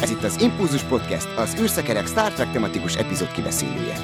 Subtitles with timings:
[0.00, 3.96] Ez itt az Impulzus Podcast, az űrszekerek Star Trek tematikus epizód kibeszélője.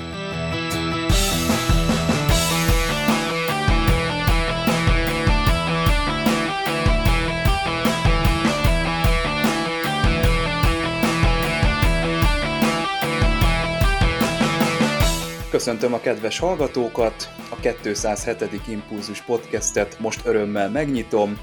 [15.50, 18.66] Köszöntöm a kedves hallgatókat, a 207.
[18.68, 21.38] Impulzus podcastet most örömmel megnyitom,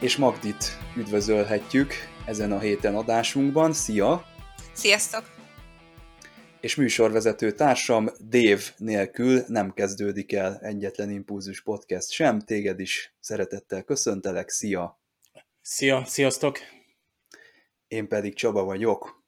[0.00, 1.92] és Magdit üdvözölhetjük
[2.26, 3.72] ezen a héten adásunkban.
[3.72, 4.24] Szia!
[4.72, 5.24] Sziasztok!
[6.60, 12.40] És műsorvezető társam Dave nélkül nem kezdődik el egyetlen Impulzus podcast sem.
[12.40, 14.48] Téged is szeretettel köszöntelek.
[14.48, 15.00] Szia!
[15.62, 16.58] Szia, sziasztok!
[17.88, 19.24] Én pedig Csaba vagyok.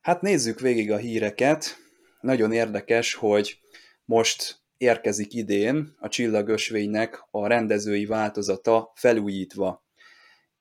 [0.00, 1.76] Hát nézzük végig a híreket.
[2.20, 3.58] Nagyon érdekes, hogy
[4.04, 9.86] most érkezik idén a csillagösvénynek a rendezői változata felújítva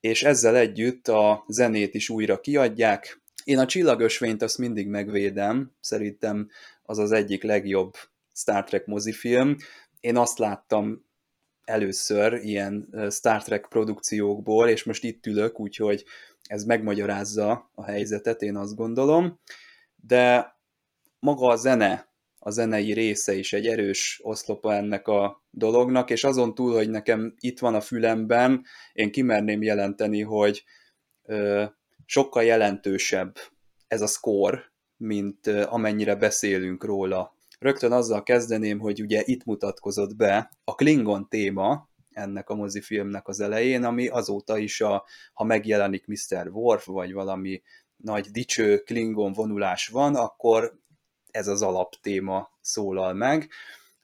[0.08, 3.22] és ezzel együtt a zenét is újra kiadják.
[3.44, 6.50] Én a csillagösvényt azt mindig megvédem, szerintem
[6.84, 7.96] az az egyik legjobb
[8.34, 9.56] Star Trek mozifilm.
[10.00, 11.06] Én azt láttam
[11.64, 16.06] először ilyen Star Trek produkciókból, és most itt ülök, úgyhogy
[16.44, 19.40] ez megmagyarázza a helyzetet, én azt gondolom.
[19.96, 20.56] De
[21.20, 22.08] maga a zene,
[22.48, 27.36] a zenei része is egy erős oszlopa ennek a dolognak, és azon túl, hogy nekem
[27.40, 30.64] itt van a fülemben, én kimerném jelenteni, hogy
[31.24, 31.64] ö,
[32.06, 33.36] sokkal jelentősebb
[33.88, 34.64] ez a score,
[34.98, 37.36] mint ö, amennyire beszélünk róla.
[37.60, 43.40] Rögtön azzal kezdeném, hogy ugye itt mutatkozott be a Klingon téma, ennek a mozifilmnek az
[43.40, 46.50] elején, ami azóta is, a, ha megjelenik Mr.
[46.52, 47.62] Worf, vagy valami
[47.98, 50.86] nagy dicső Klingon vonulás van, akkor
[51.38, 53.50] ez az alaptéma szólal meg,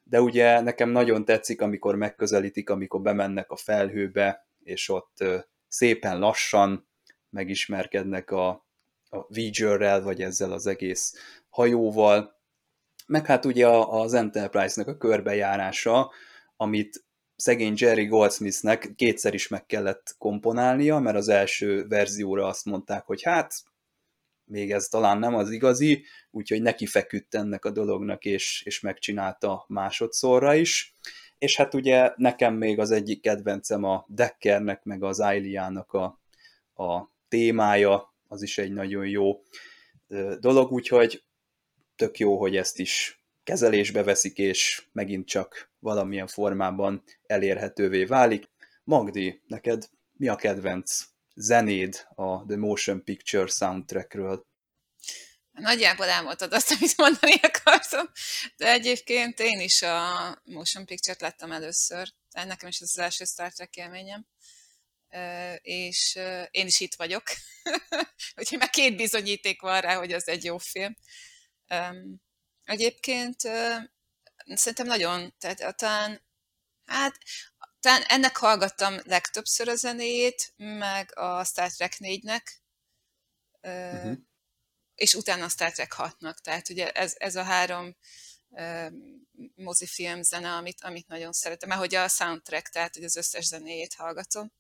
[0.04, 5.24] de ugye nekem nagyon tetszik, amikor megközelítik, amikor bemennek a felhőbe, és ott
[5.68, 6.88] szépen lassan
[7.30, 8.48] megismerkednek a,
[9.10, 11.14] a Voyager-rel, vagy ezzel az egész
[11.50, 12.42] hajóval,
[13.08, 16.12] meg hát ugye az Enterprise-nak a körbejárása,
[16.58, 23.06] amit szegény Jerry Goldsmithnek kétszer is meg kellett komponálnia, mert az első verzióra azt mondták,
[23.06, 23.54] hogy hát
[24.54, 29.66] még ez talán nem az igazi, úgyhogy neki feküdt ennek a dolognak, és, és megcsinálta
[29.68, 30.96] másodszorra is.
[31.38, 36.20] És hát ugye nekem még az egyik kedvencem a Deckernek, meg az Ailiának a,
[36.84, 39.42] a témája, az is egy nagyon jó
[40.40, 41.24] dolog, úgyhogy
[41.96, 48.50] tök jó, hogy ezt is kezelésbe veszik, és megint csak valamilyen formában elérhetővé válik.
[48.84, 54.46] Magdi, neked mi a kedvenc zenéd a The Motion Picture soundtrackről?
[55.52, 58.12] Nagyjából elmondtad azt, amit mondani akartam,
[58.56, 63.52] de egyébként én is a Motion Picture-t láttam először, nekem is ez az első Star
[63.52, 64.28] Trek élményem,
[65.62, 66.20] és
[66.52, 67.24] én is itt vagyok,
[68.38, 70.98] úgyhogy már két bizonyíték van rá, hogy az egy jó film.
[72.64, 73.42] Egyébként
[74.46, 76.26] szerintem nagyon, tehát talán,
[76.86, 77.18] hát
[77.84, 82.42] talán ennek hallgattam legtöbbször a zenét, meg a Star Trek 4-nek,
[83.62, 84.18] uh-huh.
[84.96, 86.38] és utána a Star Trek 6-nak.
[86.42, 87.96] Tehát ugye ez, ez a három
[89.56, 93.94] mozifilm zene, amit, amit nagyon szeretem, mert hogy a soundtrack, tehát hogy az összes zenéjét
[93.94, 94.52] hallgatom.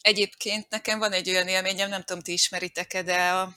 [0.00, 3.56] Egyébként nekem van egy olyan élményem, nem tudom, ti ismeritek-e, de a,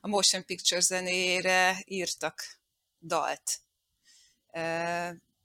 [0.00, 2.58] a Motion Picture zenére írtak
[3.00, 3.60] dalt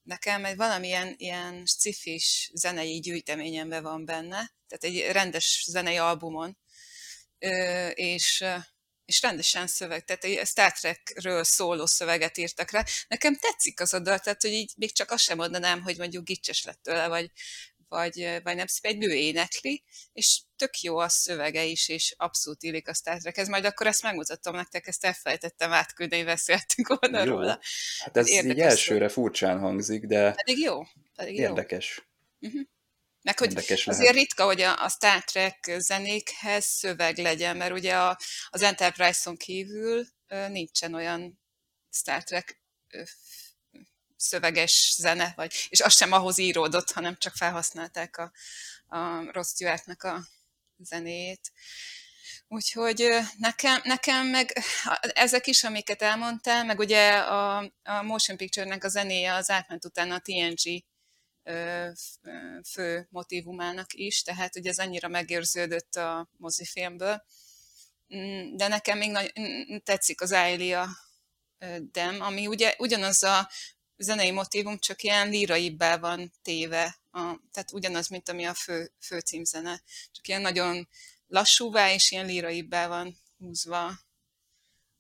[0.10, 6.58] nekem egy valamilyen ilyen scifis zenei gyűjteményemben van benne, tehát egy rendes zenei albumon,
[7.94, 8.46] és,
[9.06, 12.86] és rendesen szöveg, tehát egy Star Trekről szóló szöveget írtak rá.
[13.08, 16.26] Nekem tetszik az a dal, tehát hogy így még csak azt sem mondanám, hogy mondjuk
[16.26, 17.32] gicses lett tőle, vagy,
[17.90, 19.84] vagy, vagy nem szép, egy nő énekli,
[20.14, 24.04] és tök jó a szövege is, és abszolút illik a Star Ez Majd akkor ezt
[24.04, 27.34] megmutatom nektek, ezt elfelejtettem átküldeni, beszéltünk volna jó.
[27.34, 27.60] róla.
[28.00, 29.14] Hát ez érdekes így elsőre szó.
[29.14, 30.82] furcsán hangzik, de pedig jó.
[31.16, 32.08] Pedig érdekes.
[32.40, 32.50] Jó.
[32.50, 32.68] Uh-huh.
[33.22, 34.16] Meg hogy Érdekes azért lehet.
[34.16, 38.18] ritka, hogy a, a Star Trek zenékhez szöveg legyen, mert ugye a,
[38.50, 41.40] az Enterprise-on kívül nincsen olyan
[41.92, 42.62] Star Trek
[44.20, 48.32] szöveges zene, vagy, és az sem ahhoz íródott, hanem csak felhasználták a,
[48.88, 50.28] a Ross Stewartnak a
[50.78, 51.52] zenéjét.
[52.48, 53.08] Úgyhogy
[53.38, 54.64] nekem, nekem meg
[55.00, 60.16] ezek is, amiket elmondtál, meg ugye a, a Motion Picture-nek a zenéje az átment utána
[60.16, 60.84] a TNG
[62.72, 67.24] fő motivumának is, tehát ugye ez annyira megérződött a mozifilmből.
[68.16, 70.88] Mm, de nekem még nagy, mm, tetszik az Ailia
[71.92, 73.50] Dem, ami ugye ugyanaz a
[74.00, 77.20] zenei motívum, csak ilyen líraibbá van téve, a,
[77.52, 79.82] tehát ugyanaz, mint ami a fő, fő címzene,
[80.12, 80.88] csak ilyen nagyon
[81.28, 83.92] lassúvá és ilyen líraibbá van húzva.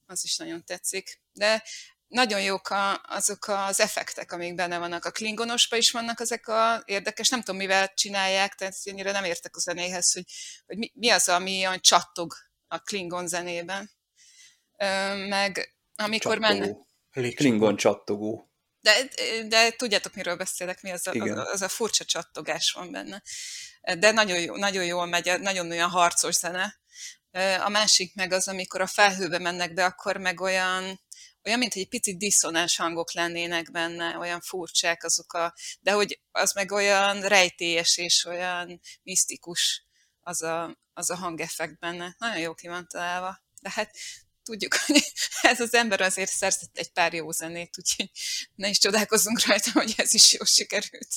[0.05, 1.21] Az is nagyon tetszik.
[1.31, 1.63] De
[2.07, 5.05] nagyon jók a, azok az effektek, amik benne vannak.
[5.05, 9.55] A klingonosba is vannak ezek a érdekes, nem tudom, mivel csinálják, tehát ennyire nem értek
[9.55, 10.25] a zenéhez, hogy,
[10.65, 12.33] hogy mi, mi az, ami olyan csattog
[12.67, 13.91] a klingon zenében.
[14.77, 16.75] Ö, meg amikor mennek...
[17.11, 18.48] Klingon csattogó.
[18.89, 23.21] De, de tudjátok, miről beszélek, mi az a, az, az a furcsa csattogás van benne.
[23.99, 26.79] De nagyon, jó, nagyon jól megy, nagyon olyan harcos zene.
[27.59, 30.99] A másik meg az, amikor a felhőbe mennek, de akkor meg olyan,
[31.45, 36.21] olyan, mint hogy egy picit diszonás hangok lennének benne, olyan furcsák azok a, de hogy
[36.31, 39.85] az meg olyan rejtélyes és olyan misztikus
[40.19, 42.15] az a, az a hangeffekt benne.
[42.17, 43.41] Nagyon jó ki van találva.
[43.61, 43.95] De hát
[44.43, 45.01] tudjuk, hogy
[45.41, 48.09] ez az ember azért szerzett egy pár jó zenét, úgyhogy
[48.55, 51.09] ne is csodálkozzunk rajta, hogy ez is jól sikerült.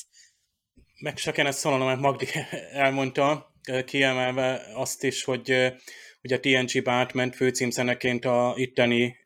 [1.00, 2.28] Meg se kellene szólnom, mert Magdi
[2.84, 3.54] elmondta,
[3.84, 5.50] kiemelve azt is, hogy
[6.22, 9.16] ugye a TNG-be átment főcímzeneként a itteni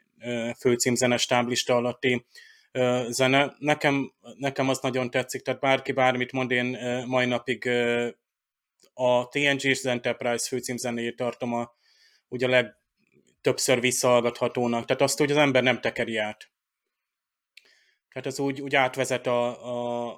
[0.58, 2.26] főcímzene stáblista alatti
[3.08, 3.54] zene.
[3.58, 7.68] Nekem, nekem az nagyon tetszik, tehát bárki bármit mond, én mai napig
[8.94, 11.74] a TNG és az Enterprise főcímzenéjét tartom a,
[12.28, 12.50] ugye a
[13.46, 16.50] legtöbbször visszahallgathatónak, tehát azt, hogy az ember nem tekeri át.
[18.12, 20.08] Tehát az úgy, úgy átvezet a, a,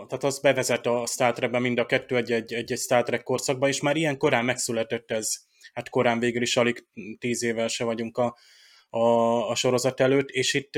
[0.00, 3.22] a, tehát az bevezet a Star Trekbe mind a kettő egy, egy, egy Star Trek
[3.22, 5.34] korszakba, és már ilyen korán megszületett ez.
[5.72, 6.86] Hát korán végül is alig
[7.18, 8.36] tíz évvel se vagyunk a,
[8.88, 9.00] a,
[9.50, 10.76] a sorozat előtt, és itt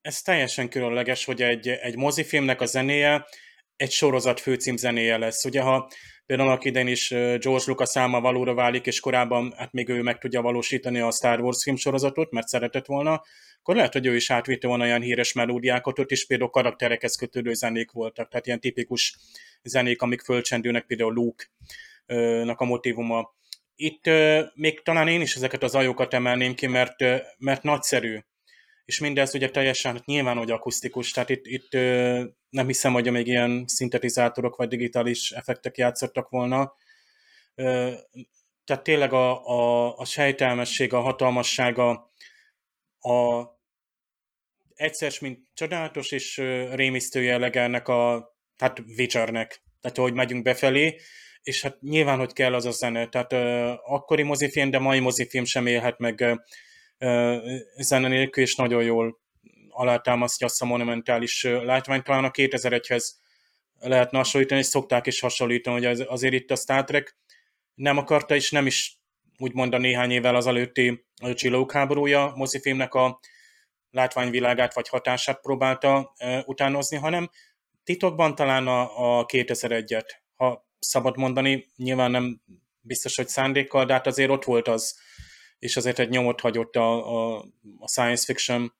[0.00, 3.26] ez teljesen különleges, hogy egy, egy mozifilmnek a zenéje
[3.76, 5.44] egy sorozat főcím zenéje lesz.
[5.44, 5.90] Ugye, ha
[6.26, 10.18] például annak idején is George Lucas száma valóra válik, és korábban hát még ő meg
[10.18, 13.22] tudja valósítani a Star Wars filmsorozatot, mert szeretett volna,
[13.58, 17.52] akkor lehet, hogy ő is átvitte volna olyan híres melódiákat, ott is például karakterekhez kötődő
[17.52, 19.16] zenék voltak, tehát ilyen tipikus
[19.62, 23.34] zenék, amik fölcsendülnek, például Luke-nak a motivuma
[23.76, 24.04] itt
[24.54, 26.96] még talán én is ezeket az ajokat emelném ki, mert,
[27.38, 28.18] mert nagyszerű.
[28.84, 31.72] És mindez ugye teljesen nyilván, hogy akusztikus, tehát itt, itt
[32.48, 36.74] nem hiszem, hogy még ilyen szintetizátorok vagy digitális effektek játszottak volna.
[38.64, 42.12] Tehát tényleg a, a, a sejtelmesség, a hatalmassága,
[43.00, 43.44] a
[44.74, 46.36] egyszer, mint csodálatos és
[46.72, 49.62] rémisztő jellege ennek a, hát Witchernek.
[49.80, 51.00] Tehát, hogy megyünk befelé,
[51.42, 53.32] és hát nyilván, hogy kell az a zene, tehát
[53.82, 56.40] akkori mozifilm, de mai mozifilm sem élhet meg
[57.76, 59.20] zene nélkül, és nagyon jól
[59.68, 62.04] alátámasztja azt a monumentális látványt.
[62.04, 63.04] Talán a 2001-hez
[63.78, 67.16] lehetne hasonlítani, és szokták is hasonlítani, hogy az, azért itt a Star Trek
[67.74, 68.98] nem akarta, és nem is
[69.38, 71.04] úgymond a néhány évvel az előtti
[71.34, 73.20] Csillók háborúja mozifilmnek a
[73.90, 77.30] látványvilágát vagy hatását próbálta uh, utánozni, hanem
[77.84, 80.06] titokban talán a, a 2001-et,
[80.36, 82.40] ha szabad mondani, nyilván nem
[82.80, 84.98] biztos, hogy szándékkal, de hát azért ott volt az,
[85.64, 87.44] és azért egy nyomot hagyott a, a,
[87.78, 88.74] a science fiction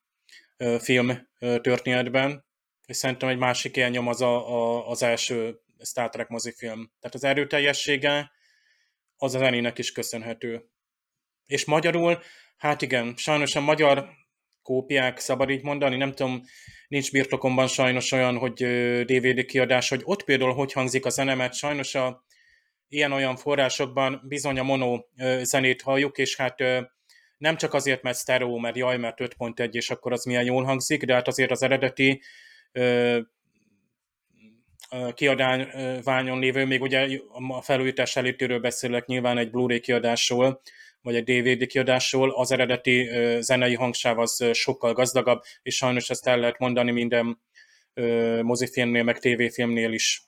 [0.79, 1.29] film
[1.61, 2.45] történetben,
[2.87, 6.93] és szerintem egy másik ilyen nyom az a, a, az első Star Trek mozifilm.
[7.01, 8.31] Tehát az erőteljessége
[9.17, 10.65] az az zenének is köszönhető.
[11.47, 12.23] És magyarul,
[12.57, 14.09] hát igen, sajnos a magyar
[14.63, 16.43] kópiák, szabad így mondani, nem tudom,
[16.89, 18.55] nincs birtokomban sajnos olyan, hogy
[19.05, 22.25] DVD kiadás, hogy ott például hogy hangzik a zenemet, sajnos a
[22.95, 25.01] ilyen-olyan forrásokban bizony a mono
[25.43, 26.59] zenét halljuk, és hát
[27.39, 31.05] nem csak azért, mert stereo, mert jaj, mert 5.1, és akkor az milyen jól hangzik,
[31.05, 32.23] de hát azért az eredeti
[35.15, 40.61] kiadványon lévő, még ugye a felújítás előttéről beszélek nyilván egy Blu-ray kiadásról,
[41.03, 43.09] vagy egy DVD kiadásról, az eredeti
[43.41, 47.41] zenei hangsáv az sokkal gazdagabb, és sajnos ezt el lehet mondani minden
[48.43, 50.23] mozifilmnél, meg tévéfilmnél is.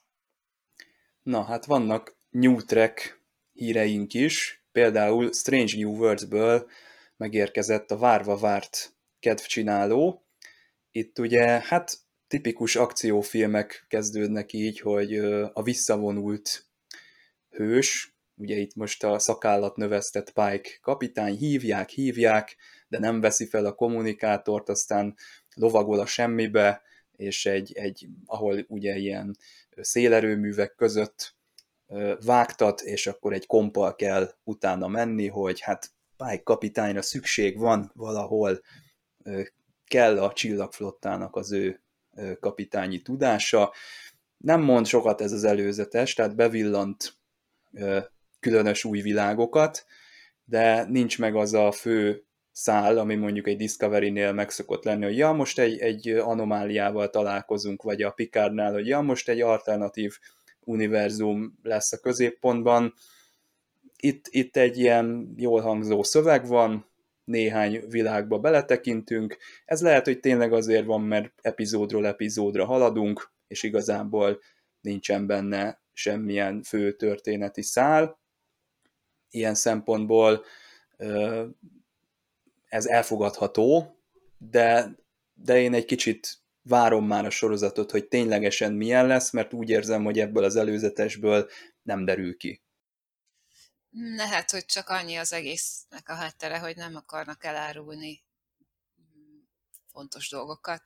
[1.23, 3.21] Na, hát vannak New Trek
[3.53, 6.69] híreink is, például Strange New Worlds-ből
[7.15, 10.25] megérkezett a várva várt kedvcsináló.
[10.91, 15.17] Itt ugye, hát tipikus akciófilmek kezdődnek így, hogy
[15.53, 16.65] a visszavonult
[17.49, 22.55] hős, ugye itt most a szakállat növesztett Pike kapitány, hívják, hívják,
[22.87, 25.15] de nem veszi fel a kommunikátort, aztán
[25.55, 29.37] lovagol a semmibe, és egy, egy ahol ugye ilyen
[29.75, 31.36] szélerőművek között
[32.25, 38.61] vágtat, és akkor egy kompal kell utána menni, hogy hát Pike kapitányra szükség van valahol,
[39.85, 41.81] kell a csillagflottának az ő
[42.39, 43.73] kapitányi tudása.
[44.37, 47.13] Nem mond sokat ez az előzetes, tehát bevillant
[48.39, 49.85] különös új világokat,
[50.45, 55.17] de nincs meg az a fő szál, ami mondjuk egy Discovery-nél meg szokott lenni, hogy
[55.17, 60.17] ja, most egy, egy anomáliával találkozunk, vagy a Picardnál, hogy ja, most egy alternatív
[60.67, 62.93] univerzum lesz a középpontban.
[63.95, 66.85] itt, itt egy ilyen jól hangzó szöveg van,
[67.23, 69.37] néhány világba beletekintünk.
[69.65, 74.39] Ez lehet, hogy tényleg azért van, mert epizódról epizódra haladunk, és igazából
[74.81, 78.19] nincsen benne semmilyen fő történeti szál.
[79.29, 80.43] Ilyen szempontból
[82.67, 83.97] ez elfogadható,
[84.37, 84.95] de,
[85.33, 90.03] de én egy kicsit várom már a sorozatot, hogy ténylegesen milyen lesz, mert úgy érzem,
[90.03, 91.49] hogy ebből az előzetesből
[91.81, 92.61] nem derül ki.
[94.15, 98.25] Lehet, hogy csak annyi az egésznek a háttere, hogy nem akarnak elárulni
[99.91, 100.81] fontos dolgokat.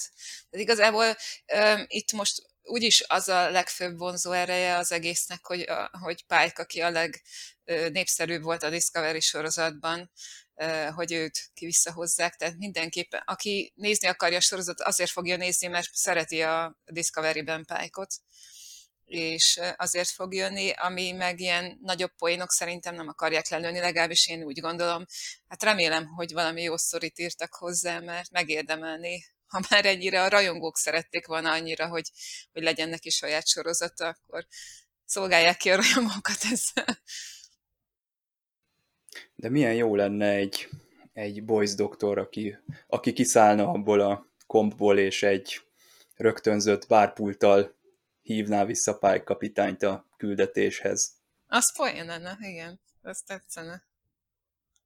[0.50, 5.92] De igazából um, itt most úgyis az a legfőbb vonzó ereje az egésznek, hogy, a,
[6.00, 10.12] hogy Pike, aki a legnépszerűbb volt a Discovery sorozatban,
[10.96, 16.42] hogy őt visszahozzák, tehát mindenképpen, aki nézni akarja a sorozatot, azért fogja nézni, mert szereti
[16.42, 18.14] a Discovery-ben Pike-ot,
[19.06, 24.44] és azért fog jönni, ami meg ilyen nagyobb poénok szerintem nem akarják lelőni, legalábbis én
[24.44, 25.06] úgy gondolom.
[25.48, 30.78] Hát remélem, hogy valami jó sztorit írtak hozzá, mert megérdemelni ha már ennyire a rajongók
[30.78, 32.12] szerették volna annyira, hogy,
[32.52, 34.48] hogy legyen neki saját sorozata, akkor
[35.06, 37.02] szolgálják ki a rajongókat ezzel.
[39.42, 40.70] De milyen jó lenne egy,
[41.14, 42.58] egy boys doktor, aki,
[42.88, 45.62] aki kiszállna abból a kompból, és egy
[46.16, 47.76] rögtönzött bárpulttal
[48.22, 51.14] hívná vissza Pike kapitányt a küldetéshez.
[51.48, 52.80] Az poén lenne, igen.
[53.02, 53.84] Az tetszene.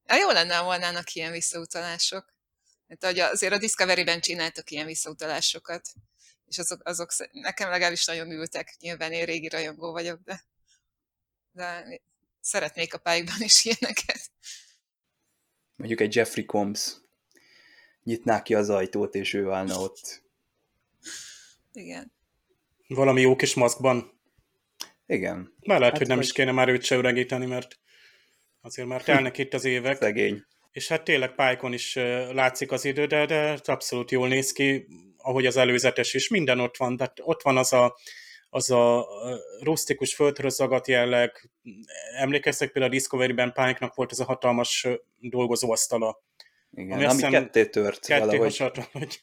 [0.06, 2.34] Ja, jó lenne, ha volnának ilyen visszautalások.
[2.88, 5.90] Hát azért a Discovery-ben csináltak ilyen visszautalásokat,
[6.46, 8.76] és azok, azok nekem legalábbis nagyon ültek.
[8.80, 10.44] Nyilván én régi rajongó vagyok, de,
[11.52, 12.00] de
[12.46, 14.32] szeretnék a pályákban is ilyeneket.
[15.76, 16.96] Mondjuk egy Jeffrey Combs
[18.04, 20.24] nyitná ki az ajtót, és ő állna ott.
[21.72, 22.12] Igen.
[22.88, 24.20] Valami jó kis maszkban.
[25.06, 25.54] Igen.
[25.60, 26.26] Már lehet, hát hogy nem vagy...
[26.26, 27.80] is kéne már őt se öregíteni, mert
[28.62, 29.98] azért már telnek itt az évek.
[29.98, 30.44] Szegény.
[30.72, 31.96] És hát tényleg Pálykon is
[32.32, 34.88] látszik az idő, de, de abszolút jól néz ki,
[35.18, 37.98] ahogy az előzetes is, minden ott van, tehát ott van az a,
[38.56, 39.08] az a
[39.62, 41.50] rustikus földhöz zagat jelleg.
[42.18, 44.88] Emlékeztek például a Discovery-ben Pike-nak volt ez a hatalmas
[45.20, 46.24] dolgozóasztala.
[46.72, 48.58] Igen, ami, ami ketté tört ketté valahogy.
[48.92, 49.22] Hogy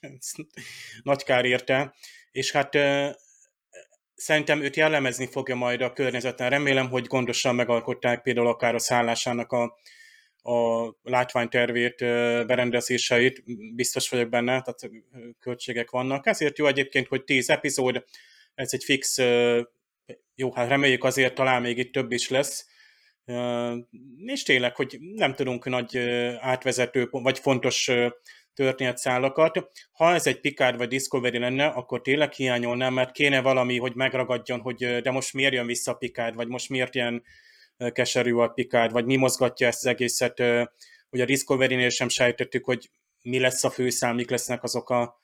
[1.02, 1.94] nagy kár érte.
[2.30, 2.78] És hát
[4.14, 6.50] szerintem őt jellemezni fogja majd a környezeten.
[6.50, 9.62] Remélem, hogy gondosan megalkották például akár a szállásának a,
[10.42, 11.96] a látványtervét,
[12.46, 13.42] berendezéseit,
[13.74, 14.90] biztos vagyok benne, tehát
[15.40, 16.26] költségek vannak.
[16.26, 18.04] Ezért jó egyébként, hogy 10 epizód,
[18.54, 19.18] ez egy fix,
[20.34, 22.66] jó, hát reméljük azért talán még itt több is lesz,
[24.26, 25.98] és tényleg, hogy nem tudunk nagy
[26.38, 27.90] átvezető, vagy fontos
[28.54, 29.68] történetszálakat.
[29.92, 34.60] Ha ez egy Picard vagy Discovery lenne, akkor tényleg hiányolnám, mert kéne valami, hogy megragadjon,
[34.60, 37.22] hogy de most miért jön vissza Picard, vagy most miért ilyen
[37.92, 40.38] keserű a Picard, vagy mi mozgatja ezt az egészet,
[41.10, 42.90] hogy a Discovery-nél sem sejtettük, hogy
[43.22, 45.21] mi lesz a főszám, mik lesznek azok a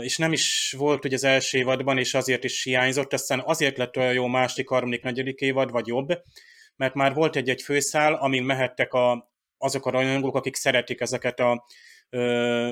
[0.00, 3.96] és nem is volt hogy az első évadban, és azért is hiányzott, aztán azért lett
[3.96, 6.08] olyan jó második, harmadik, negyedik évad, vagy jobb,
[6.76, 11.66] mert már volt egy-egy főszál, amin mehettek a, azok a rajongók, akik szeretik ezeket a
[12.10, 12.70] ö,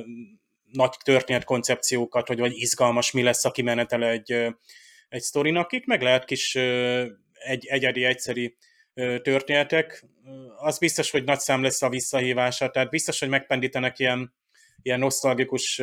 [0.73, 4.33] nagy történet koncepciókat, hogy vagy izgalmas mi lesz a kimenetele egy,
[5.09, 8.57] egy sztorinak, itt meg lehet kis ö, egy egyedi, egyszeri
[9.23, 10.05] történetek.
[10.57, 14.35] Az biztos, hogy nagy szám lesz a visszahívása, tehát biztos, hogy megpendítenek ilyen,
[14.83, 15.83] ilyen nosztalgikus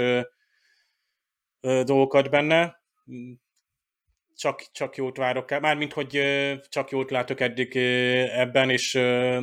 [1.84, 2.82] dolgokat benne.
[4.36, 6.22] Csak, csak jót várok el, mármint, hogy
[6.70, 7.76] csak jót látok eddig
[8.28, 8.96] ebben, és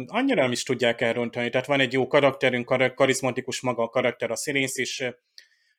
[0.06, 1.50] annyira nem is tudják elrontani.
[1.50, 5.02] Tehát van egy jó karakterünk, karizmatikus maga a karakter, a színész is,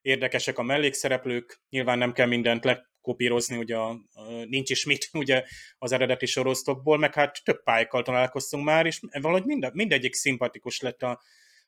[0.01, 3.97] érdekesek a mellékszereplők, nyilván nem kell mindent lekopírozni, ugye a,
[4.45, 5.43] nincs is mit ugye
[5.77, 11.01] az eredeti sorosztokból, meg hát több pályákkal találkoztunk már, és valahogy mind, mindegyik szimpatikus lett
[11.01, 11.21] a,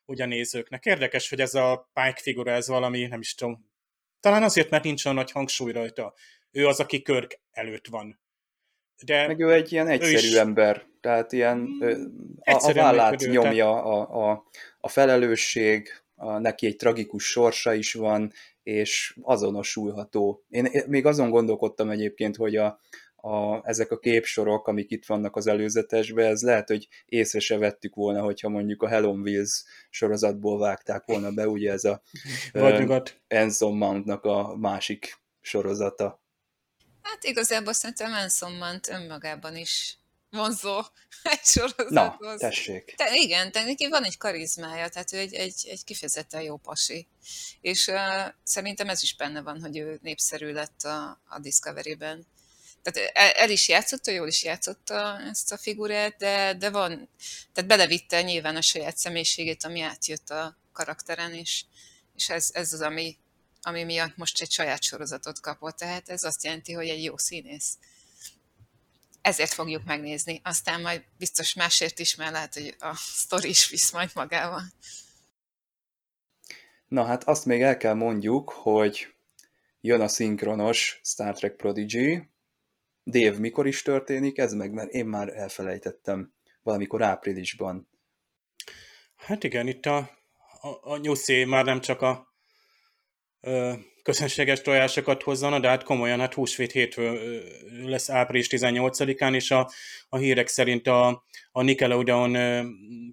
[0.04, 0.84] ugye a nézőknek.
[0.84, 3.72] Érdekes, hogy ez a Pike figura, ez valami, nem is tudom,
[4.24, 6.14] talán azért, mert nincs olyan nagy hangsúly rajta.
[6.50, 8.20] Ő az, aki Körk előtt van.
[9.04, 10.34] De Meg ő egy ilyen egyszerű is...
[10.34, 11.68] ember, tehát ilyen
[12.40, 14.44] a, a vállát nyomja a, a,
[14.80, 20.44] a felelősség, a, neki egy tragikus sorsa is van, és azonosulható.
[20.48, 22.80] Én még azon gondolkodtam egyébként, hogy a,
[23.24, 27.94] a, ezek a képsorok, amik itt vannak az előzetesben, ez lehet, hogy észre se vettük
[27.94, 32.02] volna, hogyha mondjuk a Helen Wills sorozatból vágták volna be, ugye ez a
[33.26, 36.22] Enson Mountnak a másik sorozata.
[37.02, 39.98] Hát igazából szerintem Enson Mount önmagában is
[40.30, 40.78] vonzó
[41.22, 42.28] egy sorozathoz.
[42.30, 42.94] Na, tessék.
[42.96, 47.06] Te, igen, de neki van egy karizmája, tehát ő egy, egy, egy kifejezetten jó pasi.
[47.60, 47.96] És uh,
[48.42, 52.26] szerintem ez is benne van, hogy ő népszerű lett a, a Discovery-ben
[52.84, 57.08] tehát el, el is játszotta, jól is játszotta ezt a figurát, de, de van,
[57.52, 61.64] tehát belevitte nyilván a saját személyiségét, ami átjött a karakteren, és,
[62.14, 63.16] és ez, ez az, ami,
[63.62, 65.76] ami miatt most egy saját sorozatot kapott.
[65.76, 67.78] Tehát ez azt jelenti, hogy egy jó színész.
[69.22, 70.40] Ezért fogjuk megnézni.
[70.44, 74.62] Aztán majd biztos másért is, mert lehet, hogy a sztori is visz majd magával.
[76.88, 79.14] Na hát azt még el kell mondjuk, hogy
[79.80, 82.32] jön a szinkronos Star Trek Prodigy.
[83.06, 84.72] Dave, mikor is történik ez meg?
[84.72, 86.32] Mert én már elfelejtettem
[86.62, 87.88] valamikor áprilisban.
[89.16, 89.96] Hát igen, itt a,
[90.60, 92.34] a, a nyuszi már nem csak a
[93.40, 97.42] ö, közönséges tojásokat hozzana, de hát komolyan, hát húsvét hétfő
[97.84, 99.70] lesz április 18-án, és a,
[100.08, 102.64] a hírek szerint a, a Nickelodeon ö,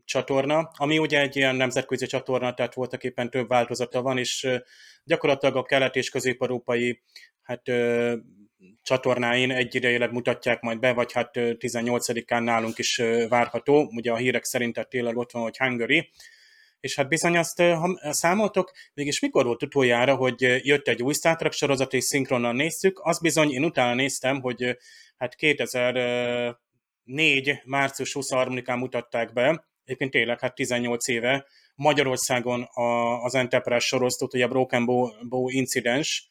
[0.06, 4.58] csatorna, ami ugye egy ilyen nemzetközi csatorna, tehát voltak éppen több változata van, és ö,
[5.04, 7.02] gyakorlatilag a kelet- és közép-európai
[7.42, 8.16] hát, ö,
[8.82, 13.92] csatornáin egy idejéleg mutatják majd be, vagy hát 18-án nálunk is várható.
[13.96, 16.10] Ugye a hírek szerint a tényleg ott van, hogy Hungary,
[16.82, 21.36] és hát bizony azt, ha számoltok, mégis mikor volt utoljára, hogy jött egy új Star
[21.36, 24.78] Trek sorozat, és szinkronan néztük, az bizony én utána néztem, hogy
[25.18, 27.62] hát 2004.
[27.66, 34.46] március 23-án mutatták be, egyébként tényleg hát 18 éve, Magyarországon a, az Enterprise sorozatot, ugye
[34.46, 36.30] a Broken Bow, Bow Incidens,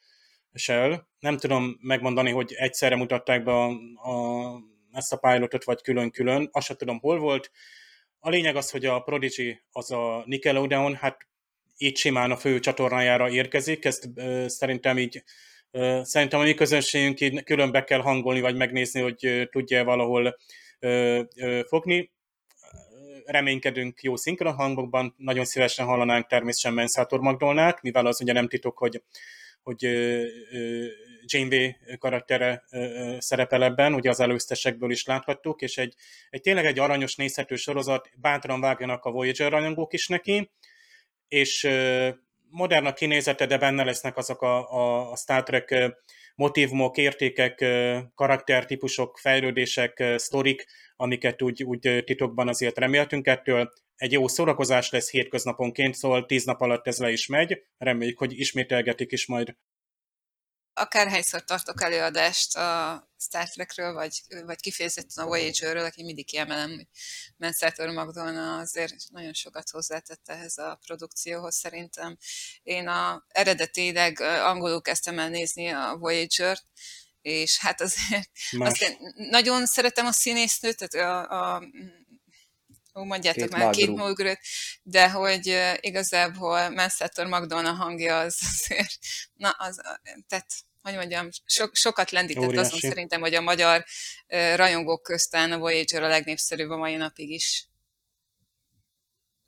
[0.54, 1.06] Shell.
[1.18, 3.68] Nem tudom megmondani, hogy egyszerre mutatták be a,
[4.10, 7.50] a, ezt a pilotot, vagy külön-külön, azt sem tudom, hol volt.
[8.18, 11.28] A lényeg az, hogy a Prodigy az a Nickelodeon, hát
[11.76, 15.22] így simán a fő csatornájára érkezik, ezt uh, szerintem így
[15.70, 20.36] uh, szerintem a mi közönségünk így külön be kell hangolni, vagy megnézni, hogy tudja valahol
[20.80, 22.12] uh, uh, fogni.
[23.24, 28.78] Reménykedünk jó szinkron hangokban, nagyon szívesen hallanánk természetesen Mensátor Magdolnát, mivel az ugye nem titok,
[28.78, 29.02] hogy
[29.62, 29.82] hogy
[31.24, 32.64] Janeway karaktere
[33.18, 35.94] szerepel ebben, ugye az előztesekből is láthattuk, és egy,
[36.30, 40.50] egy tényleg egy aranyos, nézhető sorozat, bátran vágjanak a Voyager rajongók is neki,
[41.28, 41.68] és
[42.50, 45.94] modern a kinézete, de benne lesznek azok a, a, a Star Trek
[46.40, 47.64] motivumok, értékek,
[48.14, 53.70] karaktertípusok, fejlődések, sztorik, amiket úgy, úgy titokban azért reméltünk ettől.
[53.96, 57.62] Egy jó szórakozás lesz hétköznaponként, szóval tíz nap alatt ez le is megy.
[57.78, 59.56] Reméljük, hogy ismételgetik is majd
[60.80, 66.86] akárhányszor tartok előadást a Star Trekről, vagy, vagy kifejezetten a Voyagerről, aki mindig kiemelem, hogy
[67.36, 72.16] Menszátor Magdolna azért nagyon sokat hozzátett ehhez a produkcióhoz szerintem.
[72.62, 76.64] Én a eredetileg angolul kezdtem el nézni a Voyager-t,
[77.22, 81.62] és hát azért, azért nagyon szeretem a színésznőt, tehát a, a
[82.94, 84.40] ó, mondjátok két már, két Mulgret,
[84.82, 88.98] de hogy igazából Menszátor Magdolna hangja az azért,
[89.34, 89.80] na, az,
[90.28, 90.46] tehát
[90.82, 92.66] hogy mondjam, so, sokat lendített Óriási.
[92.66, 93.84] azon szerintem, hogy a magyar
[94.28, 97.68] uh, rajongók köztán a Voyager a legnépszerűbb a mai napig is.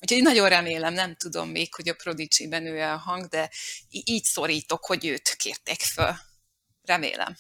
[0.01, 3.51] Úgyhogy nagyon remélem, nem tudom még, hogy a Prodigy-ben ő a hang, de
[3.89, 6.15] így szorítok, hogy őt kérték föl.
[6.83, 7.37] Remélem.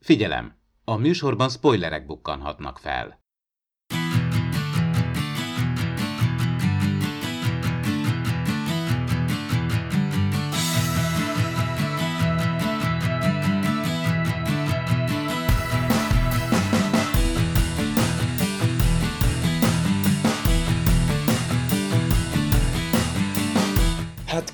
[0.00, 0.62] Figyelem!
[0.84, 3.23] A műsorban spoilerek bukkanhatnak fel.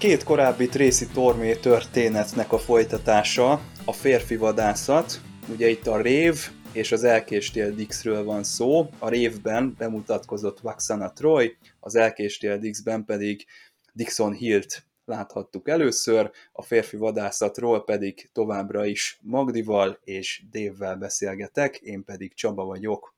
[0.00, 6.36] Két korábbi Tracy Tormé történetnek a folytatása, a férfi vadászat, ugye itt a Rév
[6.72, 13.46] és az elkéstél Dixről van szó, a Révben bemutatkozott Waxana Troy, az elkéstél Dixben pedig
[13.92, 22.04] Dixon Hilt láthattuk először, a férfi vadászatról pedig továbbra is Magdival és Dévvel beszélgetek, én
[22.04, 23.14] pedig Csaba vagyok.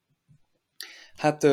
[1.16, 1.47] Hát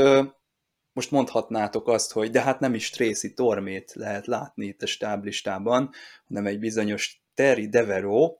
[0.99, 5.89] most mondhatnátok azt, hogy de hát nem is Tracy Tormét lehet látni itt a stáblistában,
[6.27, 8.37] hanem egy bizonyos Terry Devero.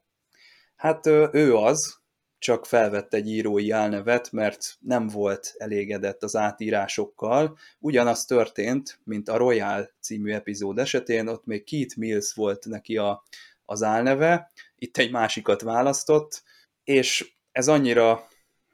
[0.75, 1.99] Hát ő az,
[2.37, 7.57] csak felvett egy írói álnevet, mert nem volt elégedett az átírásokkal.
[7.79, 13.23] Ugyanaz történt, mint a Royal című epizód esetén, ott még Keith Mills volt neki a,
[13.65, 16.43] az álneve, itt egy másikat választott,
[16.83, 18.27] és ez annyira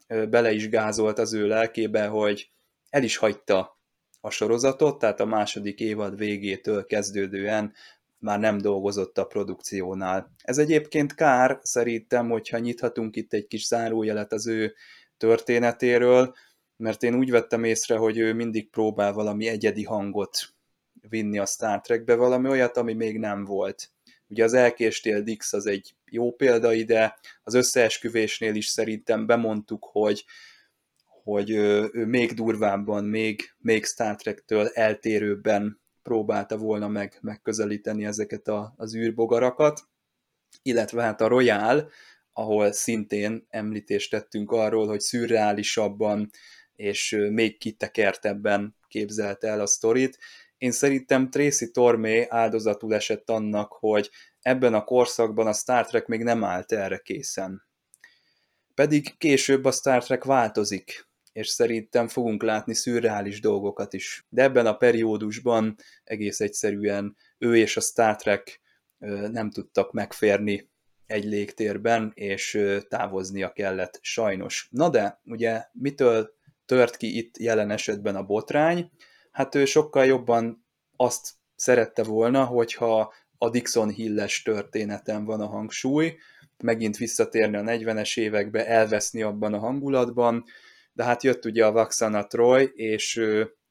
[0.08, 2.50] bele is gázolt az ő lelkébe, hogy
[2.90, 3.75] el is hagyta
[4.26, 7.74] a sorozatot, tehát a második évad végétől kezdődően
[8.18, 10.36] már nem dolgozott a produkciónál.
[10.44, 14.74] Ez egyébként kár, szerintem, hogyha nyithatunk itt egy kis zárójelet az ő
[15.18, 16.34] történetéről,
[16.78, 20.38] mert én úgy vettem észre, hogy ő mindig próbál valami egyedi hangot
[21.10, 23.90] vinni a Star Trekbe, valami olyat, ami még nem volt.
[24.28, 30.26] Ugye az elkéstél Dix az egy jó példa ide, az összeesküvésnél is szerintem bemondtuk, hogy,
[31.26, 38.74] hogy ő, még durvábban, még, még Star Trek-től eltérőbben próbálta volna meg, megközelíteni ezeket a,
[38.78, 39.82] az űrbogarakat,
[40.62, 41.90] illetve hát a Royal,
[42.34, 46.30] ahol szintén említést tettünk arról, hogy szürreálisabban
[46.76, 50.18] és még kitekertebben képzelte el a sztorit.
[50.58, 54.10] Én szerintem Tracy Tormé áldozatul esett annak, hogy
[54.42, 57.64] ebben a korszakban a Star Trek még nem állt erre készen.
[58.74, 61.05] Pedig később a Star Trek változik,
[61.36, 64.26] és szerintem fogunk látni szürreális dolgokat is.
[64.30, 68.62] De ebben a periódusban egész egyszerűen ő és a Star Trek
[69.32, 70.70] nem tudtak megférni
[71.06, 74.68] egy légtérben, és távoznia kellett sajnos.
[74.72, 76.34] Na de, ugye mitől
[76.66, 78.92] tört ki itt jelen esetben a botrány?
[79.32, 86.18] Hát ő sokkal jobban azt szerette volna, hogyha a Dixon Hilles történeten van a hangsúly,
[86.64, 90.46] megint visszatérni a 40-es évekbe, elveszni abban a hangulatban,
[90.96, 93.22] de hát jött ugye a Vaxana Troy, és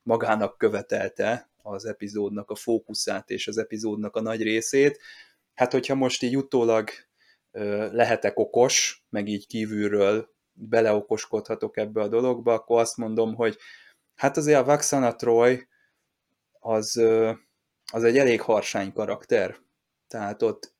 [0.03, 5.01] magának követelte az epizódnak a fókuszát és az epizódnak a nagy részét.
[5.55, 6.89] Hát, hogyha most így utólag
[7.91, 13.59] lehetek okos, meg így kívülről beleokoskodhatok ebbe a dologba, akkor azt mondom, hogy
[14.15, 15.69] hát azért a Vaxana Troy
[16.61, 16.97] az,
[17.93, 19.57] az egy elég harsány karakter.
[20.09, 20.75] Tehát ott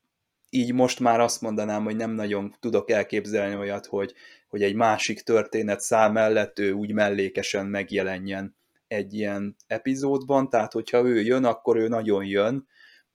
[0.51, 4.15] így most már azt mondanám, hogy nem nagyon tudok elképzelni olyat, hogy,
[4.55, 11.05] hogy egy másik történet szám mellett ő úgy mellékesen megjelenjen egy ilyen epizódban, tehát hogyha
[11.05, 12.67] ő jön, akkor ő nagyon jön,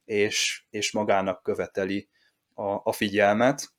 [0.05, 2.09] és, és magának követeli
[2.53, 3.69] a, a figyelmet.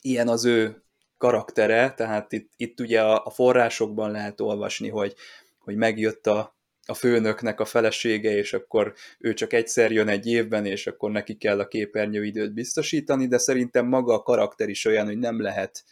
[0.00, 0.82] Ilyen az ő
[1.18, 5.14] karaktere, tehát itt, itt ugye a, a forrásokban lehet olvasni, hogy,
[5.58, 10.66] hogy megjött a, a főnöknek a felesége, és akkor ő csak egyszer jön egy évben,
[10.66, 15.18] és akkor neki kell a képernyőidőt biztosítani, de szerintem maga a karakter is olyan, hogy
[15.18, 15.84] nem lehet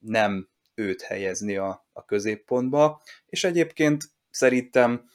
[0.00, 5.08] nem őt helyezni a, a középpontba, és egyébként szerintem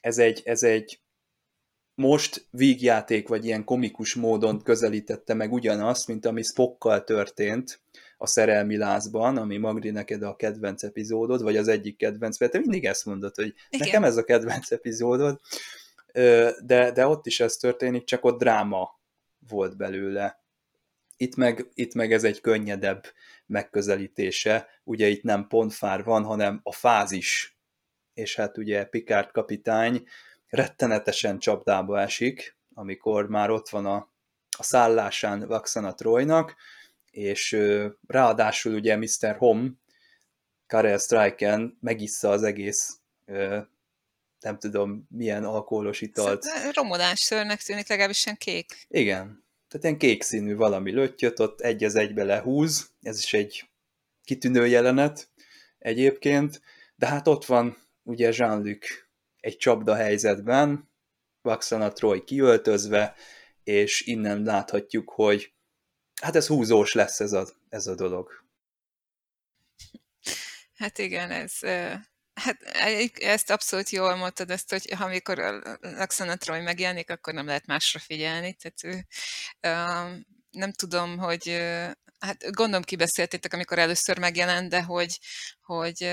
[0.00, 0.98] ez egy, ez egy
[1.94, 7.80] most vígjáték, vagy ilyen komikus módon közelítette meg ugyanazt, mint ami Spockkal történt
[8.16, 12.58] a Szerelmi Lázban, ami Magri neked a kedvenc epizódod, vagy az egyik kedvenc, mert te
[12.58, 13.86] mindig ezt mondod, hogy Igen.
[13.86, 15.40] nekem ez a kedvenc epizódod,
[16.64, 19.00] de, de ott is ez történik, csak ott dráma
[19.48, 20.43] volt belőle.
[21.16, 23.04] Itt meg, itt meg ez egy könnyedebb
[23.46, 27.58] megközelítése, ugye itt nem pontfár van, hanem a fázis,
[28.14, 30.04] és hát ugye Picard kapitány
[30.48, 34.12] rettenetesen csapdába esik, amikor már ott van a,
[34.58, 36.54] a szállásán Vaxana Trojnak,
[37.10, 37.56] és
[38.06, 39.36] ráadásul ugye Mr.
[39.36, 39.80] Hom,
[40.66, 42.98] Karel Striken megissza az egész
[44.40, 46.44] nem tudom, milyen alkoholos italt.
[46.72, 48.86] Romodás szörnek tűnik, legalábbis ilyen kék.
[48.88, 49.43] Igen.
[49.74, 53.70] Tehát ilyen kék színű valami löttyöt, ott egy az egybe lehúz, ez is egy
[54.24, 55.30] kitűnő jelenet
[55.78, 56.60] egyébként,
[56.96, 58.86] de hát ott van ugye Jean-Luc
[59.40, 60.90] egy csapda helyzetben,
[61.42, 63.14] Vaxana Troy kiöltözve,
[63.64, 65.52] és innen láthatjuk, hogy
[66.22, 68.44] hát ez húzós lesz ez a, ez a dolog.
[70.74, 71.58] Hát igen, ez,
[72.34, 72.56] hát
[73.14, 77.66] ezt abszolút jól mondtad, ezt, hogy ha amikor a Laxana Troy megjelenik, akkor nem lehet
[77.66, 79.06] másra figyelni, tehát ő,
[80.50, 81.48] nem tudom, hogy
[82.18, 85.18] hát gondolom kibeszéltétek, amikor először megjelent, de hogy,
[85.60, 86.12] hogy,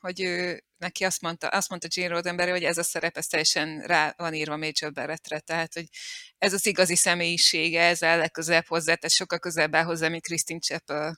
[0.00, 3.80] hogy ő neki azt mondta, azt mondta Gene Roddenberry, hogy ez a szerep, ez teljesen
[3.80, 5.86] rá van írva Major Barrettre, tehát, hogy
[6.38, 10.58] ez az igazi személyisége, ez a legközelebb hozzá, tehát sokkal közelebb áll hozzá, mint Christine
[10.58, 11.14] Chappell.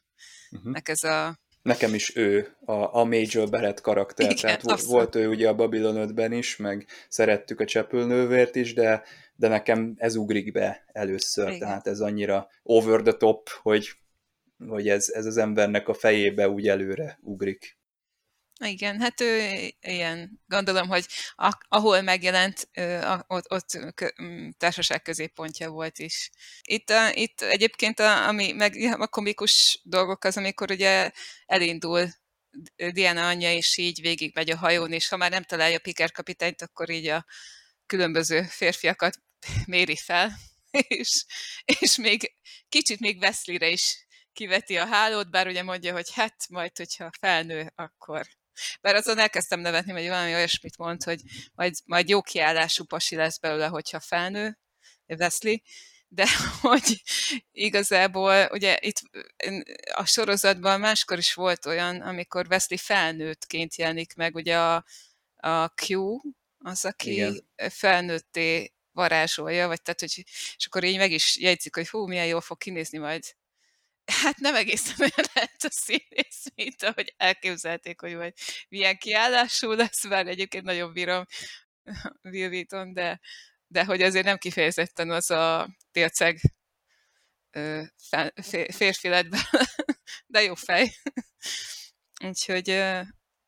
[0.51, 0.77] Uh-huh.
[0.83, 4.93] ez a Nekem is ő a, a Major Barrett karakter, Igen, tehát abszolút.
[4.93, 9.03] volt ő ugye a Babylon 5-ben is, meg szerettük a Chapel nővért is, de,
[9.37, 11.59] de nekem ez ugrik be először, Igen.
[11.59, 13.91] tehát ez annyira over the top, hogy,
[14.69, 17.79] hogy ez, ez az embernek a fejébe úgy előre ugrik.
[18.65, 21.07] Igen, hát ő ilyen, gondolom, hogy
[21.69, 22.69] ahol megjelent,
[23.27, 23.81] ott, ott
[24.59, 26.31] társaság középpontja volt is.
[26.63, 31.11] Itt, a, itt egyébként, a, ami meg a komikus dolgok az, amikor ugye
[31.47, 32.09] elindul
[32.93, 36.63] Diana anyja, és így végig megy a hajón, és ha már nem találja Piker kapitányt,
[36.63, 37.25] akkor így a
[37.87, 39.23] különböző férfiakat
[39.67, 40.33] méri fel,
[41.01, 41.25] és,
[41.81, 42.35] és még
[42.69, 47.73] kicsit még Wesley-re is kiveti a hálót, bár ugye mondja, hogy hát majd, hogyha felnő,
[47.75, 48.27] akkor
[48.81, 51.21] bár azon elkezdtem nevetni, hogy valami olyasmit mond, hogy
[51.55, 54.59] majd, majd jó kiállású pasi lesz belőle, hogyha felnő,
[55.07, 55.57] Wesley,
[56.09, 56.27] de
[56.61, 57.03] hogy
[57.53, 59.01] igazából ugye itt
[59.95, 64.85] a sorozatban máskor is volt olyan, amikor Wesley felnőttként jelenik meg, ugye a,
[65.37, 66.21] a Q,
[66.59, 67.49] az, aki Igen.
[67.57, 70.25] felnőtté varázsolja, vagy tehát, hogy,
[70.57, 73.25] és akkor így meg is jegyzik, hogy hú, milyen jól fog kinézni majd.
[74.07, 78.33] Hát nem egészen olyan lehet a színész, mint ahogy elképzelték, hogy majd
[78.69, 81.25] milyen kiállású lesz, bár egyébként nagyon bírom
[82.23, 83.21] Will de,
[83.67, 86.41] de hogy azért nem kifejezetten az a télceg
[88.71, 89.27] férfi lett
[90.27, 90.95] de jó fej.
[92.25, 92.83] Úgyhogy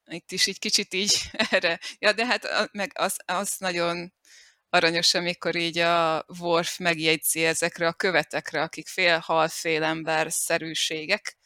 [0.05, 1.81] itt is így kicsit így erre.
[1.99, 4.13] Ja, de hát meg az, az nagyon
[4.71, 11.37] aranyos, amikor így a Worf megjegyzi ezekre a követekre, akik fél-hal, fél-ember szerűségek,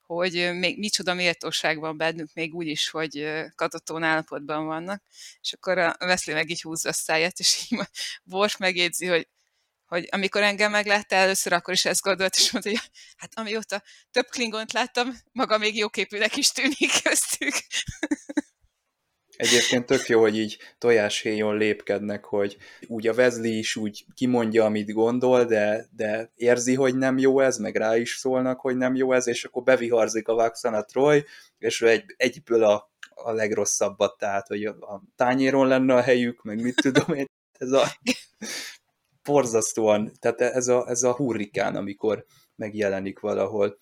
[0.00, 5.02] hogy még micsoda méltóság van bennük, még úgy is, hogy katatón állapotban vannak.
[5.40, 7.80] És akkor a Wesley meg így húzza a száját, és így
[8.24, 9.28] Worf megjegyzi, hogy
[9.92, 12.80] hogy amikor engem meglátta először, akkor is ezt gondolt, és mondta, hogy
[13.16, 17.54] hát amióta több klingont láttam, maga még jóképűnek is tűnik köztük.
[19.42, 24.92] Egyébként tök jó, hogy így tojáshéjon lépkednek, hogy úgy a Wesley is úgy kimondja, amit
[24.92, 29.12] gondol, de, de érzi, hogy nem jó ez, meg rá is szólnak, hogy nem jó
[29.12, 31.24] ez, és akkor beviharzik a Vaxana Troy,
[31.58, 36.62] és ő egy, egyből a, a legrosszabbat, tehát, hogy a tányéron lenne a helyük, meg
[36.62, 37.26] mit tudom én,
[37.58, 37.84] ez a
[39.24, 42.24] borzasztóan, tehát ez a, ez a hurrikán, amikor
[42.56, 43.80] megjelenik valahol.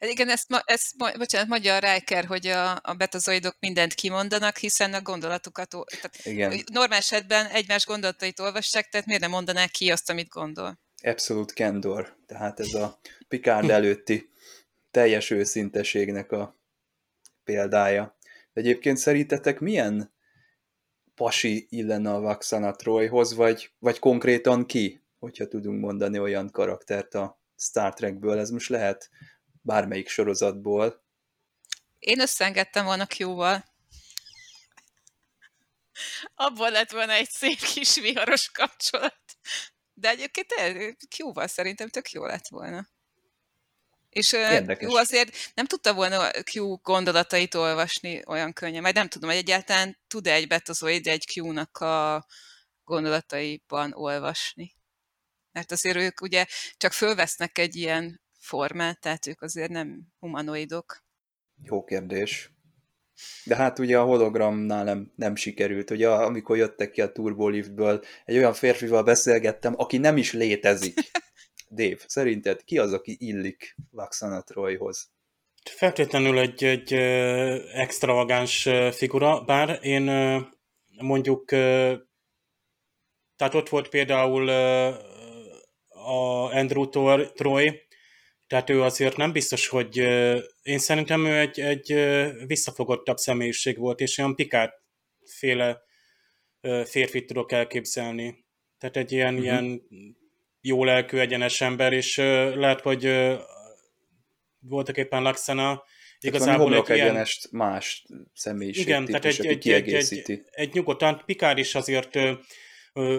[0.00, 4.94] Hát igen, ezt, ma, ezt bocsánat, magyar Riker, hogy a, a betazoidok mindent kimondanak, hiszen
[4.94, 6.62] a gondolatukat, tehát Igen.
[6.72, 10.80] normál esetben egymás gondolatait olvassák, tehát miért nem mondanák ki azt, amit gondol?
[11.02, 14.30] Abszolút candor, tehát ez a Picard előtti
[14.90, 16.60] teljes őszinteségnek a
[17.44, 18.16] példája.
[18.52, 20.12] De egyébként szerintetek milyen
[21.14, 27.40] pasi illene a Vaxana Troyhoz, vagy, vagy konkrétan ki, hogyha tudunk mondani olyan karaktert a
[27.56, 29.10] Star Trekből, ez most lehet
[29.62, 31.04] bármelyik sorozatból.
[31.98, 33.64] Én összeengedtem volna Q-val.
[36.34, 39.20] Abból lett volna egy szép kis viharos kapcsolat.
[39.94, 40.52] De egyébként
[41.16, 42.86] Q-val szerintem tök jó lett volna.
[44.08, 44.88] És Érdekes.
[44.88, 49.98] jó, azért nem tudta volna Q gondolatait olvasni olyan könnyen, majd nem tudom, hogy egyáltalán
[50.08, 52.26] tud-e egy betazoid egy Q-nak a
[52.84, 54.74] gondolataiban olvasni.
[55.52, 56.46] Mert azért ők ugye
[56.76, 61.04] csak fölvesznek egy ilyen formát, tehát ők azért nem humanoidok.
[61.62, 62.52] Jó kérdés.
[63.44, 65.90] De hát ugye a hologramnál nem, nem sikerült.
[65.90, 70.98] Ugye amikor jöttek ki a turboliftből, egy olyan férfival beszélgettem, aki nem is létezik.
[71.70, 75.10] Dave, szerinted ki az, aki illik Vaxana Troyhoz?
[75.70, 76.92] Feltétlenül egy, egy
[77.72, 80.02] extravagáns figura, bár én
[81.00, 81.44] mondjuk,
[83.36, 84.48] tehát ott volt például
[85.88, 86.88] a Andrew
[87.34, 87.82] Troy,
[88.52, 89.96] tehát ő azért nem biztos, hogy
[90.62, 91.94] én szerintem ő egy, egy
[92.46, 94.82] visszafogottabb személyiség volt, és olyan Pikát
[95.24, 95.82] féle
[96.84, 98.44] férfit tudok elképzelni.
[98.78, 99.44] Tehát egy ilyen, uh-huh.
[99.44, 99.82] ilyen
[100.60, 102.16] jó lelkű, egyenes ember, és
[102.54, 103.30] lehet, hogy
[104.60, 105.82] voltak éppen Laxana,
[106.20, 107.66] igazából egy egyenest ilyen...
[107.66, 109.94] más személyiség igen, típus, tehát egy, egy, egy,
[110.26, 112.18] egy, egy nyugodtan, Pikár is azért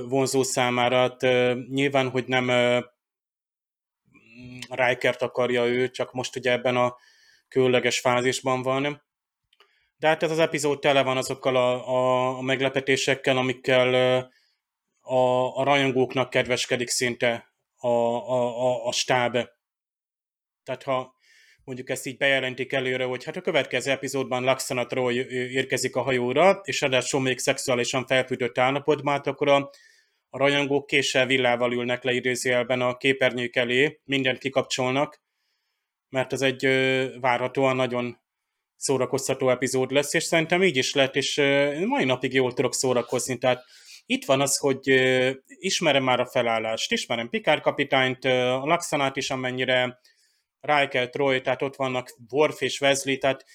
[0.07, 1.21] vonzó számára, hát,
[1.69, 2.49] nyilván, hogy nem
[4.69, 6.95] Rikert akarja ő, csak most ugye ebben a
[7.47, 9.03] különleges fázisban van.
[9.97, 13.93] De hát ez az epizód tele van azokkal a, a, a meglepetésekkel, amikkel
[15.01, 19.37] a, a rajongóknak kedveskedik szinte a, a, a, a stáb.
[20.63, 21.15] Tehát ha
[21.63, 25.15] mondjuk ezt így bejelentik előre, hogy hát a következő epizódban Laxana Troy
[25.51, 29.69] érkezik a hajóra, és ráadásul még szexuálisan felfűtött állapotban, hát akkor a,
[30.33, 35.21] a rajongók késsel villával ülnek le idézőjelben a képernyők elé, mindent kikapcsolnak,
[36.09, 36.65] mert ez egy
[37.19, 38.21] várhatóan nagyon
[38.75, 41.35] szórakoztató epizód lesz, és szerintem így is lett, és
[41.85, 43.63] mai napig jól tudok szórakozni, tehát
[44.05, 44.87] itt van az, hogy
[45.45, 49.99] ismerem már a felállást, ismerem Pikár kapitányt, a Laxanát is, amennyire
[50.59, 53.45] Riker, Troy, tehát ott vannak Worf és Wesley, tehát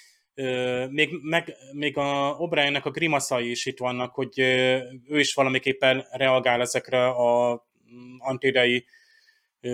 [0.90, 4.38] még, meg, még a O'Briennek a grimaszai is itt vannak, hogy
[5.08, 7.54] ő is valamiképpen reagál ezekre a
[7.92, 8.86] mm, antidei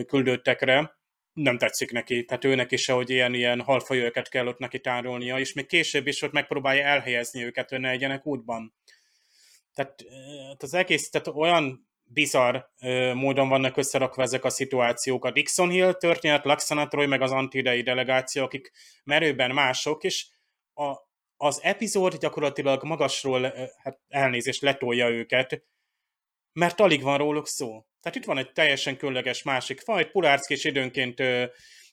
[0.07, 0.96] küldöttekre.
[1.33, 5.66] Nem tetszik neki, tehát őnek is, hogy ilyen-ilyen halfajöket kell ott neki tárolnia, és még
[5.66, 8.74] később is ott megpróbálja elhelyezni őket, hogy ne egyenek útban.
[9.74, 10.05] Tehát
[10.59, 12.57] az egész, tehát olyan bizarr
[13.14, 15.24] módon vannak összerakva ezek a szituációk.
[15.24, 18.70] A Dixon Hill történet, Laxana Troy, meg az antidei delegáció, akik
[19.05, 20.27] merőben mások, és
[20.74, 20.96] a,
[21.37, 25.62] az epizód gyakorlatilag magasról hát elnézést letolja őket,
[26.52, 27.87] mert alig van róluk szó.
[28.00, 31.44] Tehát itt van egy teljesen különleges másik fajt, Pulárszki is időnként ö,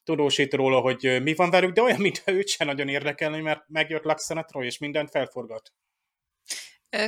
[0.03, 4.03] tudósít róla, hogy mi van velük, de olyan, mintha őt sem nagyon érdekelni, mert megjött
[4.03, 5.73] Laxana Troy, és mindent felforgat.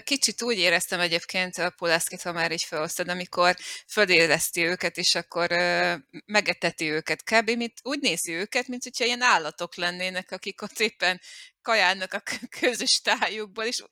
[0.04, 3.56] Kicsit úgy éreztem egyébként a Polászkit, ha már így felhoztad, amikor
[3.88, 5.50] föléleszti őket, és akkor
[6.26, 7.24] megeteti őket.
[7.24, 7.50] Kb.
[7.50, 11.22] Mint, úgy nézi őket, mint hogyha ilyen állatok lennének, akik ott éppen
[11.62, 12.24] kajálnak a
[12.60, 13.84] közös tájukból, és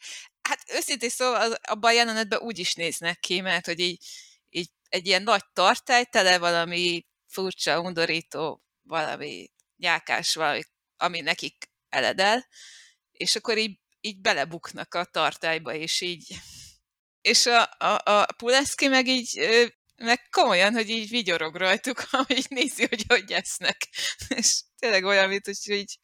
[0.42, 4.04] hát őszintén szóval abban a jelenetben úgy is néznek ki, mert hogy így,
[4.50, 10.62] így egy ilyen nagy tartály, tele valami furcsa, undorító, valami nyákás, valami,
[10.98, 12.48] ami nekik eledel,
[13.12, 16.36] és akkor így így belebuknak a tartályba, és így...
[17.22, 19.40] És a, a, a Puleszki meg így
[20.02, 22.04] meg komolyan, hogy így vigyorog rajtuk,
[22.38, 23.88] így nézi, hogy hogy esznek.
[24.28, 26.00] És tényleg olyan, mint hogy így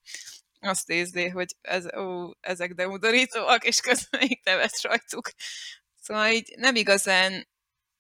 [0.60, 5.30] azt nézni, hogy ez, ó, ezek de udorítóak, és közben még nevet rajtuk.
[6.02, 7.48] Szóval így nem igazán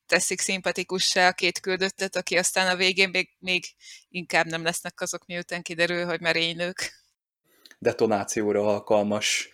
[0.05, 3.65] teszik szimpatikussá a két küldöttet, aki aztán a végén még, még
[4.09, 6.93] inkább nem lesznek azok, miután kiderül, hogy merénylők.
[7.79, 9.49] Detonációra alkalmas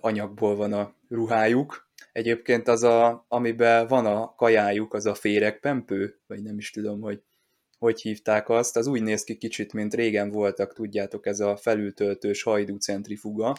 [0.00, 1.90] anyagból van a ruhájuk.
[2.12, 7.22] Egyébként az, a, amiben van a kajájuk, az a féregpempő, vagy nem is tudom, hogy
[7.82, 12.42] hogy hívták azt, az úgy néz ki kicsit, mint régen voltak, tudjátok, ez a felültöltős
[12.42, 13.56] hajdúcentrifuga.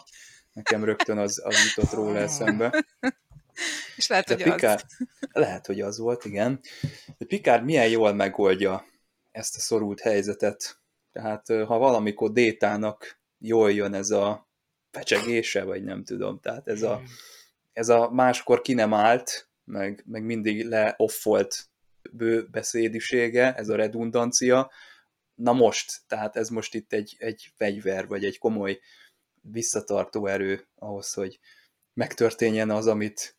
[0.52, 2.84] Nekem rögtön az, az jutott róla eszembe.
[3.96, 5.06] És lehet, De hogy Pikár, az.
[5.32, 6.60] Lehet, hogy az volt, igen.
[7.18, 8.84] De Pikár milyen jól megoldja
[9.30, 10.78] ezt a szorult helyzetet.
[11.12, 14.48] Tehát ha valamikor Détának jól jön ez a
[14.94, 16.40] fecsegése, vagy nem tudom.
[16.40, 17.02] Tehát ez a,
[17.72, 21.68] ez a máskor ki nem állt, meg, meg mindig leoffolt
[22.12, 24.70] bő beszédisége, ez a redundancia.
[25.34, 28.80] Na most, tehát ez most itt egy, egy fegyver, vagy egy komoly
[29.40, 31.38] visszatartó erő ahhoz, hogy
[31.94, 33.36] megtörténjen az, amit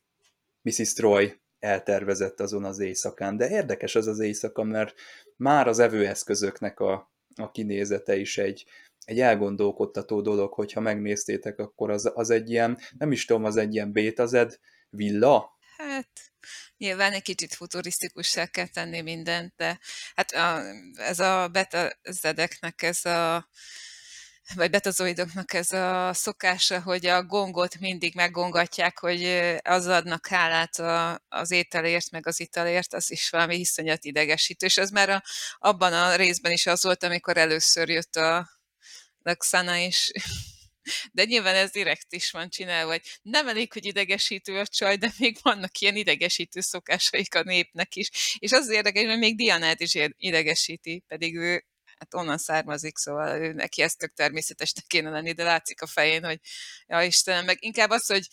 [0.62, 0.94] Mrs.
[0.94, 3.38] Troy eltervezett azon az éjszakán.
[3.38, 4.94] De érdekes az az éjszaka, mert
[5.36, 8.66] már az evőeszközöknek a, a kinézete is egy,
[9.06, 13.74] egy elgondolkodtató dolog, hogyha megnéztétek, akkor az, az egy ilyen, nem is tudom, az egy
[13.74, 15.58] ilyen bétazed villa?
[15.78, 16.10] Hát,
[16.78, 19.80] nyilván egy kicsit futurisztikussá kell tenni mindent, de
[20.16, 20.62] hát a,
[20.96, 23.50] ez a betazedeknek ez a
[24.54, 29.24] vagy betazoidoknak ez a szokása, hogy a gongot mindig meggongatják, hogy
[29.64, 34.66] az adnak hálát a, az ételért, meg az italért, az is valami iszonyat idegesítő.
[34.66, 35.24] És ez már a,
[35.58, 38.50] abban a részben is az volt, amikor először jött a,
[39.26, 40.12] Laxana is.
[41.12, 45.12] De nyilván ez direkt is van csinálva, hogy nem elég, hogy idegesítő a csaj, de
[45.18, 48.38] még vannak ilyen idegesítő szokásaik a népnek is.
[48.40, 51.66] És az érdekes, hogy még Dianát is idegesíti, pedig ő
[51.98, 56.24] hát onnan származik, szóval ő neki ezt tök természetesnek kéne lenni, de látszik a fején,
[56.24, 56.40] hogy
[56.88, 58.28] ja Istenem, meg inkább az, hogy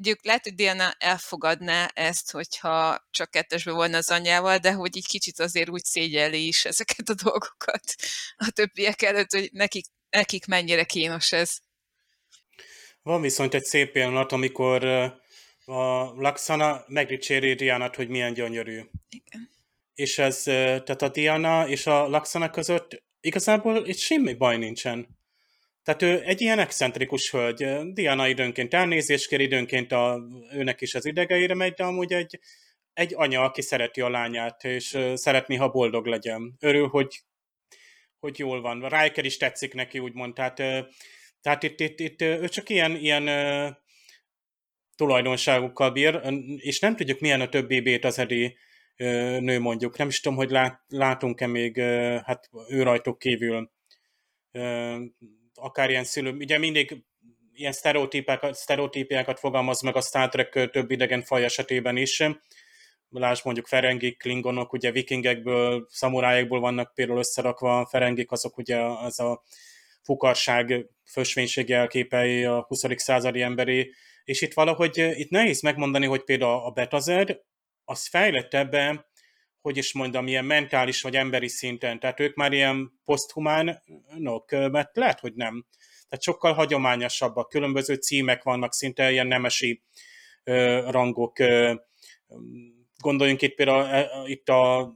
[0.00, 5.06] Gyük, lehet, hogy Diana elfogadná ezt, hogyha csak kettesben volna az anyjával, de hogy így
[5.06, 7.94] kicsit azért úgy szégyeli is ezeket a dolgokat
[8.36, 11.58] a többiek előtt, hogy nekik nekik mennyire kínos ez.
[13.02, 14.84] Van viszont egy szép pillanat, amikor
[15.64, 18.80] a Laxana megdicséri Dianát, hogy milyen gyönyörű.
[19.08, 19.50] Igen.
[19.94, 25.18] És ez, tehát a Diana és a Laxana között igazából itt semmi baj nincsen.
[25.82, 27.92] Tehát ő egy ilyen excentrikus hölgy.
[27.92, 30.20] Diana időnként elnézést kér, időnként a,
[30.52, 32.38] őnek is az idegeire megy, de amúgy egy,
[32.92, 36.56] egy anya, aki szereti a lányát, és szeretné, ha boldog legyen.
[36.60, 37.20] Örül, hogy
[38.20, 38.88] hogy jól van.
[38.88, 40.34] Riker is tetszik neki, úgymond.
[40.34, 40.56] Tehát,
[41.40, 43.76] tehát itt, itt, itt ő csak ilyen, ilyen
[44.96, 46.20] tulajdonságokkal bír,
[46.56, 48.56] és nem tudjuk, milyen a többi bét az edi
[49.40, 49.98] nő mondjuk.
[49.98, 51.80] Nem is tudom, hogy lát, látunk-e még
[52.24, 53.70] hát ő rajtuk kívül
[55.54, 57.04] akár ilyen szülő, ugye mindig
[57.52, 62.24] ilyen sztereotípiákat, sztereotípiákat fogalmaz meg a Star Trek több idegen faj esetében is,
[63.10, 69.42] Lásd mondjuk ferengik, klingonok, ugye vikingekből, szamurájekból vannak például összerakva, ferengik azok ugye az a
[70.02, 72.84] fukarság fösvénység jelképei a 20.
[72.96, 73.94] századi emberi,
[74.24, 77.40] és itt valahogy itt nehéz megmondani, hogy például a Betazer
[77.84, 79.06] az fejlett ebbe,
[79.60, 85.20] hogy is mondjam, ilyen mentális vagy emberi szinten, tehát ők már ilyen poszthumánok, mert lehet,
[85.20, 85.66] hogy nem.
[86.08, 89.82] Tehát sokkal hagyományosabbak, különböző címek vannak, szinte ilyen nemesi
[90.44, 91.74] ö, rangok, ö,
[93.02, 94.92] gondoljunk itt például e, e, itt a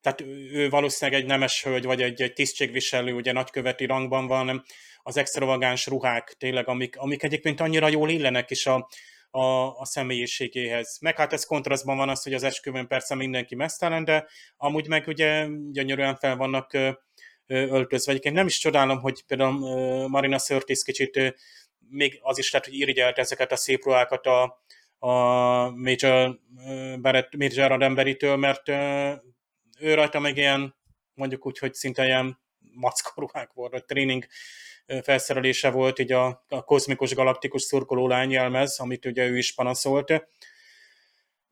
[0.00, 0.20] tehát
[0.52, 4.64] ő valószínűleg egy nemes hölgy, vagy egy, egy tisztségviselő, ugye nagyköveti rangban van,
[5.02, 8.88] az extravagáns ruhák tényleg, amik, amik egyébként annyira jól illenek is a,
[9.30, 9.44] a,
[9.78, 10.98] a személyiségéhez.
[11.00, 15.06] Meg hát ez kontrasztban van az, hogy az esküvőn persze mindenki mesztelen, de amúgy meg
[15.06, 16.78] ugye gyönyörűen fel vannak
[17.46, 18.10] öltözve.
[18.10, 21.34] Egyébként nem is csodálom, hogy például Marina Sörtis kicsit
[21.88, 24.62] még az is lehet, hogy irigyelt ezeket a szép ruhákat a,
[25.04, 26.38] a Major,
[27.00, 28.68] Barrett, Major Roddenberry-től, mert
[29.78, 30.74] ő rajta meg ilyen,
[31.14, 34.26] mondjuk úgy, hogy szinte ilyen mackaruhák volt, vagy tréning
[35.02, 40.28] felszerelése volt, így a, a kozmikus galaktikus szurkoló lányjelmez, amit ugye ő is panaszolt,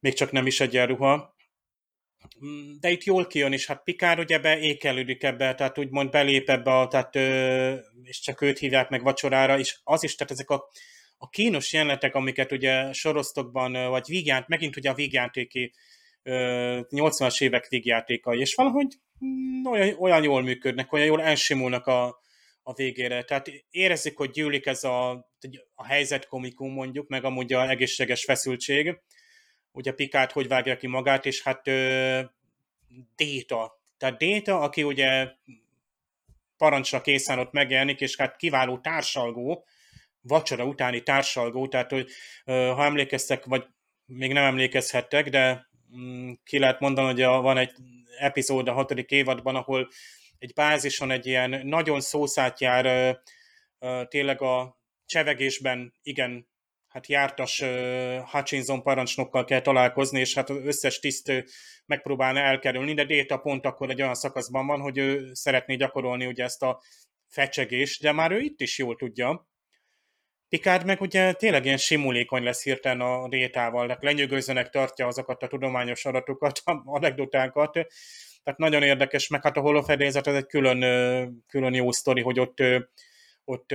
[0.01, 1.37] még csak nem is egyenruha.
[2.81, 7.15] De itt jól kijön, és hát Pikár ugye beékelődik ebbe, tehát úgymond belép ebbe, tehát,
[8.03, 10.69] és csak őt hívják meg vacsorára, és az is, tehát ezek a,
[11.23, 15.73] a kínos jelenetek, amiket ugye sorosztokban, vagy vígjánt, megint ugye a vígjátéki
[16.25, 18.87] 80-as évek vígjátékai, és valahogy
[19.25, 22.21] mm, olyan, olyan jól működnek, olyan jól elsimulnak a,
[22.63, 23.23] a végére.
[23.23, 25.11] Tehát érezzük, hogy gyűlik ez a,
[25.75, 29.01] a helyzet komikum mondjuk, meg amúgy a egészséges feszültség.
[29.73, 32.21] Ugye Pikát hogy vágja ki magát, és hát ö,
[33.17, 33.81] Déta.
[33.99, 35.29] Tehát Déta, aki ugye
[36.57, 39.65] parancsra készen ott megjelenik, és hát kiváló társalgó,
[40.23, 42.11] vacsora utáni társalgó, tehát hogy
[42.45, 43.67] ha emlékeztek, vagy
[44.07, 47.73] még nem emlékezhettek, de mm, ki lehet mondani, hogy van egy
[48.19, 49.89] epizód a hatodik évadban, ahol
[50.39, 53.17] egy bázison egy ilyen nagyon szószátjár,
[54.09, 56.49] tényleg a csevegésben igen,
[56.89, 57.63] hát jártas
[58.31, 61.45] Hutchinson parancsnokkal kell találkozni, és hát az összes tiszt
[61.87, 66.45] megpróbálna elkerülni, de Déta pont akkor egy olyan szakaszban van, hogy ő szeretné gyakorolni ugye
[66.45, 66.81] ezt a
[67.27, 69.49] fecsegést, de már ő itt is jól tudja.
[70.51, 75.47] Picard meg ugye tényleg ilyen simulékony lesz hirtelen a Détával, tehát lenyűgözőnek tartja azokat a
[75.47, 77.73] tudományos adatokat, anekdotákat,
[78.43, 80.81] tehát nagyon érdekes, meg hát a holofedélzet az egy külön,
[81.47, 82.59] külön jó sztori, hogy ott,
[83.45, 83.75] ott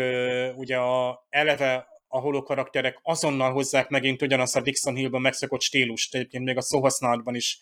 [0.55, 6.15] ugye a, eleve a holó karakterek azonnal hozzák megint ugyanazt a Dixon Hillban megszokott stílust,
[6.15, 7.59] egyébként még a szóhasználatban is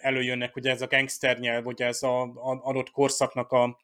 [0.00, 3.78] előjönnek, ugye ez a gangster nyelv, ugye ez a, a adott korszaknak a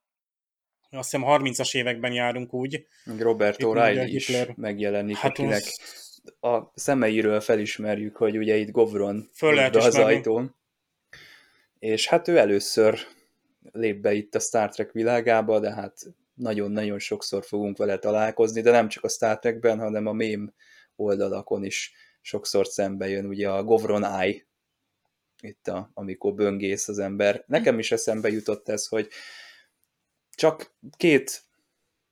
[0.91, 2.87] azt hiszem 30-as években járunk úgy.
[3.19, 4.55] Robert O'Reilly is Hitler.
[4.57, 6.51] megjelenik, hát akinek az...
[6.51, 10.55] a szemeiről felismerjük, hogy ugye itt Govron Föl az ajtón
[11.79, 12.99] és hát ő először
[13.73, 16.03] lép be itt a Star Trek világába, de hát
[16.35, 20.55] nagyon-nagyon sokszor fogunk vele találkozni, de nem csak a Star Trekben, hanem a mém
[20.97, 24.47] oldalakon is sokszor szembe jön, ugye a Govron Eye,
[25.41, 27.45] itt a, amikor böngész az ember.
[27.47, 29.09] Nekem is eszembe jutott ez, hogy
[30.37, 31.43] csak két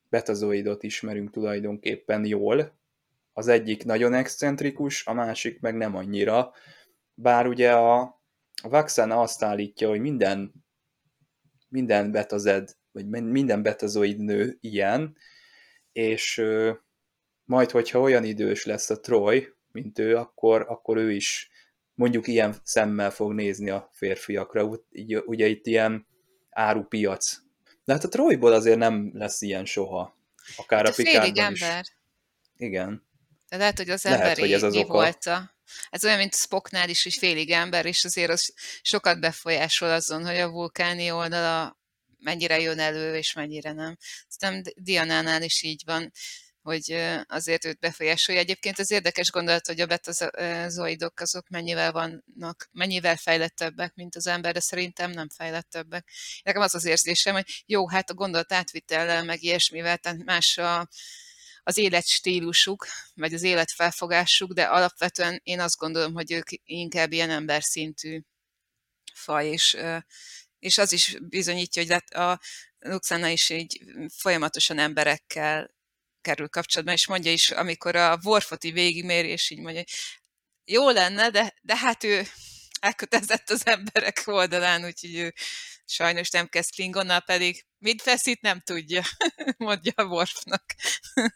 [0.09, 2.79] betazoidot ismerünk tulajdonképpen jól,
[3.33, 6.53] az egyik nagyon excentrikus, a másik meg nem annyira,
[7.15, 8.01] bár ugye a,
[8.63, 10.53] a Vaxana azt állítja, hogy minden,
[11.69, 15.17] minden betazed, vagy minden betazoid nő ilyen,
[15.93, 16.73] és ö,
[17.45, 21.51] majd, hogyha olyan idős lesz a Troy, mint ő, akkor, akkor ő is
[21.95, 24.71] mondjuk ilyen szemmel fog nézni a férfiakra.
[25.27, 26.07] Ugye, itt ilyen
[26.51, 27.44] árupiac.
[27.85, 30.17] De hát a Troyból azért nem lesz ilyen soha.
[30.57, 31.39] Akár hát a, a is.
[31.39, 31.85] ember.
[32.57, 33.07] Igen.
[33.49, 34.93] De lehet, hogy az emberi lehet, hogy ez az oka.
[34.93, 35.55] volt a
[35.91, 40.37] ez olyan, mint Spocknál is, hogy félig ember, és azért az sokat befolyásol azon, hogy
[40.37, 41.79] a vulkáni oldala
[42.19, 43.97] mennyire jön elő, és mennyire nem.
[44.29, 46.13] Aztán Dianánál is így van,
[46.65, 48.41] hogy azért őt befolyásolja.
[48.41, 54.53] Egyébként az érdekes gondolat, hogy a betazoidok azok mennyivel vannak, mennyivel fejlettebbek, mint az ember,
[54.53, 56.11] de szerintem nem fejlettebbek.
[56.43, 60.89] Nekem az az érzésem, hogy jó, hát a gondolat átvitellel, meg ilyesmivel, tehát más a,
[61.63, 68.21] az életstílusuk, vagy az életfelfogásuk, de alapvetően én azt gondolom, hogy ők inkább ilyen emberszintű
[69.15, 69.77] faj, és,
[70.59, 72.41] és az is bizonyítja, hogy hát a
[72.79, 73.81] Luxana is így
[74.17, 75.74] folyamatosan emberekkel
[76.25, 79.83] kerül kapcsolatban, és mondja is, amikor a Worfot így végigméri, így mondja,
[80.65, 82.27] jó lenne, de, de hát ő
[82.81, 85.35] elkötelezett az emberek oldalán, úgyhogy ő
[85.85, 89.03] sajnos nem kezd Klingonnal, pedig mit feszít, nem tudja,
[89.57, 90.65] mondja a Worfnak.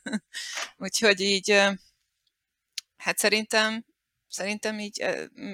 [0.76, 1.50] Úgyhogy így,
[2.96, 3.84] hát szerintem
[4.38, 5.04] szerintem így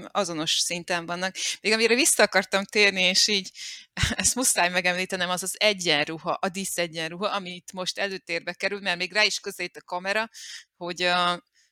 [0.07, 1.35] azonos szinten vannak.
[1.61, 3.51] Még amire vissza akartam térni, és így
[4.23, 8.99] ezt muszáj megemlítenem, az az egyenruha, a dísz egyenruha, ami itt most előtérbe kerül, mert
[8.99, 10.29] még rá is közét a kamera,
[10.77, 11.11] hogy,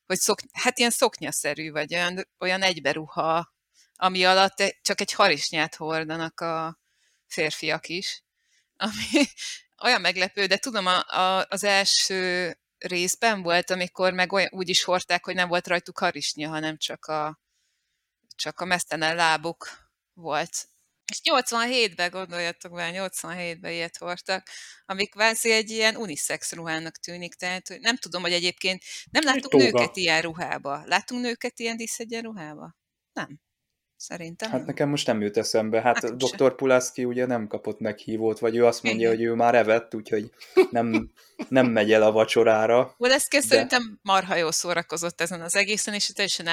[0.07, 3.55] hogy szok, hát ilyen szoknyaszerű, vagy olyan, olyan egyberuha,
[3.95, 6.79] ami alatt csak egy harisnyát hordanak a
[7.27, 8.23] férfiak is,
[8.87, 9.27] ami
[9.83, 14.85] olyan meglepő, de tudom, a, a, az első részben volt, amikor meg olyan, úgy is
[14.85, 17.41] hordták, hogy nem volt rajtuk harisnya, hanem csak a,
[18.37, 19.69] csak a mesztelen lábuk
[20.13, 20.67] volt.
[21.11, 24.49] És 87-ben gondoljatok be, 87-ben ilyet hordtak,
[24.85, 29.53] amik kvázi egy ilyen unisex ruhának tűnik, tehát hogy nem tudom, hogy egyébként nem láttuk
[29.53, 30.83] nőket ilyen ruhába.
[30.85, 32.77] Látunk nőket ilyen díszegyen ruhába?
[33.13, 33.41] Nem
[34.03, 34.51] szerintem.
[34.51, 35.81] Hát nekem most nem jut eszembe.
[35.81, 36.55] Hát, hát dr.
[36.55, 40.31] Pulaszki ugye nem kapott meghívót, vagy ő azt mondja, hogy ő már evett, úgyhogy
[40.71, 41.11] nem,
[41.49, 42.95] nem megy el a vacsorára.
[42.99, 43.43] Waleszki de...
[43.43, 46.49] szerintem marha jól szórakozott ezen az egészen, és teljesen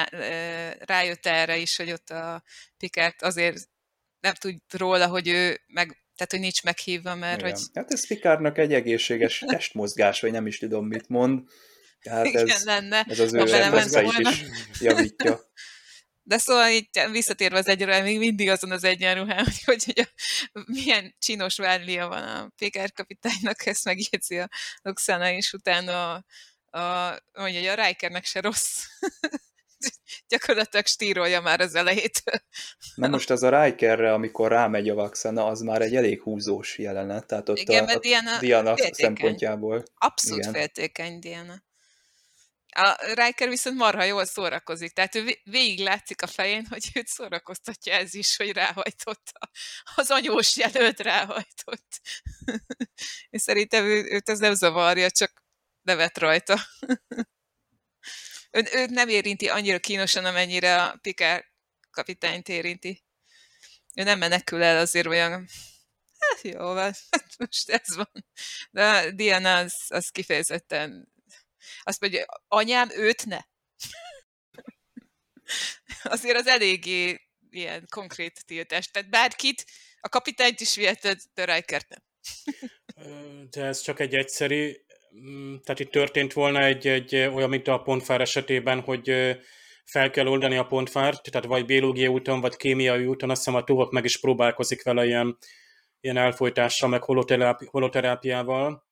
[0.78, 2.42] rájött erre is, hogy ott a
[2.78, 3.68] Pikert azért
[4.20, 7.52] nem tud róla, hogy ő meg tehát hogy nincs meghívva, mert Igen.
[7.52, 7.60] hogy...
[7.74, 11.42] Hát ez Pikárnak egy egészséges testmozgás, vagy nem is tudom, mit mond.
[12.02, 13.04] Tehát Igen, ez, lenne.
[13.08, 13.38] ez az ő
[14.02, 14.30] volna.
[14.30, 14.44] is
[14.80, 15.40] javítja.
[16.30, 20.08] De szóval így visszatérve az egyre, még mindig azon az egyenruhán, hogy, hogy, hogy
[20.52, 24.48] a, milyen csinos vádlia van a PKR kapitánynak, ezt megjegyzi a
[24.82, 26.24] Luxana, és utána a,
[26.78, 28.84] a, mondja, hogy a Rikernek se rossz.
[30.28, 32.40] Gyakorlatilag stírolja már az elejétől.
[32.94, 37.26] Na most az a Rikerre, amikor rámegy a Vaxana, az már egy elég húzós jelenet,
[37.26, 38.94] tehát ott Igen, a, a Diana Diana féltékeny.
[38.94, 39.84] szempontjából.
[39.94, 40.52] Abszolút Igen.
[40.52, 41.62] féltékeny Diana.
[42.72, 47.06] A Riker viszont marha jól szórakozik, tehát ő vé- végig látszik a fején, hogy őt
[47.06, 49.50] szórakoztatja ez is, hogy ráhajtotta.
[49.94, 52.00] Az anyós jelölt ráhajtott.
[53.30, 55.44] És szerintem ő, őt ez nem zavarja, csak
[55.82, 56.58] nevet rajta.
[58.50, 61.44] Ön, őt nem érinti annyira kínosan, amennyire a Picard
[61.90, 63.04] kapitányt érinti.
[63.94, 65.48] Ő nem menekül el azért olyan,
[66.18, 68.26] hát jó, van, hát most ez van.
[68.70, 71.12] De Diana az, az kifejezetten
[71.82, 73.38] azt mondja, anyám, őt ne.
[76.02, 78.90] Azért az eléggé ilyen konkrét tiltás.
[78.90, 79.64] Tehát bárkit,
[80.00, 82.02] a kapitányt is viheted, de Rikert nem.
[83.50, 84.72] De ez csak egy egyszerű,
[85.16, 89.38] mm, tehát itt történt volna egy, egy olyan, mint a pontfár esetében, hogy
[89.84, 93.64] fel kell oldani a pontfárt, tehát vagy biológiai úton, vagy kémiai úton, azt hiszem a
[93.64, 95.38] Tuvok meg is próbálkozik vele ilyen,
[96.00, 98.88] ilyen elfolytással, meg holoterápi, holoterápiával.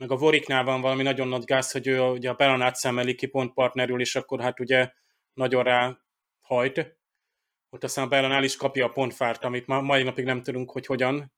[0.00, 3.26] Meg a Voriknál van valami nagyon nagy gáz, hogy ő ugye a Belanát szemeli ki
[3.26, 4.92] pont partnerül, és akkor hát ugye
[5.32, 5.98] nagyon rá
[6.40, 6.98] hajt.
[7.70, 10.86] Ott aztán a Belanál is kapja a pontfárt, amit ma, mai napig nem tudunk, hogy
[10.86, 11.32] hogyan,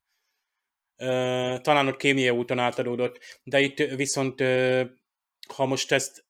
[1.61, 4.41] talán ott kémiai úton átadódott, de itt viszont,
[5.55, 6.25] ha most ezt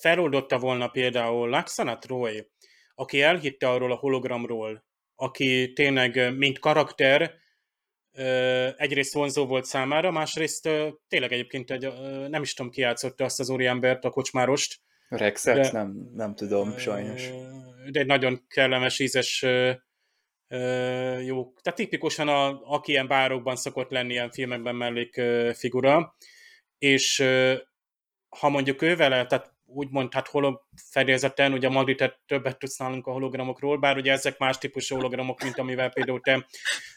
[0.00, 2.50] feloldotta volna például Laxana Troy,
[2.94, 7.34] aki elhitte arról a hologramról, aki tényleg, mint karakter,
[8.76, 10.68] egyrészt vonzó volt számára, másrészt
[11.08, 11.92] tényleg egyébként egy,
[12.28, 15.56] nem is tudom, ki játszotta azt az úriembert, a kocsmárost, Rexet?
[15.56, 17.30] De- Nem, nem tudom, sajnos.
[17.90, 19.42] De egy nagyon kellemes, ízes,
[21.24, 21.52] jó.
[21.62, 25.20] Tehát tipikusan, a, aki ilyen bárokban szokott lenni ilyen filmekben mellék
[25.54, 26.16] figura,
[26.78, 27.24] és
[28.28, 33.12] ha mondjuk ő vele, tehát úgymond, hát holofedélzeten, ugye Magdi, te többet tudsz nálunk a
[33.12, 36.46] hologramokról, bár ugye ezek más típusú hologramok, mint amivel például te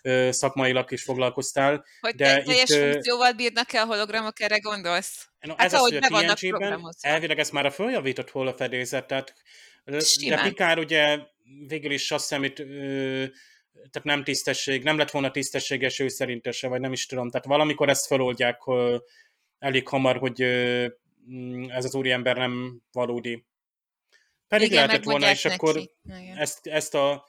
[0.02, 1.86] ö, szakmailag is foglalkoztál.
[2.00, 5.28] Hogy De De teljes itt, funkcióval bírnak-e a hologramok, erre gondolsz?
[5.40, 9.08] No, Hát ez az, ahogy hogy be a TNG-ben elvileg ez már a följavított holofedélzet,
[9.08, 9.34] tehát
[9.84, 10.44] de Simán.
[10.44, 11.20] Pikár ugye
[11.68, 13.26] végül is azt hiszem, itt, ö,
[13.74, 17.90] tehát nem tisztesség, nem lett volna tisztességes ő szerintese, vagy nem is tudom, tehát valamikor
[17.90, 18.98] ezt feloldják ö,
[19.60, 20.88] elég hamar, hogy ö,
[21.68, 23.46] ez az úriember nem valódi.
[24.48, 25.78] Pedig Igen, lehetett volna, és akkor.
[26.04, 26.38] Igen.
[26.38, 27.28] ezt, ezt a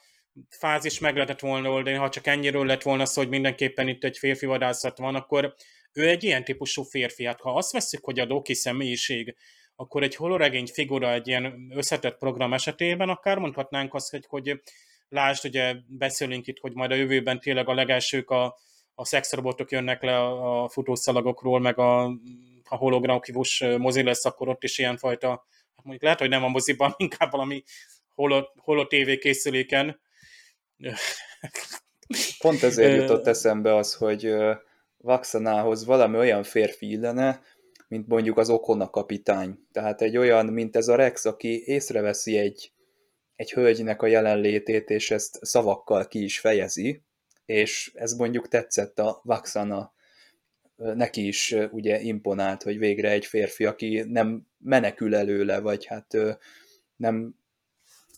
[0.49, 4.19] fázis meg lehetett volna oldani, ha csak ennyiről lett volna szó, hogy mindenképpen itt egy
[4.19, 5.55] férfi vadászat van, akkor
[5.93, 7.25] ő egy ilyen típusú férfi.
[7.25, 9.37] Hát ha azt veszük, hogy a Doki személyiség,
[9.77, 14.61] akkor egy holoregény figura egy ilyen összetett program esetében, akár mondhatnánk azt, hogy, hogy
[15.09, 18.57] lásd, ugye beszélünk itt, hogy majd a jövőben tényleg a legelsők a,
[18.95, 22.13] a szexrobotok jönnek le a, a futószalagokról, meg a,
[22.71, 26.95] a hologramkívus mozi lesz, akkor ott is ilyenfajta, hát mondjuk lehet, hogy nem a moziban,
[26.99, 27.63] inkább valami
[28.15, 30.01] holo, holo TV készüléken.
[32.39, 34.35] Pont ezért jutott eszembe az, hogy
[34.97, 37.43] Vaxanához valami olyan férfi illene,
[37.89, 39.59] mint mondjuk az Okona kapitány.
[39.73, 42.73] Tehát egy olyan, mint ez a Rex, aki észreveszi egy,
[43.37, 47.03] egy hölgynek a jelenlétét, és ezt szavakkal ki is fejezi,
[47.45, 49.93] és ez mondjuk tetszett a Vaxana,
[50.81, 56.17] neki is ugye imponált, hogy végre egy férfi, aki nem menekül előle, vagy hát
[56.97, 57.35] nem,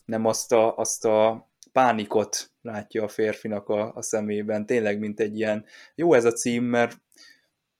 [0.05, 5.37] nem azt a, azt a pánikot látja a férfinak a, a szemében, tényleg mint egy
[5.37, 7.01] ilyen, jó ez a cím, mert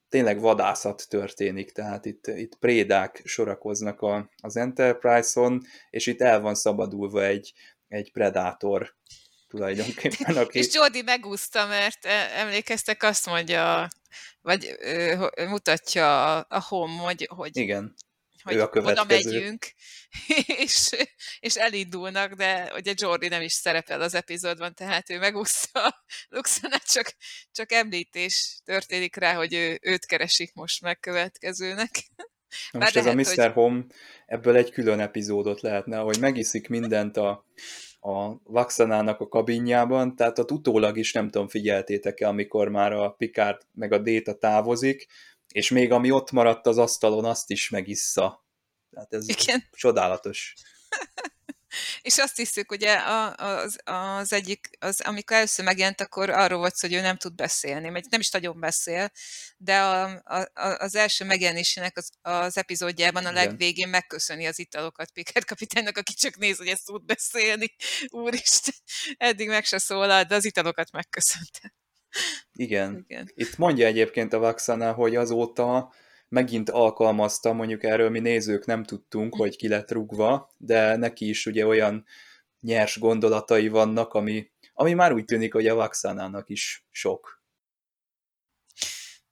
[0.08, 6.54] tényleg vadászat történik, tehát itt, itt prédák sorakoznak a, az Enterprise-on, és itt el van
[6.54, 7.52] szabadulva egy,
[7.88, 8.94] egy predátor
[9.48, 10.58] tulajdonképpen, aki...
[10.58, 13.88] És Jordi megúszta, mert e- emlékeztek, azt mondja,
[14.44, 17.94] vagy ö, mutatja a, a home, hogy, hogy, Igen,
[18.42, 19.66] hogy ő a oda megyünk,
[20.64, 20.90] és,
[21.40, 27.14] és elindulnak, de ugye Jordi nem is szerepel az epizódban, tehát ő megúszta Luxanát, csak,
[27.52, 31.90] csak említés történik rá, hogy ő, őt keresik most meg következőnek.
[32.72, 33.44] Na Bár most ez a lehet, Mr.
[33.44, 33.84] hogy- Home,
[34.26, 37.46] ebből egy külön epizódot lehetne, hogy megiszik mindent a,
[38.06, 43.62] a Vaxanának a kabinjában, tehát ott utólag is nem tudom, figyeltétek-e, amikor már a Picard
[43.72, 45.06] meg a Data távozik,
[45.52, 48.44] és még ami ott maradt az asztalon, azt is megissza.
[48.90, 49.64] Tehát ez Igen.
[49.70, 50.54] csodálatos.
[52.00, 53.00] És azt hiszük, ugye
[53.36, 57.88] az, az egyik, az, amikor először megjelent, akkor arról volt hogy ő nem tud beszélni,
[57.88, 59.10] mert nem is nagyon beszél,
[59.56, 60.48] de a, a,
[60.78, 66.36] az első megjelenésének az, az epizódjában a legvégén megköszöni az italokat Pickard kapitánynak, aki csak
[66.36, 67.74] néz, hogy ezt tud beszélni.
[68.08, 68.74] Úristen,
[69.16, 71.74] eddig meg se szólalt, de az italokat megköszönte.
[72.52, 73.04] Igen.
[73.08, 73.30] Igen.
[73.34, 75.92] Itt mondja egyébként a Vaxana, hogy azóta
[76.34, 81.46] megint alkalmazta, mondjuk erről mi nézők nem tudtunk, hogy ki lett rugva, de neki is
[81.46, 82.06] ugye olyan
[82.60, 87.42] nyers gondolatai vannak, ami, ami már úgy tűnik, hogy a Vaxanának is sok.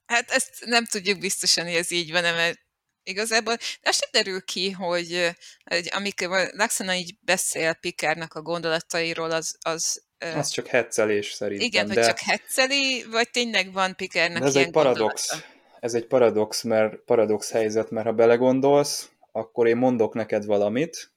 [0.05, 2.59] Hát ezt nem tudjuk biztosan, hogy ez így van, mert
[3.03, 9.57] igazából az sem derül ki, hogy, hogy amikor Laxana így beszél Pikárnak a gondolatairól, az,
[9.61, 10.03] az
[10.35, 11.67] az csak hetzelés szerintem.
[11.67, 11.93] Igen, de...
[11.93, 15.29] hogy csak hetzeli, vagy tényleg van Pikernek ez ilyen egy paradox.
[15.29, 15.52] Gondolata?
[15.83, 21.13] Ez egy paradox, mert paradox helyzet, mert ha belegondolsz, akkor én mondok neked valamit,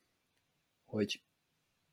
[0.84, 1.22] hogy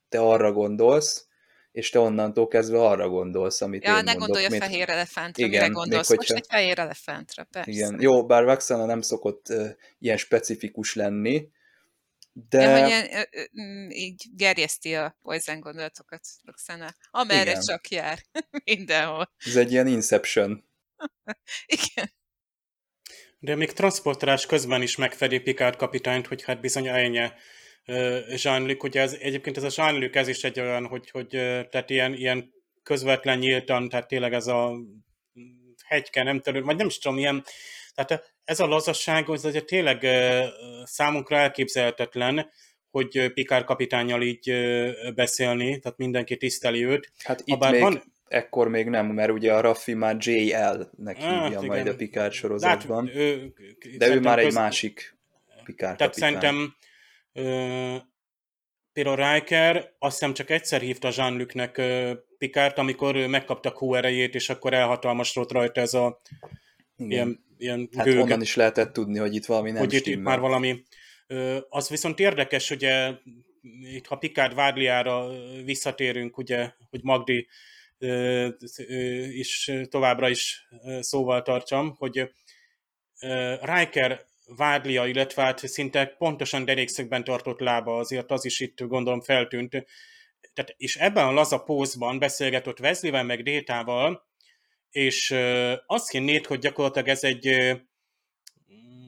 [0.09, 1.27] te arra gondolsz,
[1.71, 4.19] és te onnantól kezdve arra gondolsz, amit ja, én ne mondok.
[4.19, 4.63] gondolj a mint...
[4.63, 6.09] fehér elefántra, igen, mire gondolsz.
[6.09, 6.33] Még, hogyha...
[6.33, 7.71] Most egy fehér elefántra, persze.
[7.71, 9.69] Igen, jó, bár Vaxana nem szokott uh,
[9.99, 11.49] ilyen specifikus lenni,
[12.31, 12.61] de...
[12.61, 13.27] Ja, hogy ilyen,
[13.61, 16.95] mm, így gerjeszti a poison gondolatokat, Roxana.
[17.11, 17.61] Amerre Igen.
[17.61, 18.19] csak jár.
[18.71, 19.31] Mindenhol.
[19.45, 20.63] Ez egy ilyen Inception.
[21.65, 22.11] Igen.
[23.43, 27.27] De még transportálás közben is megfedi Picard kapitányt, hogy hát bizony ennyi
[28.43, 31.27] Jean-Luc, ugye ez, egyébként ez a Jean-Luc, ez is egy olyan, hogy, hogy
[31.69, 34.73] tehát ilyen, ilyen közvetlen nyíltan, tehát tényleg ez a
[35.85, 37.43] hegyke, nem tudom, vagy nem is tudom, ilyen
[37.93, 40.07] tehát ez a lazasság, az ugye tényleg
[40.83, 42.49] számunkra elképzelhetetlen,
[42.89, 44.53] hogy Pikár kapitányjal így
[45.15, 47.11] beszélni, tehát mindenki tiszteli őt.
[47.23, 48.12] Hát itt Habár még, van...
[48.27, 52.31] ekkor még nem, mert ugye a Raffi már JL-nek hát, hívja hát, majd a Pikár
[52.31, 53.07] sorozatban.
[53.07, 53.53] Hát, ő,
[53.97, 54.55] de ő már egy köz...
[54.55, 55.17] másik
[55.63, 56.33] Pikár Tehát kapitány.
[56.33, 56.75] szerintem
[57.33, 57.95] ö,
[58.93, 61.81] például Riker azt hiszem csak egyszer hívta Jean-Lucnek
[62.37, 66.21] Pikárt, amikor megkapta Q erejét, és akkor elhatalmasodott rajta ez a
[66.97, 67.09] Igen.
[67.09, 68.21] ilyen ilyen hát gőge.
[68.21, 70.83] onnan is lehetett tudni, hogy itt valami nem Hogy itt, itt már valami.
[71.69, 73.11] Az viszont érdekes, ugye
[73.81, 75.27] itt ha Picard Vádliára
[75.65, 77.47] visszatérünk, ugye, hogy Magdi
[79.31, 80.67] is továbbra is
[80.99, 82.31] szóval tartsam, hogy
[83.61, 89.69] Riker Vádlia, illetve hát szinte pontosan derékszögben tartott lába, azért az is itt gondolom feltűnt.
[90.53, 94.27] Tehát, és ebben a laza pózban beszélgetett Wesley-vel meg Détával,
[94.89, 95.35] és
[95.85, 97.45] azt hinnéd, hogy gyakorlatilag ez egy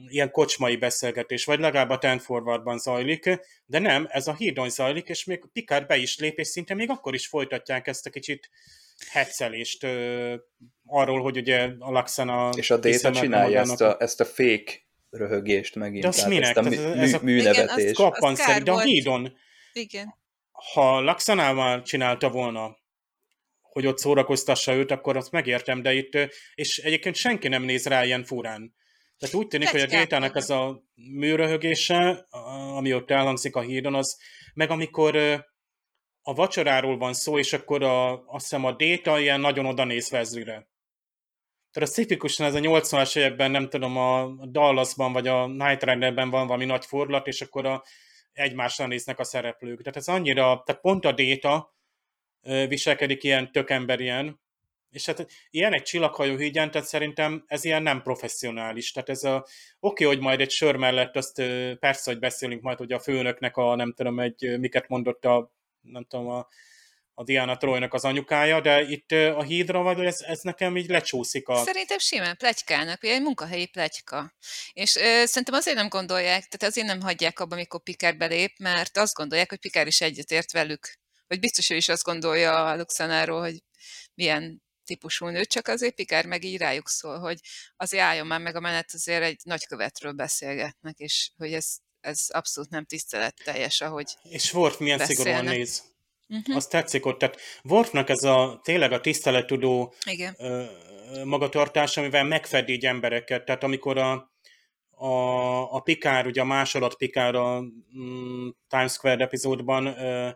[0.08, 5.08] ilyen kocsmai beszélgetés, vagy legalább a Ten Forwardban zajlik, de nem, ez a hídon zajlik,
[5.08, 8.50] és még Picard be is lép, és szinte még akkor is folytatják ezt a kicsit
[9.10, 10.34] hetszelést ö,
[10.86, 12.50] arról, hogy ugye a Laxana...
[12.56, 14.72] És a Data csinálja ezt a, ezt a fake
[15.10, 16.02] röhögést megint.
[16.02, 16.56] De azt minek?
[16.56, 17.92] Ezt a mű, ez a, műnevetés.
[17.92, 19.36] Igen, de a hídon.
[19.72, 20.14] Igen.
[20.72, 22.76] Ha Laxanával csinálta volna,
[23.60, 26.18] hogy ott szórakoztassa őt, akkor azt megértem, de itt,
[26.54, 28.74] és egyébként senki nem néz rá ilyen furán.
[29.18, 32.26] Tehát úgy tűnik, hogy a Détának ez a műröhögése,
[32.74, 34.16] ami ott elhangzik a hídon, az,
[34.54, 35.44] meg amikor
[36.28, 40.10] a vacsoráról van szó, és akkor a, azt hiszem a Déta ilyen nagyon oda néz
[40.10, 40.68] Vezlire.
[41.70, 46.30] Tehát a tipikusan ez a 80-as években, nem tudom, a Dallasban vagy a Night Riderben
[46.30, 47.84] van valami nagy fordulat, és akkor a,
[48.32, 49.78] egymásra néznek a szereplők.
[49.78, 51.74] Tehát ez annyira, tehát pont a Déta,
[52.68, 54.40] viselkedik ilyen tökemberien,
[54.90, 58.92] és hát ilyen egy csillaghajó hígyen, tehát szerintem ez ilyen nem professzionális.
[58.92, 59.46] Tehát ez a,
[59.80, 61.42] oké, hogy majd egy sör mellett azt
[61.78, 65.54] persze, hogy beszélünk majd, hogy a főnöknek a, nem tudom, egy, miket mondott a,
[65.90, 66.48] nem tudom, a,
[67.14, 71.48] a Diana Troynak az anyukája, de itt a hídra vagy ez, ez nekem így lecsúszik.
[71.48, 71.64] A...
[71.64, 74.34] Szerintem simán plegykálnak, egy munkahelyi plegyka.
[74.72, 78.96] És ö, szerintem azért nem gondolják, tehát azért nem hagyják abba, amikor Pikár belép, mert
[78.96, 83.40] azt gondolják, hogy Pikár is egyetért velük vagy biztos ő is azt gondolja a Luxanáról,
[83.40, 83.62] hogy
[84.14, 87.40] milyen típusú nő, csak azért Pikár meg így rájuk szól, hogy
[87.76, 91.76] azért álljon már meg a menet, azért egy nagykövetről beszélgetnek, és hogy ez,
[92.06, 95.26] ez abszolút nem tiszteletteljes, ahogy És Worf milyen beszélnek.
[95.26, 95.82] szigorúan néz.
[96.28, 96.56] Uh-huh.
[96.56, 100.34] Azt tetszik ott, tehát Worfnak ez a tényleg a tisztelettudó Igen.
[100.38, 100.64] Ö,
[101.24, 104.32] magatartás, amivel megfedi így embereket, tehát amikor a,
[104.90, 107.60] a, a Pikár, ugye a másolat Pikár a
[107.98, 110.28] mm, Times Square epizódban ö,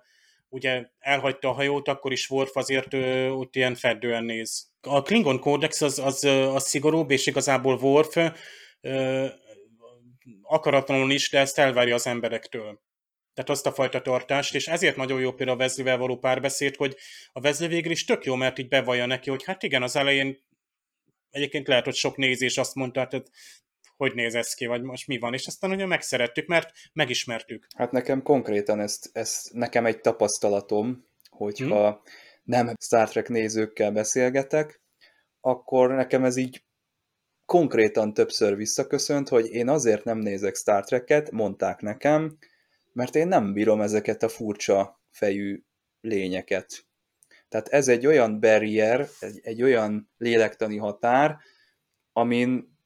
[0.49, 4.69] ugye elhagyta a hajót, akkor is Worf azért ö, ott ilyen feddően néz.
[4.81, 8.17] A Klingon kódex az, az, az szigorúbb, és igazából Worf
[8.81, 9.27] ö,
[10.51, 12.81] akaratlanul is, de ezt elvárja az emberektől.
[13.35, 16.97] Tehát azt a fajta tartást, és ezért nagyon jó például a Vezlivel való párbeszéd, hogy
[17.33, 20.39] a Vezli végül is tök jó, mert így bevallja neki, hogy hát igen, az elején
[21.31, 23.31] egyébként lehet, hogy sok nézés azt mondta, tehát
[23.97, 27.67] hogy néz ez ki, vagy most mi van, és aztán ugye megszerettük, mert megismertük.
[27.77, 32.03] Hát nekem konkrétan ezt, ez nekem egy tapasztalatom, hogyha hmm.
[32.43, 34.81] nem Star Trek nézőkkel beszélgetek,
[35.41, 36.63] akkor nekem ez így
[37.51, 42.37] konkrétan többször visszaköszönt, hogy én azért nem nézek Star Trek-et, mondták nekem,
[42.93, 45.63] mert én nem bírom ezeket a furcsa fejű
[46.01, 46.87] lényeket.
[47.49, 51.39] Tehát ez egy olyan barrier, egy, egy olyan lélektani határ,
[52.13, 52.79] amin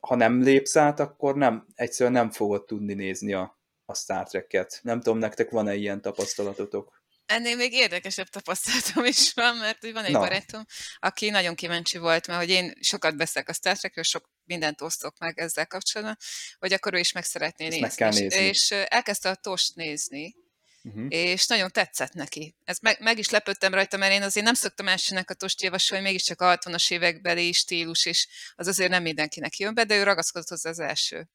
[0.00, 4.80] ha nem lépsz át, akkor nem, egyszerűen nem fogod tudni nézni a, a Star Trek-et.
[4.82, 6.99] Nem tudom, nektek van-e ilyen tapasztalatotok?
[7.30, 10.18] Ennél még érdekesebb tapasztalatom is van, mert van egy Na.
[10.18, 10.64] barátom,
[10.98, 15.18] aki nagyon kíváncsi volt, mert hogy én sokat beszélek a Star Trekről, sok mindent osztok
[15.18, 16.16] meg ezzel kapcsolatban,
[16.58, 18.04] hogy akkor ő is meg szeretné Ezt nézni.
[18.04, 18.44] Meg nézni.
[18.44, 20.34] És, és elkezdte a tost nézni,
[20.82, 21.06] uh-huh.
[21.08, 22.56] és nagyon tetszett neki.
[22.64, 26.04] Ez meg, meg is lepődtem rajta, mert én azért nem szoktam elsőnek a tost javasolni,
[26.04, 30.48] mégiscsak a 60-as évekbeli stílus, és az azért nem mindenkinek jön be, de ő ragaszkodott
[30.48, 31.28] hozzá az első,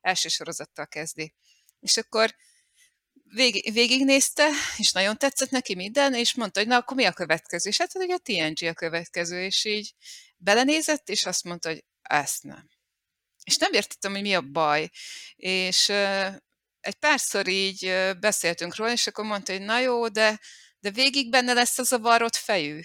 [0.00, 1.34] első sorozattal kezdi.
[1.80, 2.34] És akkor
[3.34, 7.70] vég, végignézte, és nagyon tetszett neki minden, és mondta, hogy na, akkor mi a következő?
[7.70, 9.94] És hát ugye a TNG a következő, és így
[10.36, 12.68] belenézett, és azt mondta, hogy ezt nem.
[13.44, 14.90] És nem értettem, hogy mi a baj.
[15.36, 16.34] És uh,
[16.80, 20.40] egy párszor így uh, beszéltünk róla, és akkor mondta, hogy na jó, de,
[20.80, 22.80] de végig benne lesz az a varrott fejű.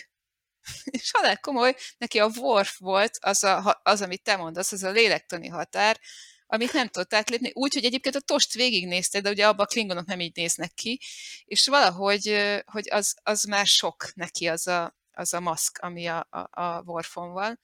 [1.00, 4.92] és halál komoly, neki a Worf volt az, a, az, amit te mondasz, az a
[4.92, 6.00] lélektani határ,
[6.48, 10.06] amit nem tudott átlépni, úgy, hogy egyébként a tost végignézte, de ugye abban a klingonok
[10.06, 11.02] nem így néznek ki,
[11.46, 16.28] és valahogy hogy az, az már sok neki az a, az a maszk, ami a,
[16.30, 17.60] a, a Warfon van,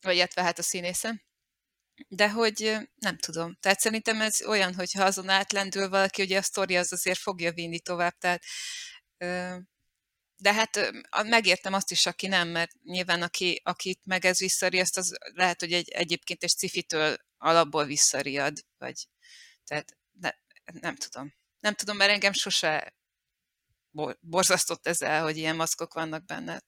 [0.00, 1.22] vagy illetve hát a színészem.
[2.08, 3.56] De hogy nem tudom.
[3.60, 7.52] Tehát szerintem ez olyan, hogy ha azon átlendül valaki, ugye a sztori az azért fogja
[7.52, 8.42] vinni tovább, tehát
[10.40, 15.18] de hát megértem azt is, aki nem, mert nyilván aki, akit meg ez visszariaszt, az
[15.34, 19.08] lehet, hogy egy, egyébként egy cifitől alapból visszariad, vagy
[19.64, 20.30] tehát ne,
[20.80, 21.34] nem tudom.
[21.60, 22.94] Nem tudom, mert engem sose
[24.20, 26.62] borzasztott ezzel, hogy ilyen maszkok vannak benne.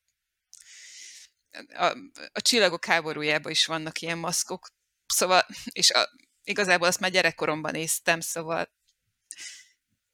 [1.69, 1.97] A,
[2.33, 4.69] a csillagok háborújában is vannak ilyen maszkok,
[5.07, 6.09] szóval, és a,
[6.43, 8.73] igazából azt már gyerekkoromban néztem, szóval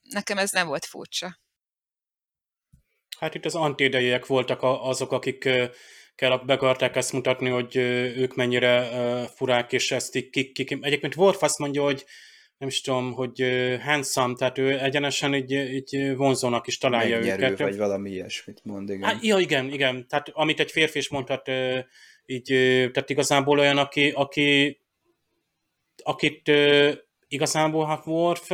[0.03, 1.39] nekem ez nem volt furcsa.
[3.19, 5.49] Hát itt az antédejek voltak azok, akik
[6.15, 7.77] kell, bekarták ezt mutatni, hogy
[8.17, 8.89] ők mennyire
[9.35, 10.79] furák, és ezt így kik, kik.
[10.81, 12.05] Egyébként Worf azt mondja, hogy
[12.59, 13.43] nem is tudom, hogy
[13.85, 17.59] handsome, tehát ő egyenesen így, így vonzónak is találja Megnyerő, őket.
[17.59, 19.09] vagy valami ilyesmit mond, igen.
[19.09, 20.09] Hát, ja, igen, igen.
[20.09, 21.49] Tehát amit egy férfi is mondhat,
[22.27, 22.47] így,
[22.93, 24.81] tehát igazából olyan, aki, aki
[26.03, 26.51] akit
[27.29, 28.51] igazából hát Worf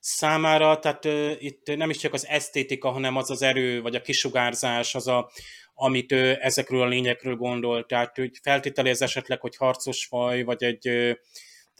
[0.00, 1.04] számára, tehát
[1.40, 5.30] itt nem is csak az esztétika, hanem az az erő, vagy a kisugárzás, az a,
[5.74, 7.86] amit ő ezekről a lényekről gondol.
[7.86, 11.16] Tehát hogy feltételez esetleg, hogy harcos faj, vagy egy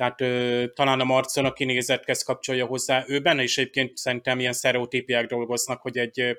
[0.00, 0.16] tehát
[0.74, 3.04] talán a Marcon a kezd kapcsolja hozzá.
[3.06, 6.38] Ő benne is egyébként szerintem ilyen sztereotípiák dolgoznak, hogy egy,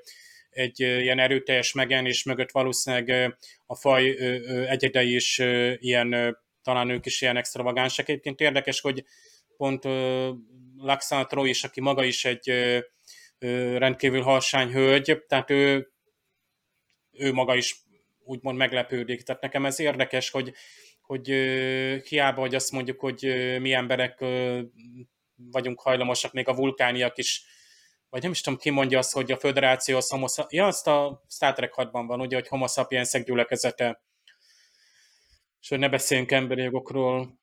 [0.50, 4.16] egy ilyen erőteljes megjelenés mögött valószínűleg a faj
[4.68, 5.38] egyedei is
[5.78, 8.08] ilyen, talán ők is ilyen extravagánsek.
[8.08, 9.04] Egyébként érdekes, hogy
[9.56, 9.84] pont
[10.82, 12.52] Laxana Troy is, aki maga is egy
[13.76, 15.92] rendkívül harsány hölgy, tehát ő
[17.12, 17.82] ő maga is
[18.24, 19.22] úgymond meglepődik.
[19.22, 20.52] Tehát nekem ez érdekes, hogy,
[21.00, 21.26] hogy
[22.08, 23.22] hiába, hogy azt mondjuk, hogy
[23.60, 24.24] mi emberek
[25.36, 27.44] vagyunk hajlamosak, még a vulkániak is,
[28.10, 31.22] vagy nem is tudom, ki mondja azt, hogy a föderáció az homo ja, azt a
[31.28, 34.02] Star Trek 6-ban van, ugye, hogy homo sapiensek gyülekezete.
[35.60, 37.40] És hogy ne beszéljünk emberi jogokról.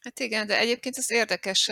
[0.00, 1.70] Hát igen, de egyébként az érdekes,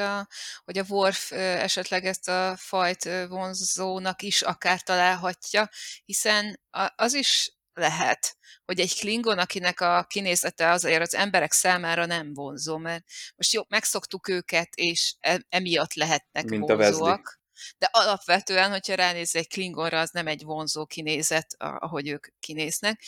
[0.65, 5.69] hogy a Worf esetleg ezt a fajt vonzónak is akár találhatja,
[6.05, 6.61] hiszen
[6.97, 12.77] az is lehet, hogy egy klingon, akinek a kinézete azért az emberek számára nem vonzó,
[12.77, 13.05] mert
[13.37, 17.43] most jó, megszoktuk őket, és e, emiatt lehetnek Mint vonzóak.
[17.79, 23.03] De alapvetően, hogyha ránéz egy klingonra, az nem egy vonzó kinézet, ahogy ők kinéznek.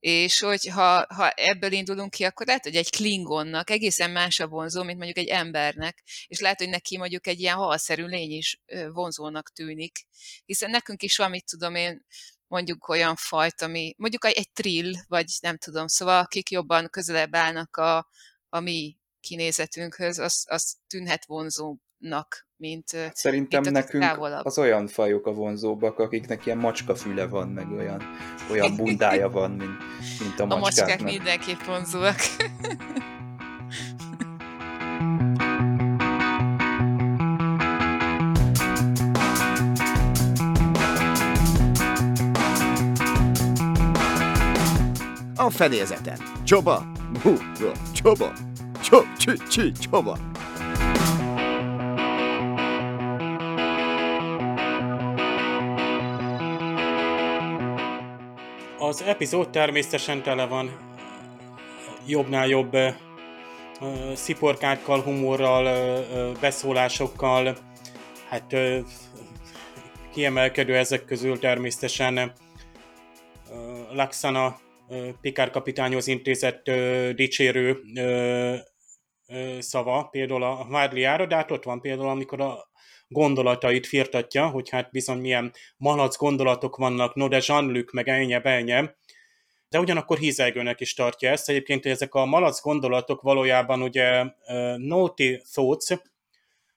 [0.00, 4.82] És hogy ha, ebből indulunk ki, akkor lehet, hogy egy klingonnak egészen más a vonzó,
[4.82, 8.60] mint mondjuk egy embernek, és lehet, hogy neki mondjuk egy ilyen halszerű lény is
[8.92, 10.06] vonzónak tűnik.
[10.44, 12.06] Hiszen nekünk is van, mit tudom én,
[12.48, 17.76] mondjuk olyan fajta, ami mondjuk egy, trill, vagy nem tudom, szóval akik jobban közelebb állnak
[17.76, 18.08] a,
[18.48, 21.26] a mi kinézetünkhöz, az, az tűnhet
[21.98, 24.44] vonzónak, mint Szerintem mint nekünk távolabb.
[24.44, 28.02] az olyan fajok a vonzóbbak, akiknek ilyen macska füle van, meg olyan,
[28.50, 29.78] olyan bundája van, mint,
[30.20, 30.50] mint a macskáknak.
[30.50, 32.16] A macskák mindenképp vonzóak.
[45.36, 46.18] A fedélzeten.
[46.44, 46.86] Csoba!
[47.22, 47.36] Bú,
[47.92, 48.32] csoba!
[49.80, 50.27] Csaba.
[58.78, 60.78] Az epizód természetesen tele van
[62.06, 62.76] jobbnál jobb
[64.14, 65.64] sziporkákkal, humorral,
[66.40, 67.56] beszólásokkal,
[68.28, 68.54] hát
[70.12, 72.32] kiemelkedő ezek közül természetesen
[73.92, 74.58] Laxana
[75.20, 76.70] Pikár kapitányhoz intézett
[77.14, 77.80] dicsérő
[79.58, 82.67] szava, például a Vádliára, de hát ott van például, amikor a
[83.08, 88.88] gondolatait firtatja, hogy hát bizony milyen malac gondolatok vannak, no de Jean-Luc, meg ennyi, ennyi,
[89.68, 91.48] de ugyanakkor hízelgőnek is tartja ezt.
[91.48, 95.90] Egyébként hogy ezek a malac gondolatok valójában ugye uh, naughty thoughts,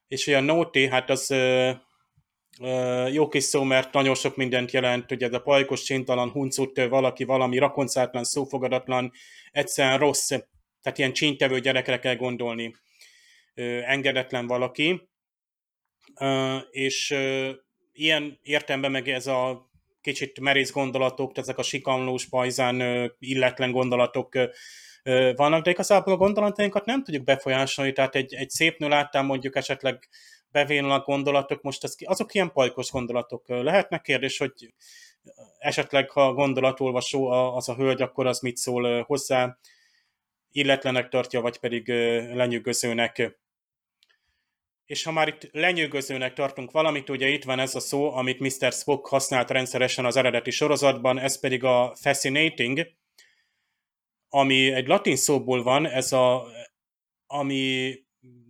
[0.08, 1.72] és ugye a naughty, hát az uh,
[2.60, 6.88] uh, jó kis szó, mert nagyon sok mindent jelent, ugye ez a pajkos, csintalan, huncut,
[6.90, 9.12] valaki, valami rakoncátlan, szófogadatlan,
[9.52, 10.28] egyszerűen rossz,
[10.82, 12.76] tehát ilyen csíntevő gyerekre kell gondolni,
[13.56, 15.10] uh, engedetlen valaki,
[16.72, 17.16] és
[17.94, 19.70] ilyen értemben meg ez a
[20.02, 24.38] kicsit merész gondolatok, ezek a sikamlós, pajzán illetlen gondolatok
[25.36, 29.56] vannak, de igazából a gondolatainkat nem tudjuk befolyásolni, tehát egy, egy szép nő láttam mondjuk
[29.56, 30.10] esetleg
[30.52, 34.02] bevénulnak gondolatok, most az, azok ilyen pajkos gondolatok lehetnek.
[34.02, 34.74] Kérdés, hogy
[35.58, 39.58] esetleg ha gondolatolvasó az a hölgy, akkor az mit szól hozzá,
[40.52, 41.88] illetlenek tartja, vagy pedig
[42.34, 43.40] lenyűgözőnek.
[44.92, 48.72] És ha már itt lenyűgözőnek tartunk valamit, ugye itt van ez a szó, amit Mr.
[48.72, 52.88] Spock használt rendszeresen az eredeti sorozatban, ez pedig a fascinating,
[54.30, 56.48] ami egy latin szóból van, ez a,
[57.26, 57.94] ami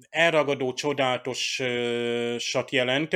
[0.10, 3.16] elragadó, csodálatosat jelent.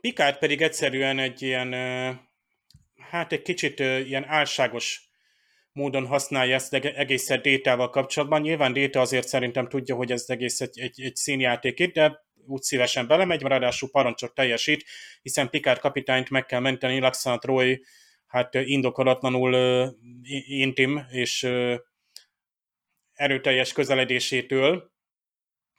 [0.00, 1.72] Picard pedig egyszerűen egy ilyen,
[3.10, 5.08] hát egy kicsit ilyen álságos
[5.74, 8.40] módon használja ezt egészen détával kapcsolatban.
[8.40, 12.62] Nyilván déta azért szerintem tudja, hogy ez egész egy, egy, egy színjáték itt, de úgy
[12.62, 14.84] szívesen belemegy, ráadásul parancsot teljesít,
[15.22, 17.84] hiszen Picard kapitányt meg kell menteni, Laxana Troy
[18.26, 19.88] hát indokolatlanul uh,
[20.46, 21.74] intim és uh,
[23.12, 24.92] erőteljes közeledésétől,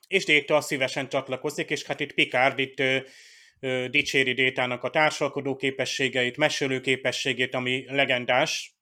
[0.07, 6.37] és Déta szívesen csatlakozik, és hát itt Picard itt uh, dicséri Détának a társalkodó képességeit,
[6.37, 8.74] mesélő képességét, ami legendás,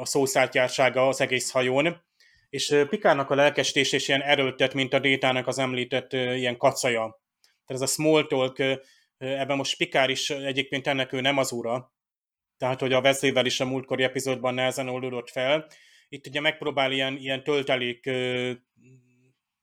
[0.00, 2.02] a szószátjársága az egész hajón,
[2.50, 7.20] és Pikárnak a lelkesítés és ilyen erőltet, mint a Détának az említett ilyen kacaja.
[7.66, 8.58] Tehát ez a small talk,
[9.18, 11.94] ebben most Pikár is egyébként ennek ő nem az ura,
[12.56, 15.66] tehát hogy a vezével is a múltkori epizódban nehezen oldódott fel.
[16.08, 18.10] Itt ugye megpróbál ilyen, ilyen töltelék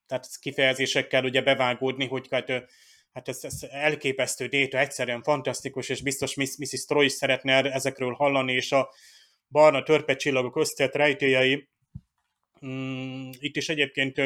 [0.07, 2.51] tehát kifejezésekkel ugye bevágódni, hogy hát,
[3.13, 6.86] hát ez, ez elképesztő déta, egyszerűen fantasztikus, és biztos Mrs.
[6.86, 8.89] Troy is szeretne ezekről hallani, és a,
[9.50, 11.68] barna törpecsillagok összetett rejtélyei.
[12.66, 14.18] Mm, itt is egyébként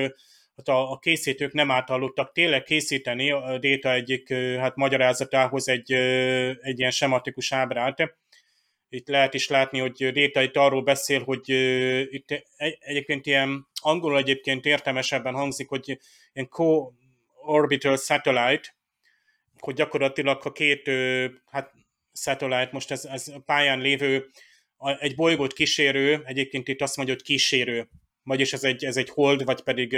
[0.55, 5.91] hát a, a készítők nem átallottak tényleg készíteni a Déta egyik hát magyarázatához egy,
[6.61, 8.17] egy ilyen sematikus ábrát.
[8.89, 11.49] Itt lehet is látni, hogy Déta itt arról beszél, hogy
[12.09, 12.43] itt
[12.80, 15.99] egyébként ilyen angolul egyébként értelmesebben hangzik, hogy
[16.34, 18.76] ilyen co-orbital satellite,
[19.59, 20.89] hogy gyakorlatilag a két
[21.45, 21.72] hát
[22.13, 24.30] satellite, most ez, ez pályán lévő
[24.99, 27.89] egy bolygót kísérő, egyébként itt azt mondja, hogy kísérő,
[28.23, 29.93] vagyis ez egy, ez egy hold, vagy pedig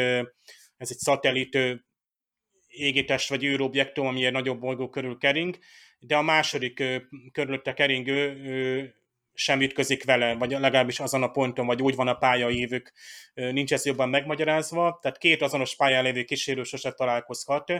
[0.77, 1.57] ez egy szatellit
[2.67, 5.57] égitest vagy űrobjektum, ami egy nagyobb bolygó körül kering,
[5.99, 6.84] de a második
[7.31, 8.93] körülötte keringő
[9.34, 12.91] sem ütközik vele, vagy legalábbis azon a ponton, vagy úgy van a pályaévük,
[13.34, 17.73] nincs ez jobban megmagyarázva, tehát két azonos pályán lévő kísérő sose találkozhat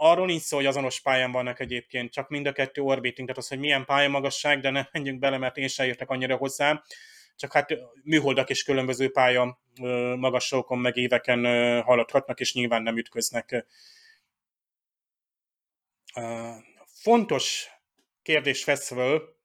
[0.00, 3.48] arról nincs szó, hogy azonos pályán vannak egyébként, csak mind a kettő orbiting, tehát az,
[3.48, 6.82] hogy milyen pályamagasság, de nem menjünk bele, mert én sem értek annyira hozzá,
[7.36, 9.60] csak hát műholdak is különböző pálya
[10.16, 11.44] magasokon, meg éveken
[11.82, 13.66] haladhatnak, és nyilván nem ütköznek.
[16.86, 17.68] Fontos
[18.22, 19.36] kérdés vesz föl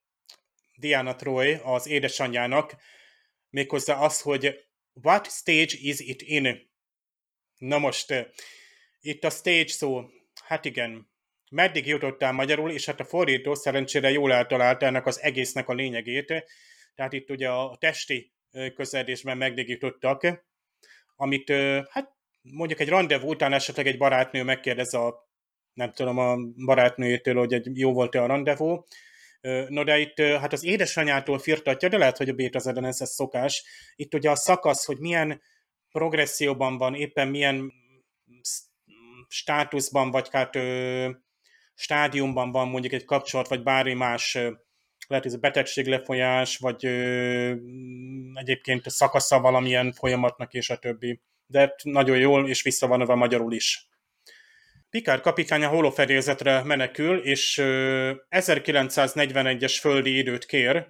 [0.76, 2.76] Diana Troy az édesanyjának,
[3.50, 6.72] méghozzá az, hogy what stage is it in?
[7.58, 8.14] Na most,
[9.02, 10.06] itt a stage szó
[10.54, 11.10] Hát igen.
[11.52, 16.46] Meddig jutottál magyarul, és hát a fordító szerencsére jól eltalálta ennek az egésznek a lényegét.
[16.96, 18.34] Tehát itt ugye a testi
[18.76, 20.46] közeledésben meddig jutottak,
[21.16, 21.50] amit
[21.90, 25.30] hát mondjuk egy rendezvú után esetleg egy barátnő megkérdez a
[25.74, 28.86] nem tudom, a barátnőjétől, hogy egy jó volt-e a rendezvú.
[29.68, 33.64] No de itt hát az édesanyától firtatja, de lehet, hogy a beta ez szokás.
[33.96, 35.42] Itt ugye a szakasz, hogy milyen
[35.92, 37.74] progresszióban van, éppen milyen
[39.34, 41.10] státuszban, vagy hát ö,
[41.76, 44.52] stádiumban van mondjuk egy kapcsolat, vagy bármi más ö,
[45.08, 47.54] lehet ez a betegség lefolyás, vagy ö,
[48.34, 51.22] egyébként a szakasza valamilyen folyamatnak, és a többi.
[51.46, 53.88] De nagyon jól, és vissza van a magyarul is.
[54.90, 60.88] Picard kapitánya holofedélzetre menekül, és 1941-es földi időt kér.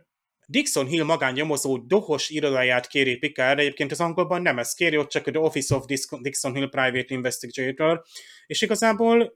[0.48, 5.24] Dixon Hill magánnyomozó dohos irodáját kéri Picard, egyébként az angolban nem ezt kéri, ott csak
[5.32, 5.86] The Office of
[6.22, 8.04] Dixon Hill Private Investigator,
[8.48, 9.34] és igazából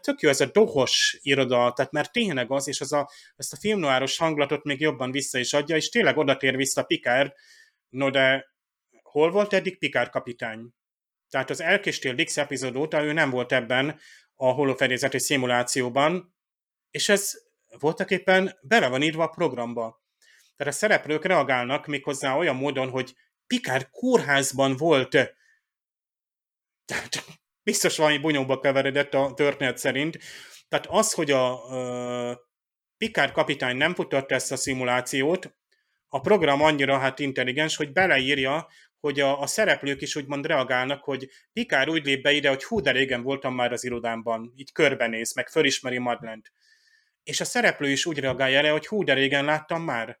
[0.00, 3.56] tök jó ez a dohos iroda, tehát mert tényleg az, és az a, ezt a
[3.56, 7.32] filmnoáros hanglatot még jobban vissza is adja, és tényleg oda tér vissza Picard,
[7.88, 8.46] no de
[9.02, 10.60] hol volt eddig Picard kapitány?
[11.30, 13.98] Tehát az elkéstél Dix epizód óta ő nem volt ebben
[14.34, 16.34] a holofedélzeti szimulációban,
[16.90, 17.32] és ez
[17.78, 20.06] voltak éppen bele van írva a programba.
[20.58, 23.14] Tehát a szereplők reagálnak méghozzá olyan módon, hogy
[23.46, 25.36] Picard kórházban volt.
[27.62, 30.18] Biztos valami bunyóba keveredett a történet szerint.
[30.68, 31.60] Tehát az, hogy a
[32.96, 35.56] Picard kapitány nem futtatta ezt a szimulációt,
[36.08, 38.68] a program annyira hát intelligens, hogy beleírja,
[39.00, 42.80] hogy a, a szereplők is úgymond reagálnak, hogy Pikár úgy lép be ide, hogy hú,
[42.80, 46.52] de régen voltam már az irodámban, így körbenéz, meg fölismeri Madlent.
[47.22, 50.20] És a szereplő is úgy reagálja erre, hogy hú, de régen láttam már.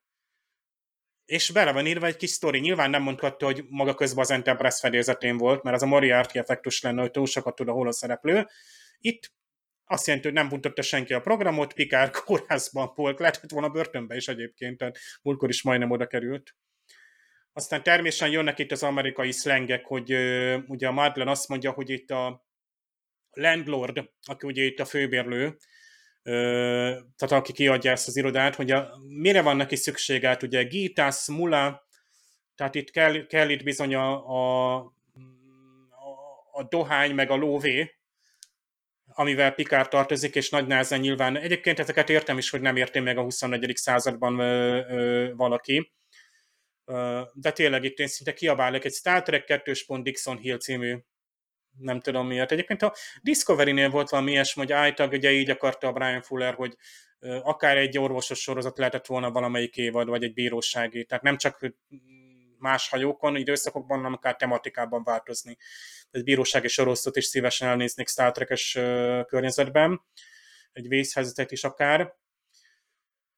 [1.28, 2.58] És bele van írva egy kis sztori.
[2.58, 6.82] Nyilván nem mondhatta, hogy maga közben az Enterprise fedélzetén volt, mert az a Moriarty effektus
[6.82, 8.46] lenne, hogy túl sokat tud a hol a szereplő.
[8.98, 9.32] Itt
[9.84, 14.28] azt jelenti, hogy nem buntotta senki a programot, Pikár kórházban volt, lehetett volna börtönbe is
[14.28, 16.56] egyébként, tehát múltkor is majdnem oda került.
[17.52, 21.90] Aztán természetesen jönnek itt az amerikai szlengek, hogy uh, ugye a Madlen azt mondja, hogy
[21.90, 22.46] itt a
[23.30, 25.56] landlord, aki ugye itt a főbérlő,
[27.16, 31.26] tehát aki kiadja ezt az irodát, hogy a, mire van neki szüksége, hát ugye Gitas,
[31.26, 31.86] Mula,
[32.54, 34.76] tehát itt kell, kell itt bizony a, a,
[36.52, 37.98] a dohány, meg a lóvé,
[39.04, 41.36] amivel Pikár tartozik, és nagy nehezen nyilván.
[41.36, 43.76] Egyébként ezeket értem is, hogy nem értem meg a 24.
[43.76, 45.92] században ö, ö, valaki,
[47.32, 49.72] de tényleg itt én szinte kiabálok egy Star Trek 2.
[50.02, 50.96] Dixon Hill című
[51.78, 52.52] nem tudom miért.
[52.52, 56.76] Egyébként a Discovery-nél volt valami ilyesmi, hogy ájtag, ugye így akarta a Brian Fuller, hogy
[57.42, 61.04] akár egy orvosos sorozat lehetett volna valamelyik évad, vagy egy bírósági.
[61.04, 61.72] Tehát nem csak
[62.58, 65.56] más hajókon, időszakokban, hanem akár tematikában változni.
[66.10, 68.72] Egy bírósági sorozatot is szívesen elnéznék Star Trek-es
[69.26, 70.02] környezetben,
[70.72, 72.14] egy vészhelyzetet is akár.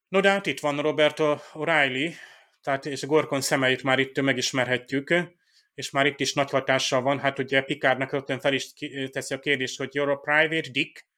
[0.07, 1.17] No de hát itt van Robert
[1.53, 2.13] O'Reilly,
[2.61, 5.13] tehát és a Gorkon szemeit már itt megismerhetjük,
[5.73, 7.19] és már itt is nagy hatással van.
[7.19, 8.73] Hát ugye Picardnak rögtön fel is
[9.11, 11.09] teszi a kérdést, hogy you're a private dick,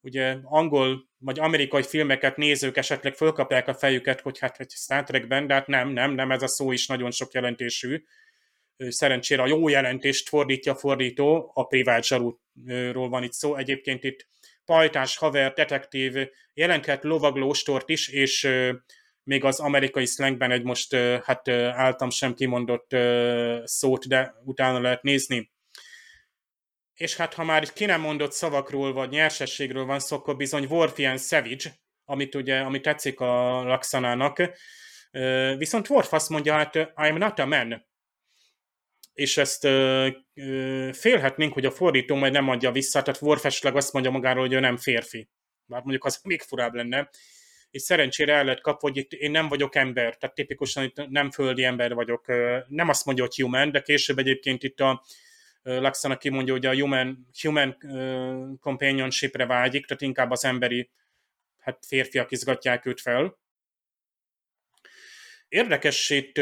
[0.00, 5.46] ugye angol vagy amerikai filmeket nézők esetleg fölkapják a fejüket, hogy hát egy Star Trekben,
[5.46, 8.02] de hát nem, nem, nem, ez a szó is nagyon sok jelentésű.
[8.76, 13.56] Szerencsére a jó jelentést fordítja a fordító, a privát zsarúról van itt szó.
[13.56, 14.28] Egyébként itt
[14.64, 16.14] pajtás, haver, detektív,
[16.54, 18.48] jelenthet lovaglóstort is, és
[19.26, 22.96] még az amerikai slangben egy most hát áltam sem kimondott
[23.64, 25.52] szót, de utána lehet nézni.
[26.94, 31.18] És hát ha már ki nem mondott szavakról, vagy nyersességről van szó, akkor bizony Worfian
[31.18, 31.70] Savage,
[32.04, 34.42] amit ugye, ami tetszik a Laxanának,
[35.56, 37.86] viszont Worf azt mondja, hát I'm not a man.
[39.12, 39.60] És ezt
[40.92, 44.52] félhetnénk, hogy a fordító majd nem adja vissza, tehát Worf esetleg azt mondja magáról, hogy
[44.52, 45.28] ő nem férfi.
[45.64, 47.08] Bár mondjuk az még furább lenne
[47.76, 51.30] és szerencsére el lehet kapva, hogy itt én nem vagyok ember, tehát tipikusan itt nem
[51.30, 52.26] földi ember vagyok.
[52.68, 55.04] Nem azt mondja, hogy human, de később egyébként itt a
[55.62, 57.76] Laxana kimondja, hogy a human, human
[58.60, 60.90] companionshipre vágyik, tehát inkább az emberi
[61.58, 63.38] hát férfiak izgatják őt fel.
[65.48, 66.32] Érdekes, itt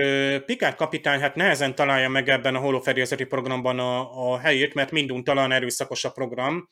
[0.45, 5.53] Pikár kapitány hát nehezen találja meg ebben a holofedélzeti programban a, a helyét, mert minduntalan
[5.53, 6.69] erőszakos a program,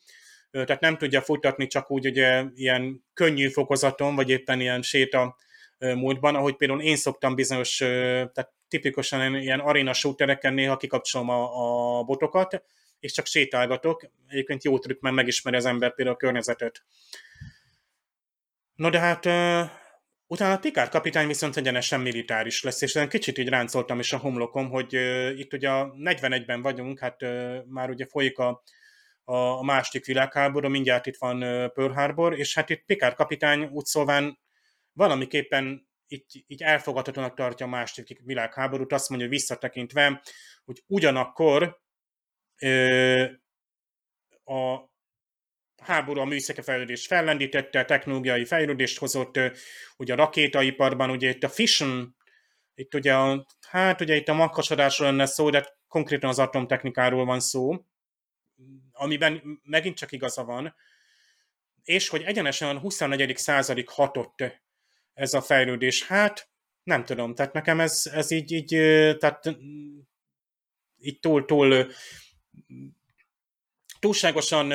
[0.53, 5.36] tehát nem tudja futatni csak úgy ugye ilyen könnyű fokozaton, vagy éppen ilyen séta
[5.78, 12.03] módban, ahogy például én szoktam bizonyos, tehát tipikusan ilyen arena shootereken néha kikapcsolom a, a
[12.03, 12.64] botokat,
[13.00, 14.11] és csak sétálgatok.
[14.28, 16.82] Egyébként jó trükk, mert megismeri az ember például a környezetet.
[18.74, 19.26] No de hát
[20.26, 24.70] utána a Picard kapitány viszont egyenesen militáris lesz, és kicsit így ráncoltam is a homlokom,
[24.70, 24.92] hogy
[25.36, 27.20] itt ugye a 41-ben vagyunk, hát
[27.66, 28.62] már ugye folyik a
[29.32, 31.38] a második világháború, mindjárt itt van
[31.72, 34.38] Pearl Harbor, és hát itt Picard kapitány úgy szóván
[34.92, 40.22] valamiképpen itt, így elfogadhatónak tartja a második világháborút, azt mondja, hogy visszatekintve,
[40.64, 41.80] hogy ugyanakkor
[42.60, 43.24] ö,
[44.44, 44.90] a
[45.82, 49.40] háború a műszaki fejlődést fellendítette, a technológiai fejlődést hozott,
[49.96, 52.16] ugye a rakétaiparban, ugye itt a fission,
[52.74, 57.40] itt ugye a, hát ugye itt a makkasodásról lenne szó, de konkrétan az atomtechnikáról van
[57.40, 57.84] szó,
[59.03, 60.74] amiben megint csak igaza van,
[61.84, 63.36] és hogy egyenesen a 24.
[63.36, 64.61] századik hatott
[65.14, 66.07] ez a fejlődés.
[66.07, 66.50] Hát,
[66.82, 68.68] nem tudom, tehát nekem ez, ez így, így
[69.18, 69.57] tehát
[70.98, 71.86] így túl, túl
[73.98, 74.72] túlságosan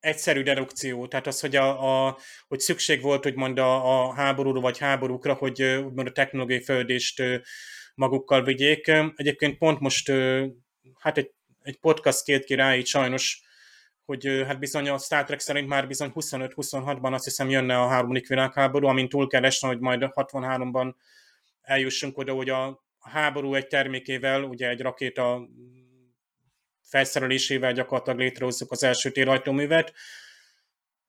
[0.00, 2.18] egyszerű dedukció, tehát az, hogy, a, a,
[2.48, 7.22] hogy szükség volt, hogy mond a, a háborúra vagy háborúkra, hogy úgymond a technológiai fejlődést
[7.94, 8.92] magukkal vigyék.
[9.14, 10.12] Egyébként pont most
[10.98, 11.32] hát egy,
[11.62, 13.42] egy podcast két ki rá, így sajnos,
[14.04, 18.28] hogy hát bizony a Star Trek szerint már bizony 25-26-ban azt hiszem jönne a harmadik
[18.28, 20.94] világháború, amint túl kell esni, hogy majd 63-ban
[21.62, 25.48] eljussunk oda, hogy a háború egy termékével, ugye egy rakéta
[26.82, 29.92] felszerelésével gyakorlatilag létrehozzuk az első térajtóművet.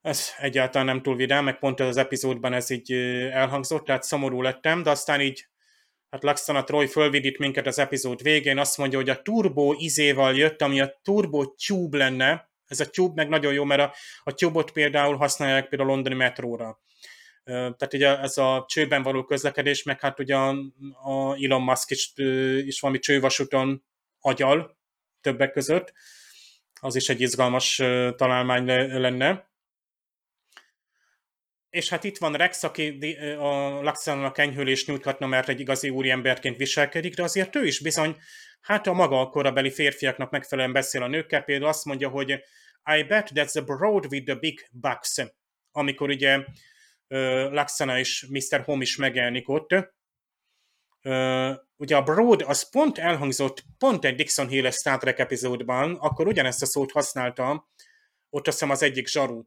[0.02, 2.94] Ez egyáltalán nem túl vidám, meg pont az epizódban ez így
[3.32, 5.48] elhangzott, tehát szomorú lettem, de aztán így
[6.14, 10.62] hát Laxana Troy fölvidít minket az epizód végén, azt mondja, hogy a turbo izéval jött,
[10.62, 13.94] ami a turbo tube lenne, ez a tube meg nagyon jó, mert a,
[14.24, 16.82] a tube-ot például használják például a londoni metróra.
[17.44, 20.50] Tehát ugye ez a csőben való közlekedés, meg hát ugye a,
[21.04, 22.14] a Elon Musk is,
[22.66, 23.84] is valami csővasúton
[24.20, 24.78] agyal,
[25.22, 25.94] többek között.
[26.82, 27.76] Az is egy izgalmas
[28.16, 28.66] találmány
[29.00, 29.52] lenne.
[31.74, 37.16] És hát itt van Rex, aki a Laxanának enyhülést nyújthatna, mert egy igazi úriemberként viselkedik,
[37.16, 38.18] de azért ő is bizony,
[38.62, 42.30] hát a maga korabeli férfiaknak megfelelően beszél a nőkkel, például azt mondja, hogy
[42.98, 45.16] I bet that's the broad with the big bucks,
[45.72, 46.44] amikor ugye
[47.50, 48.62] Laxana és Mr.
[48.64, 49.70] Home is megjelenik ott,
[51.76, 56.62] ugye a Broad az pont elhangzott pont egy Dixon Hill Star Trek epizódban, akkor ugyanezt
[56.62, 57.70] a szót használta,
[58.30, 59.44] ott azt hiszem az egyik zsaru,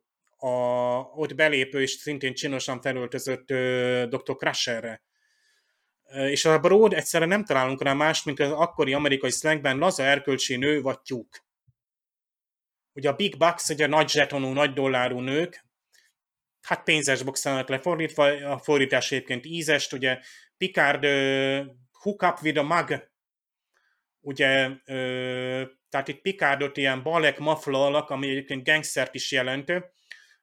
[0.46, 4.36] a, ott belépő és szintén csinosan felöltözött uh, Dr.
[4.36, 5.02] Crusherre.
[6.02, 10.02] Uh, és a Broad egyszerre nem találunk rá más, mint az akkori amerikai slangben laza
[10.02, 11.44] erkölcsi nő vagy tyúk.
[12.92, 15.64] Ugye a Big Bucks, ugye a nagy zsetonú, nagy dollárú nők,
[16.60, 20.18] hát pénzes boxának lefordítva, a fordítás egyébként ízest, ugye
[20.56, 23.10] Picard uh, hook up with a mug,
[24.20, 29.72] ugye, uh, tehát itt Picardot ilyen balek maflalak, ami egyébként gangstert is jelent,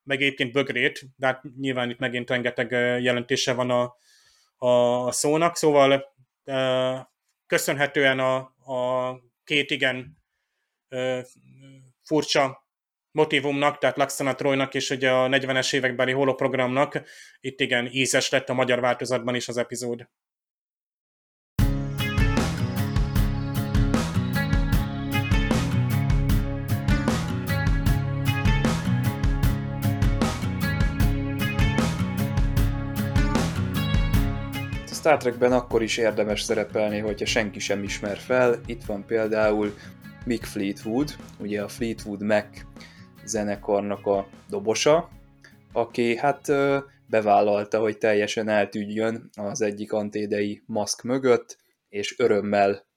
[0.04, 3.96] meg egyébként bögrét, de hát nyilván itt megint rengeteg jelentése van a,
[4.68, 6.14] a szónak, szóval
[7.48, 8.36] köszönhetően a,
[8.74, 10.18] a két igen
[12.04, 12.68] furcsa
[13.12, 17.02] motivumnak, tehát Laxana Troynak és ugye a 40-es évekbeli holoprogramnak
[17.40, 20.10] itt igen ízes lett a magyar változatban is az epizód.
[35.04, 38.60] Star Trekben akkor is érdemes szerepelni, hogyha senki sem ismer fel.
[38.66, 39.74] Itt van például
[40.26, 42.46] Mick Fleetwood, ugye a Fleetwood Mac
[43.26, 45.10] zenekarnak a dobosa,
[45.72, 46.52] aki hát
[47.08, 51.58] bevállalta, hogy teljesen eltűnjön az egyik antédei maszk mögött,
[51.90, 52.88] és örömmel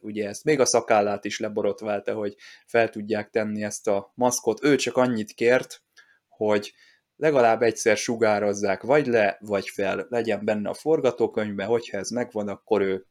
[0.00, 2.36] ugye ezt még a szakállát is leborotválta, hogy
[2.66, 4.64] fel tudják tenni ezt a maszkot.
[4.64, 5.82] Ő csak annyit kért,
[6.28, 6.72] hogy
[7.22, 12.80] legalább egyszer sugározzák vagy le, vagy fel, legyen benne a forgatókönyvben, hogyha ez megvan, akkor
[12.80, 13.06] ő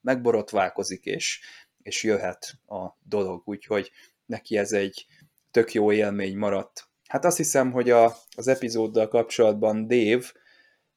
[0.00, 1.40] megborotválkozik, és,
[1.82, 3.90] és jöhet a dolog, úgyhogy
[4.26, 5.06] neki ez egy
[5.50, 6.88] tök jó élmény maradt.
[7.08, 10.24] Hát azt hiszem, hogy a, az epizóddal kapcsolatban Dave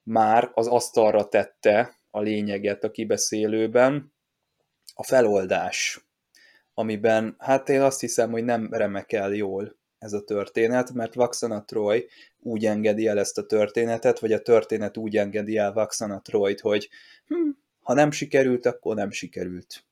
[0.04, 4.14] már az asztalra tette a lényeget a kibeszélőben,
[4.94, 6.08] a feloldás,
[6.74, 12.08] amiben hát én azt hiszem, hogy nem remekel jól ez a történet, mert Vaxana Troy
[12.40, 16.90] úgy engedi el ezt a történetet, vagy a történet úgy engedi el Vaxana Troyt, hogy
[17.28, 19.86] hm, ha nem sikerült, akkor nem sikerült.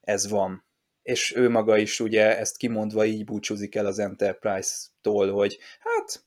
[0.00, 0.64] Ez van
[1.04, 6.24] és ő maga is ugye ezt kimondva így búcsúzik el az Enterprise-tól, hogy hát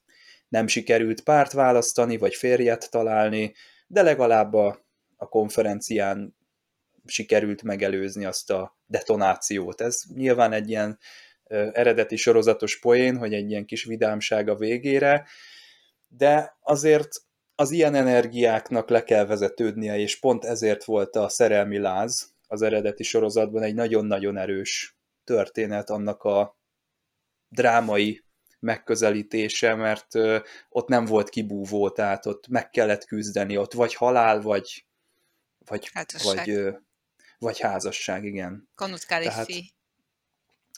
[0.48, 3.54] nem sikerült párt választani, vagy férjet találni,
[3.88, 4.86] de legalább a,
[5.16, 6.36] a konferencián
[7.06, 9.82] sikerült megelőzni azt a detonációt.
[9.82, 10.99] Ez nyilván egy ilyen
[11.48, 15.28] eredeti sorozatos poén, hogy egy ilyen kis vidámság a végére,
[16.07, 17.10] de azért
[17.56, 23.03] az ilyen energiáknak le kell vezetődnie, és pont ezért volt a szerelmi láz, az eredeti
[23.03, 26.57] sorozatban egy nagyon-nagyon erős történet annak a
[27.49, 28.26] drámai
[28.60, 30.07] megközelítése, mert
[30.69, 34.88] ott nem volt kibúvó, tehát ott meg kellett küzdeni, ott vagy halál, vagy
[35.68, 36.45] vagy, házasság.
[36.45, 36.76] vagy,
[37.38, 38.69] vagy házasság, igen.
[39.24, 39.49] Tehát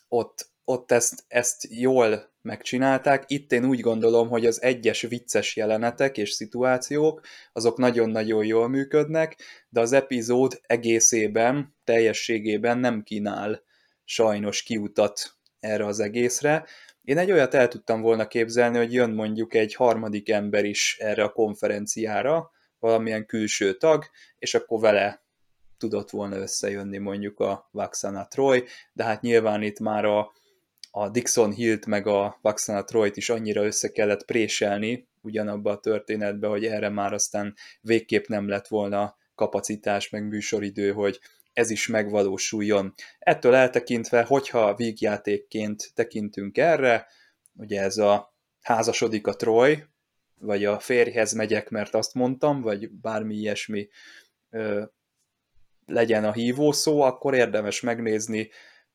[0.07, 3.23] ott, ott ezt, ezt jól megcsinálták.
[3.27, 7.21] Itt én úgy gondolom, hogy az egyes vicces jelenetek és szituációk,
[7.53, 9.37] azok nagyon-nagyon jól működnek,
[9.69, 13.63] de az epizód egészében, teljességében nem kínál
[14.03, 16.65] sajnos kiutat erre az egészre,
[17.03, 21.23] Én egy olyat el tudtam volna képzelni, hogy jön mondjuk egy harmadik ember is erre
[21.23, 24.05] a konferenciára, valamilyen külső tag,
[24.39, 25.23] és akkor vele
[25.77, 28.63] tudott volna összejönni mondjuk a Vaxana Troy,
[28.93, 30.31] de hát nyilván itt már a,
[30.91, 36.47] a Dixon Hilt meg a Vaxana Troyt is annyira össze kellett préselni ugyanabba a történetbe,
[36.47, 41.19] hogy erre már aztán végképp nem lett volna kapacitás meg műsoridő, hogy
[41.53, 42.93] ez is megvalósuljon.
[43.19, 47.07] Ettől eltekintve, hogyha vígjátékként tekintünk erre,
[47.53, 49.83] ugye ez a házasodik a Troy,
[50.39, 53.87] vagy a férjhez megyek, mert azt mondtam, vagy bármi ilyesmi
[54.49, 54.83] ö,
[55.85, 58.49] legyen a hívó szó, akkor érdemes megnézni,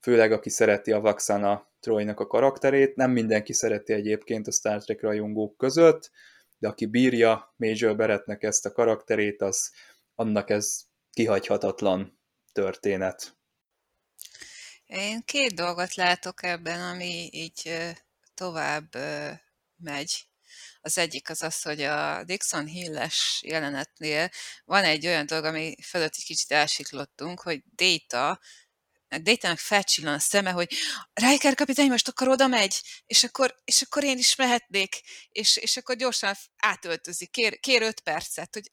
[0.04, 2.96] főleg aki szereti a Vaxana Troynak a karakterét.
[2.96, 6.10] Nem mindenki szereti egyébként a Star Trek rajongók között,
[6.58, 9.70] de aki bírja Major Berettnek ezt a karakterét, az
[10.14, 12.20] annak ez kihagyhatatlan
[12.52, 13.36] történet.
[14.86, 17.92] Én két dolgot látok ebben, ami így
[18.34, 18.88] tovább
[19.76, 20.26] megy.
[20.80, 24.28] Az egyik az az, hogy a Dixon Hilles jelenetnél
[24.64, 28.40] van egy olyan dolog, ami fölött egy kicsit elsiklottunk, hogy Data
[29.18, 30.72] Daytának felcsillan a szeme, hogy
[31.12, 35.76] Riker kapitány most akkor oda megy, és akkor, és akkor én is mehetnék, és, és
[35.76, 38.70] akkor gyorsan átöltözik, kér, kér öt percet, hogy,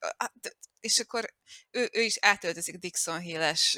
[0.80, 1.34] és akkor
[1.72, 3.78] ő, ő is átöltözik Dixon Hill-es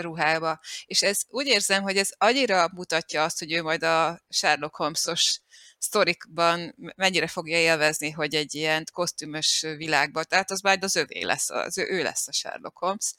[0.00, 0.60] ruhába.
[0.84, 5.40] És ez úgy érzem, hogy ez annyira mutatja azt, hogy ő majd a Sherlock Holmes-os
[5.78, 11.50] sztorikban mennyire fogja élvezni, hogy egy ilyen kosztümös világban, tehát az majd az övé lesz,
[11.50, 13.14] az ő, ő lesz a Sherlock Holmes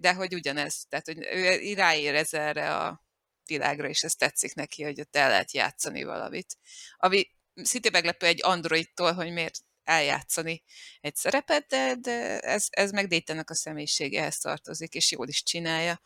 [0.00, 3.04] de hogy ugyanez, tehát hogy ő ráérez erre a
[3.46, 6.58] világra, és ez tetszik neki, hogy ott el lehet játszani valamit.
[6.96, 10.62] Ami szintén meglepő egy androidtól, hogy miért eljátszani
[11.00, 16.00] egy szerepet, de, de ez, ez meg Daytonnak a személyiségehez tartozik, és jól is csinálja.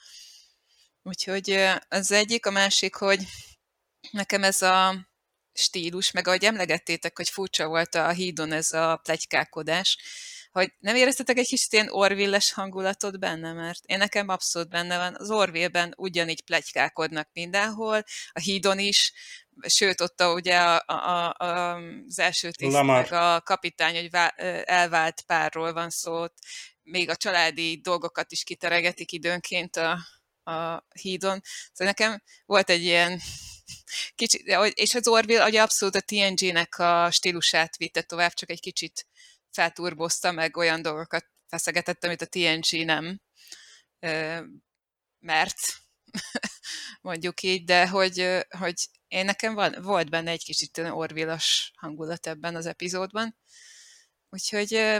[1.02, 1.50] Úgyhogy
[1.88, 3.20] az egyik, a másik, hogy
[4.10, 5.08] nekem ez a
[5.52, 9.98] stílus, meg ahogy emlegettétek, hogy furcsa volt a hídon ez a plegykákodás,
[10.56, 15.14] hogy nem éreztetek egy kicsit ilyen orvilles hangulatot benne, mert én nekem abszolút benne van.
[15.18, 18.02] Az Orville-ben ugyanígy plegykálkodnak mindenhol,
[18.32, 19.12] a hídon is,
[19.66, 21.76] sőt, ott a, ugye a, a, a,
[22.06, 24.26] az első tiszt, meg a kapitány, hogy vá,
[24.64, 26.24] elvált párról van szó,
[26.82, 29.98] még a családi dolgokat is kiteregetik időnként a,
[30.52, 31.40] a hídon.
[31.72, 33.20] Szóval nekem volt egy ilyen
[34.14, 39.06] kicsit, és az Orville ugye abszolút a TNG-nek a stílusát vitte tovább, csak egy kicsit
[39.56, 43.20] felturbozta, meg olyan dolgokat feszegetett, amit a TNG nem,
[45.18, 45.58] mert
[47.08, 48.74] mondjuk így, de hogy, hogy
[49.08, 53.36] én nekem van, volt benne egy kicsit orvilas hangulat ebben az epizódban.
[54.28, 54.98] Úgyhogy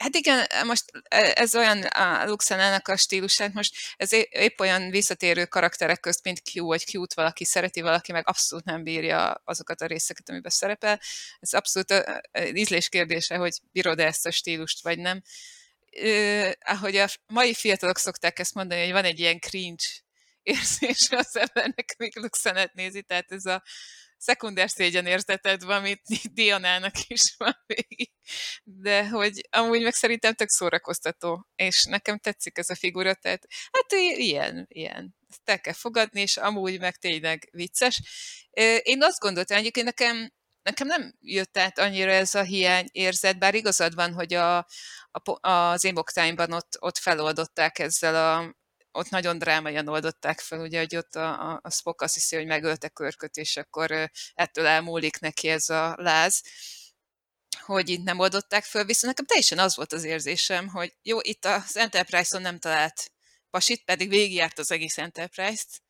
[0.00, 5.44] Hát igen, most e, ez olyan a Luxanának a stílusát, most ez épp olyan visszatérő
[5.44, 9.86] karakterek közt, mint Q, vagy Q-t valaki szereti, valaki meg abszolút nem bírja azokat a
[9.86, 11.00] részeket, amiben szerepel.
[11.40, 12.04] Ez abszolút
[12.52, 15.22] ízlés kérdése, hogy bírod-e ezt a stílust, vagy nem.
[16.02, 19.84] Uh, ahogy a mai fiatalok szokták ezt mondani, hogy van egy ilyen cringe
[20.42, 23.62] érzés az embernek, még Luxanát nézi, tehát ez a
[24.20, 24.70] szekunder
[25.06, 26.02] érzeted van, amit
[26.34, 28.10] Dianának is van végig.
[28.64, 33.92] De hogy amúgy meg szerintem tök szórakoztató, és nekem tetszik ez a figura, tehát hát
[34.16, 35.16] ilyen, ilyen.
[35.28, 38.00] Ezt el kell fogadni, és amúgy meg tényleg vicces.
[38.82, 40.32] Én azt gondoltam, egyébként nekem
[40.62, 44.56] nekem nem jött át annyira ez a hiány érzet, bár igazad van, hogy a,
[45.10, 48.54] a, az Time-ban ott, ott feloldották ezzel a
[48.92, 52.46] ott nagyon drámaian oldották fel, ugye, hogy ott a, a, a Spock azt hiszi, hogy
[52.46, 56.42] megölte körköt, és akkor ettől elmúlik neki ez a láz
[57.60, 61.44] hogy itt nem oldották föl, viszont nekem teljesen az volt az érzésem, hogy jó, itt
[61.44, 63.12] az Enterprise-on nem talált
[63.50, 65.82] pasit, pedig végigjárt az egész Enterprise-t,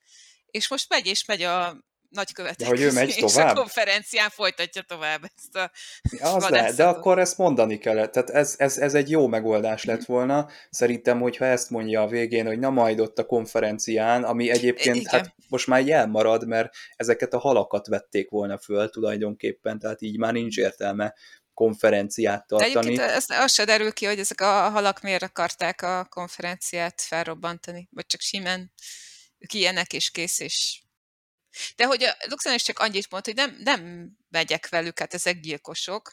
[0.46, 3.56] és most megy és megy a nagykövetek de hogy ő megy és tovább?
[3.56, 5.70] a konferencián folytatja tovább ezt a
[6.18, 8.12] ja, az lehet, de akkor ezt mondani kellett.
[8.12, 10.48] Tehát ez, ez, ez egy jó megoldás lett volna.
[10.70, 15.10] Szerintem, hogyha ezt mondja a végén, hogy na majd ott a konferencián, ami egyébként Igen.
[15.10, 20.18] hát most már így elmarad, mert ezeket a halakat vették volna föl tulajdonképpen, tehát így
[20.18, 21.14] már nincs értelme
[21.54, 22.72] konferenciát tartani.
[22.72, 27.00] De egyébként az, az se derül ki, hogy ezek a halak miért akarták a konferenciát
[27.00, 28.72] felrobbantani, vagy csak simán
[29.38, 30.82] ők ilyenek és kész, és
[31.76, 35.40] de hogy a Luxemburg is csak annyit mond, hogy nem, nem megyek velük, hát ezek
[35.40, 36.12] gyilkosok,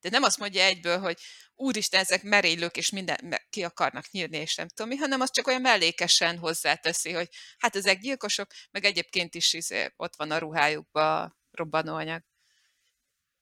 [0.00, 1.20] de nem azt mondja egyből, hogy
[1.54, 5.46] úristen, ezek merénylők, és minden ki akarnak nyírni, és nem tudom mi, hanem az csak
[5.46, 7.28] olyan mellékesen hozzáteszi, hogy
[7.58, 12.22] hát ezek gyilkosok, meg egyébként is izé, ott van a ruhájukban robbanóanyag.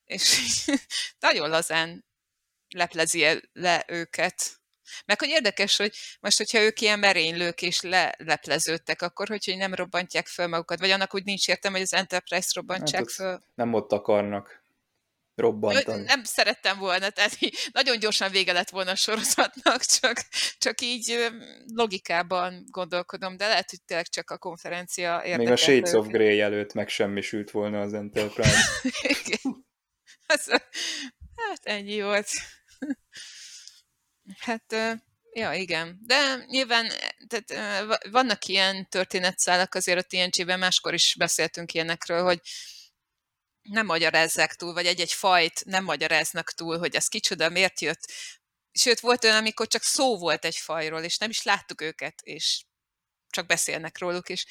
[0.05, 0.65] És
[1.19, 2.07] nagyon lazán
[2.69, 4.58] leplezi le őket.
[5.05, 9.75] Meg hogy érdekes, hogy most, hogyha ők ilyen merénylők és lelepleződtek, akkor hogy, hogy nem
[9.75, 13.41] robbantják fel magukat, vagy annak úgy nincs értem, hogy az Enterprise robbantják hát föl.
[13.55, 14.67] Nem ott akarnak
[15.39, 16.03] robbantani.
[16.03, 17.39] Nem szerettem volna, tehát
[17.73, 20.23] nagyon gyorsan vége lett volna a sorozatnak, csak,
[20.59, 21.29] csak így
[21.75, 25.37] logikában gondolkodom, de lehet, hogy tényleg csak a konferencia érdekelte.
[25.37, 28.59] Még a Shades of Grey előtt megsemmisült volna az Enterprise.
[30.31, 30.49] Az,
[31.37, 32.29] hát ennyi volt.
[34.39, 34.75] Hát,
[35.33, 35.99] ja, igen.
[36.07, 36.93] De nyilván
[37.27, 42.41] tehát, vannak ilyen történetszálak azért a TNG-ben, máskor is beszéltünk ilyenekről, hogy
[43.63, 48.13] nem magyarázzák túl, vagy egy-egy fajt nem magyaráznak túl, hogy az kicsoda, miért jött.
[48.73, 52.63] Sőt, volt olyan, amikor csak szó volt egy fajról, és nem is láttuk őket, és
[53.31, 54.47] csak beszélnek róluk, és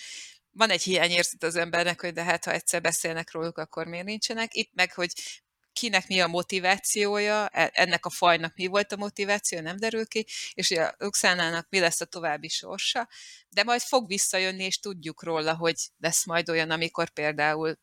[0.51, 4.53] van egy hiányérzet az embernek, hogy de hát ha egyszer beszélnek róluk, akkor miért nincsenek.
[4.53, 5.13] Itt meg, hogy
[5.77, 10.25] kinek mi a motivációja, e, ennek a fajnak mi volt a motiváció, nem derül ki,
[10.53, 13.09] és ugye a Luxánának mi lesz a további sorsa,
[13.49, 17.79] de majd fog visszajönni, és tudjuk róla, hogy lesz majd olyan, amikor például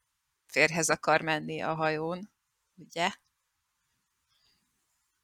[0.46, 2.30] férhez akar menni a hajón,
[2.76, 3.10] ugye?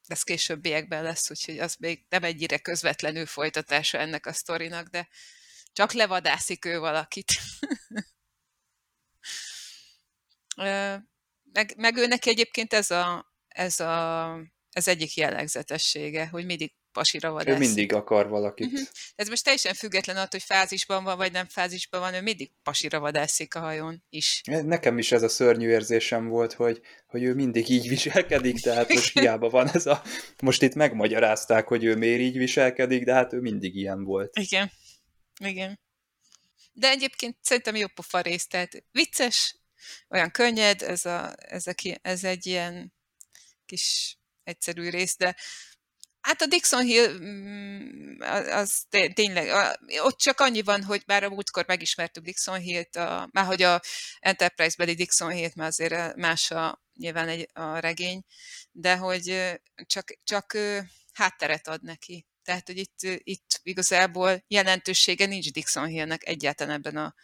[0.06, 5.08] Ez későbbiekben lesz, úgyhogy az még nem egyire közvetlenül folytatása ennek a sztorinak, de
[5.72, 7.32] csak levadászik ő valakit.
[11.52, 14.36] meg, meg őnek egyébként ez a, ez a
[14.70, 17.62] ez egyik jellegzetessége, hogy mindig pasira vadászik.
[17.62, 18.66] Ő mindig akar valakit.
[18.66, 18.88] Uh-huh.
[19.14, 22.98] Ez most teljesen független attól, hogy fázisban van, vagy nem fázisban van, ő mindig pasira
[22.98, 24.40] vadászik a hajón is.
[24.44, 29.18] Nekem is ez a szörnyű érzésem volt, hogy, hogy ő mindig így viselkedik, tehát most
[29.18, 30.02] hiába van ez a...
[30.42, 34.38] Most itt megmagyarázták, hogy ő miért így viselkedik, de hát ő mindig ilyen volt.
[34.38, 34.70] Igen.
[35.44, 35.80] Igen.
[36.72, 39.59] De egyébként szerintem jó pofa rész, tehát vicces,
[40.08, 42.94] olyan könnyed, ez, a, ez, a, ez egy ilyen
[43.66, 45.36] kis egyszerű rész, de
[46.20, 48.20] Hát a Dixon Hill mm,
[48.50, 53.44] az tényleg, ott csak annyi van, hogy bár a múltkor megismertük Dixon Hill-t, a, már
[53.44, 53.80] hogy a
[54.18, 58.22] Enterprise-beli Dixon Hill-t, már azért más a, nyilván egy, a regény,
[58.72, 59.52] de hogy
[59.86, 60.56] csak, csak
[61.12, 62.26] hátteret ad neki.
[62.42, 67.14] Tehát, hogy itt, itt igazából jelentősége nincs Dixon Hillnek egyáltalán ebben a,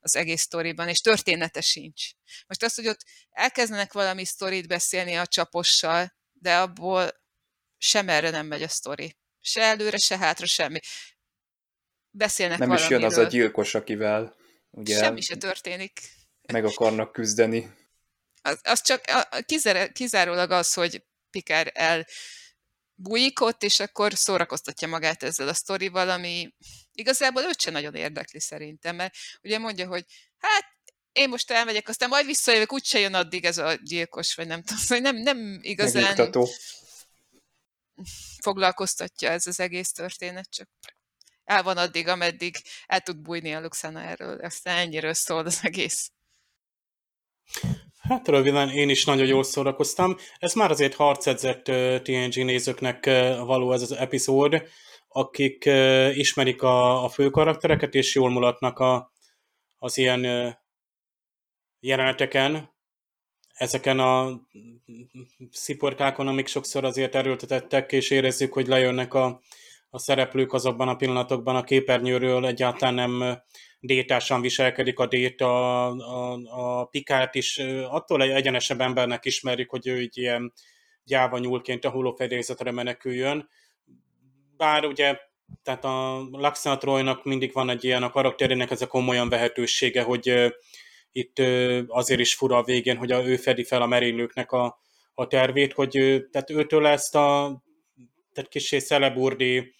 [0.00, 2.10] az egész sztoriban, és története sincs.
[2.46, 7.10] Most az, hogy ott elkezdenek valami sztorit beszélni a csapossal, de abból
[7.78, 9.16] sem erre nem megy a sztori.
[9.40, 10.78] Se előre, se hátra, semmi.
[12.10, 12.98] Beszélnek Nem valamiről.
[12.98, 14.36] is jön az a gyilkos, akivel
[14.70, 16.00] ugye Semmi se történik.
[16.52, 17.74] Meg akarnak küzdeni.
[18.42, 19.04] Az, az csak
[19.46, 22.06] kizár, kizárólag az, hogy Pikár el
[23.00, 26.54] bújik ott, és akkor szórakoztatja magát ezzel a sztorival, ami
[26.92, 30.04] igazából őt sem nagyon érdekli szerintem, mert ugye mondja, hogy
[30.38, 30.64] hát
[31.12, 34.82] én most elmegyek, aztán majd visszajövök, úgyse jön addig ez a gyilkos, vagy nem tudom,
[34.86, 36.02] hogy nem, nem igazán...
[36.02, 36.48] Megnyugtató
[38.42, 40.68] foglalkoztatja ez az egész történet, csak
[41.44, 42.56] el van addig, ameddig
[42.86, 46.10] el tud bújni a Luxana erről, aztán ennyiről szól az egész.
[48.08, 50.16] Hát röviden én is nagyon jól szórakoztam.
[50.38, 51.64] Ez már azért harcedzett
[52.02, 53.04] TNG nézőknek
[53.44, 54.62] való ez az epizód,
[55.08, 55.64] akik
[56.14, 59.12] ismerik a, a fő karaktereket, és jól mulatnak a,
[59.78, 60.26] az ilyen
[61.80, 62.74] jeleneteken,
[63.54, 64.40] ezeken a
[65.50, 69.40] sziporkákon, amik sokszor azért erőltetettek, és érezzük, hogy lejönnek a,
[69.90, 73.42] a szereplők azokban a pillanatokban a képernyőről, egyáltalán nem
[73.80, 75.86] détásan viselkedik a dét, a,
[76.40, 80.52] a, pikát is, attól egy egyenesebb embernek ismerik, hogy ő egy ilyen
[81.04, 83.48] gyáva nyúlként a hullófedélzetre meneküljön.
[84.56, 85.18] Bár ugye
[85.62, 90.52] tehát a Laxanatroynak mindig van egy ilyen a karakterének ez a komolyan vehetősége, hogy
[91.12, 91.38] itt
[91.86, 94.80] azért is fura a végén, hogy ő fedi fel a merénylőknek a,
[95.14, 95.90] a tervét, hogy
[96.30, 97.60] tehát őtől ezt a
[98.32, 99.74] tehát kicsi szeleburdi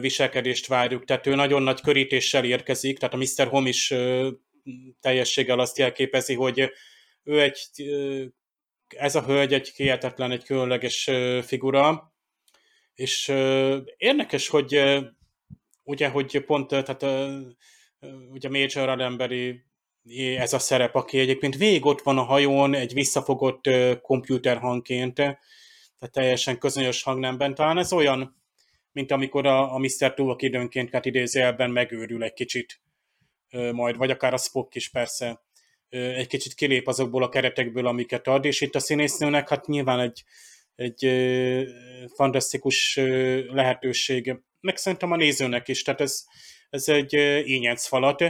[0.00, 3.48] viselkedést várjuk, tehát ő nagyon nagy körítéssel érkezik, tehát a Mr.
[3.48, 3.94] Home is
[5.00, 6.70] teljességgel azt jelképezi, hogy
[7.22, 7.60] ő egy,
[8.88, 11.10] ez a hölgy egy hihetetlen, egy különleges
[11.42, 12.14] figura,
[12.94, 13.28] és
[13.96, 15.00] érdekes, hogy
[15.82, 17.02] ugye, hogy pont, tehát
[18.30, 19.64] ugye Major emberi
[20.36, 23.68] ez a szerep, aki egyébként végig ott van a hajón, egy visszafogott
[24.02, 27.54] komputer hangként, tehát teljesen közönyös hangnemben.
[27.54, 28.39] Talán ez olyan,
[28.92, 30.14] mint amikor a, a Mr.
[30.14, 32.80] Tuvok időnként hát idézőjelben megőrül egy kicsit
[33.72, 35.42] majd, vagy akár a Spock is persze
[35.88, 40.24] egy kicsit kilép azokból a keretekből, amiket ad, és itt a színésznőnek hát nyilván egy,
[40.74, 41.08] egy
[42.14, 42.96] fantasztikus
[43.48, 46.24] lehetőség, meg szerintem a nézőnek is, tehát ez,
[46.70, 47.12] ez egy
[47.48, 48.24] ínyenc falat,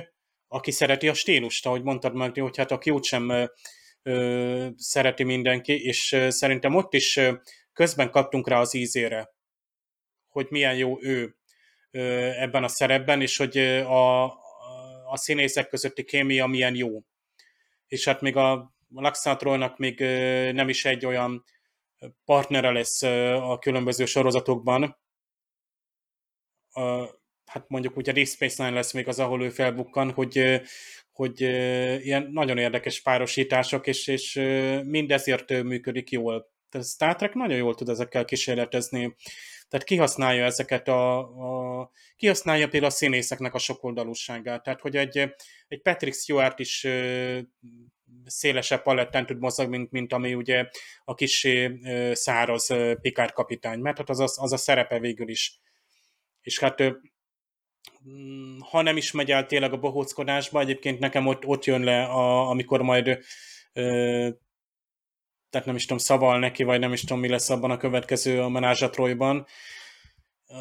[0.49, 3.49] aki szereti a stílust, ahogy mondtad meg, hogy hát a kiút sem
[4.03, 7.21] ö, szereti mindenki, és szerintem ott is
[7.73, 9.31] közben kaptunk rá az ízére,
[10.31, 11.37] hogy milyen jó ő
[12.41, 14.25] ebben a szerepben, és hogy a,
[15.11, 17.03] a színészek közötti kémia milyen jó.
[17.87, 20.01] És hát még a Laxatrolnak még
[20.53, 21.45] nem is egy olyan
[22.25, 23.03] partnere lesz
[23.43, 24.99] a különböző sorozatokban.
[27.45, 30.61] Hát mondjuk úgy a Deep Space Nine lesz még az, ahol ő felbukkan, hogy,
[31.13, 31.41] hogy
[32.05, 34.35] ilyen nagyon érdekes párosítások, és, és
[34.85, 36.53] mindezért működik jól.
[36.69, 39.15] Tehát Star Trek nagyon jól tud ezekkel kísérletezni.
[39.71, 41.19] Tehát kihasználja ezeket a,
[41.81, 44.63] a kihasználja például a színészeknek a sokoldalúságát.
[44.63, 45.19] Tehát, hogy egy,
[45.69, 46.87] egy Patrick Stewart is
[48.25, 50.69] szélesebb palettán tud mozogni, mint, mint ami ugye
[51.05, 51.49] a kis
[52.13, 52.67] száraz
[53.01, 55.61] Picard kapitány, mert hát az, a, az a szerepe végül is.
[56.41, 56.83] És hát
[58.09, 62.05] mm, ha nem is megy el tényleg a bohóckodásba, egyébként nekem ott, ott jön le,
[62.05, 63.19] a, amikor majd
[65.51, 68.43] tehát nem is tudom, szaval neki, vagy nem is tudom, mi lesz abban a következő
[68.43, 69.47] a menázsatrojban,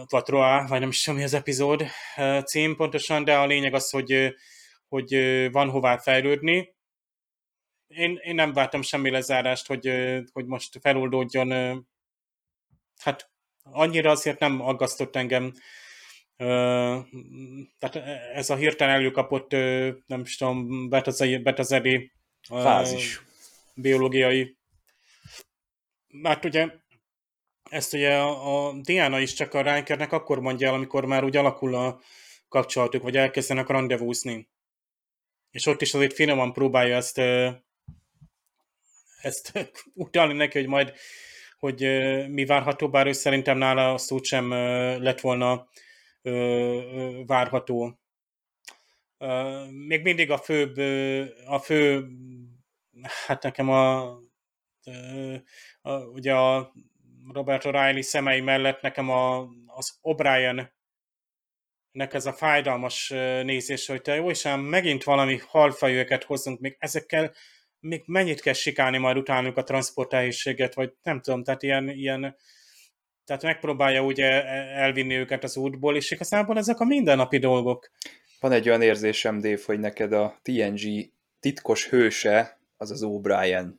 [0.09, 1.85] vagy Troá, vagy nem is tudom, mi az epizód
[2.45, 4.35] cím pontosan, de a lényeg az, hogy,
[4.87, 5.13] hogy
[5.51, 6.75] van hová fejlődni.
[7.87, 9.91] Én, én nem vártam semmi lezárást, hogy,
[10.31, 11.49] hogy most feloldódjon.
[12.97, 13.31] Hát
[13.63, 15.53] annyira azért nem aggasztott engem.
[17.77, 17.95] Tehát
[18.33, 19.51] ez a hirtelen előkapott,
[20.05, 20.89] nem is tudom,
[21.43, 22.11] betazeri
[22.41, 23.21] fázis
[23.73, 24.58] biológiai
[26.11, 26.67] mert ugye
[27.69, 31.37] ezt ugye a, a Diana is csak a Ryankernek akkor mondja el, amikor már úgy
[31.37, 32.01] alakul a
[32.47, 34.49] kapcsolatuk, vagy elkezdenek rendezvúzni.
[35.51, 37.17] És ott is azért finoman próbálja ezt,
[39.21, 40.93] ezt utalni neki, hogy majd
[41.59, 41.81] hogy
[42.29, 44.49] mi várható, bár ő szerintem nála úgy sem
[45.01, 45.69] lett volna
[47.25, 47.99] várható.
[49.69, 50.77] Még mindig a főbb,
[51.45, 52.07] a fő,
[53.27, 54.17] hát nekem a
[55.81, 56.73] a, ugye a
[57.33, 60.67] Robert O'Reilly szemei mellett nekem a, az O'Brien
[61.91, 63.09] nek ez a fájdalmas
[63.43, 67.33] nézés, hogy te jó, és megint valami halfajőket hozzunk, még ezekkel
[67.79, 72.35] még mennyit kell sikálni majd utánuk a transportálhészséget, vagy nem tudom, tehát ilyen, ilyen
[73.25, 74.45] tehát megpróbálja ugye
[74.75, 77.91] elvinni őket az útból, és igazából ezek a mindennapi dolgok.
[78.39, 83.71] Van egy olyan érzésem, Dave, hogy neked a TNG titkos hőse az az O'Brien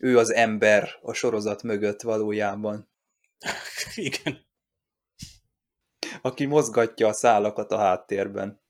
[0.00, 2.88] ő az ember a sorozat mögött valójában.
[3.94, 4.46] Igen.
[6.22, 8.60] Aki mozgatja a szálakat a háttérben.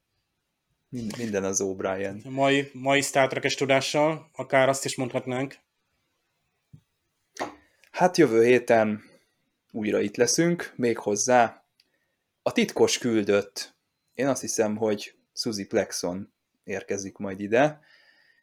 [0.88, 2.30] Minden az O'Brien.
[2.30, 5.58] Mai, mai Star Trek-es tudással, akár azt is mondhatnánk.
[7.90, 9.02] Hát jövő héten
[9.72, 11.64] újra itt leszünk, még hozzá
[12.42, 13.74] a titkos küldött.
[14.14, 16.32] Én azt hiszem, hogy Suzy Plexon
[16.64, 17.80] érkezik majd ide,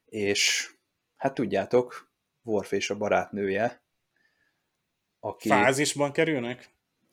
[0.06, 0.72] és
[1.16, 2.07] hát tudjátok,
[2.48, 3.82] Worf és a barátnője.
[5.20, 5.50] Aki...
[5.50, 6.70] Fázisban kerülnek?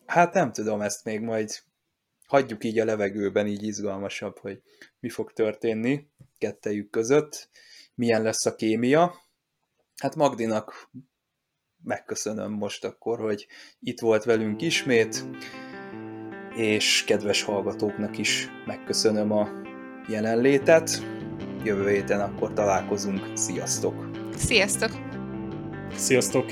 [0.06, 1.51] Hát nem tudom, ezt még majd
[2.27, 4.62] hagyjuk így a levegőben, így izgalmasabb, hogy
[5.01, 6.09] mi fog történni
[6.39, 7.48] kettejük között,
[7.94, 9.15] milyen lesz a kémia.
[9.97, 10.90] Hát Magdinak
[11.82, 13.47] megköszönöm most akkor, hogy
[13.81, 15.24] itt volt velünk ismét,
[16.56, 19.51] és kedves hallgatóknak is megköszönöm a
[20.09, 21.02] jelenlétet.
[21.65, 23.36] Jövő héten akkor találkozunk.
[23.36, 24.11] Sziasztok!
[24.36, 25.03] Sziasztok!
[25.96, 26.46] Sziasztok!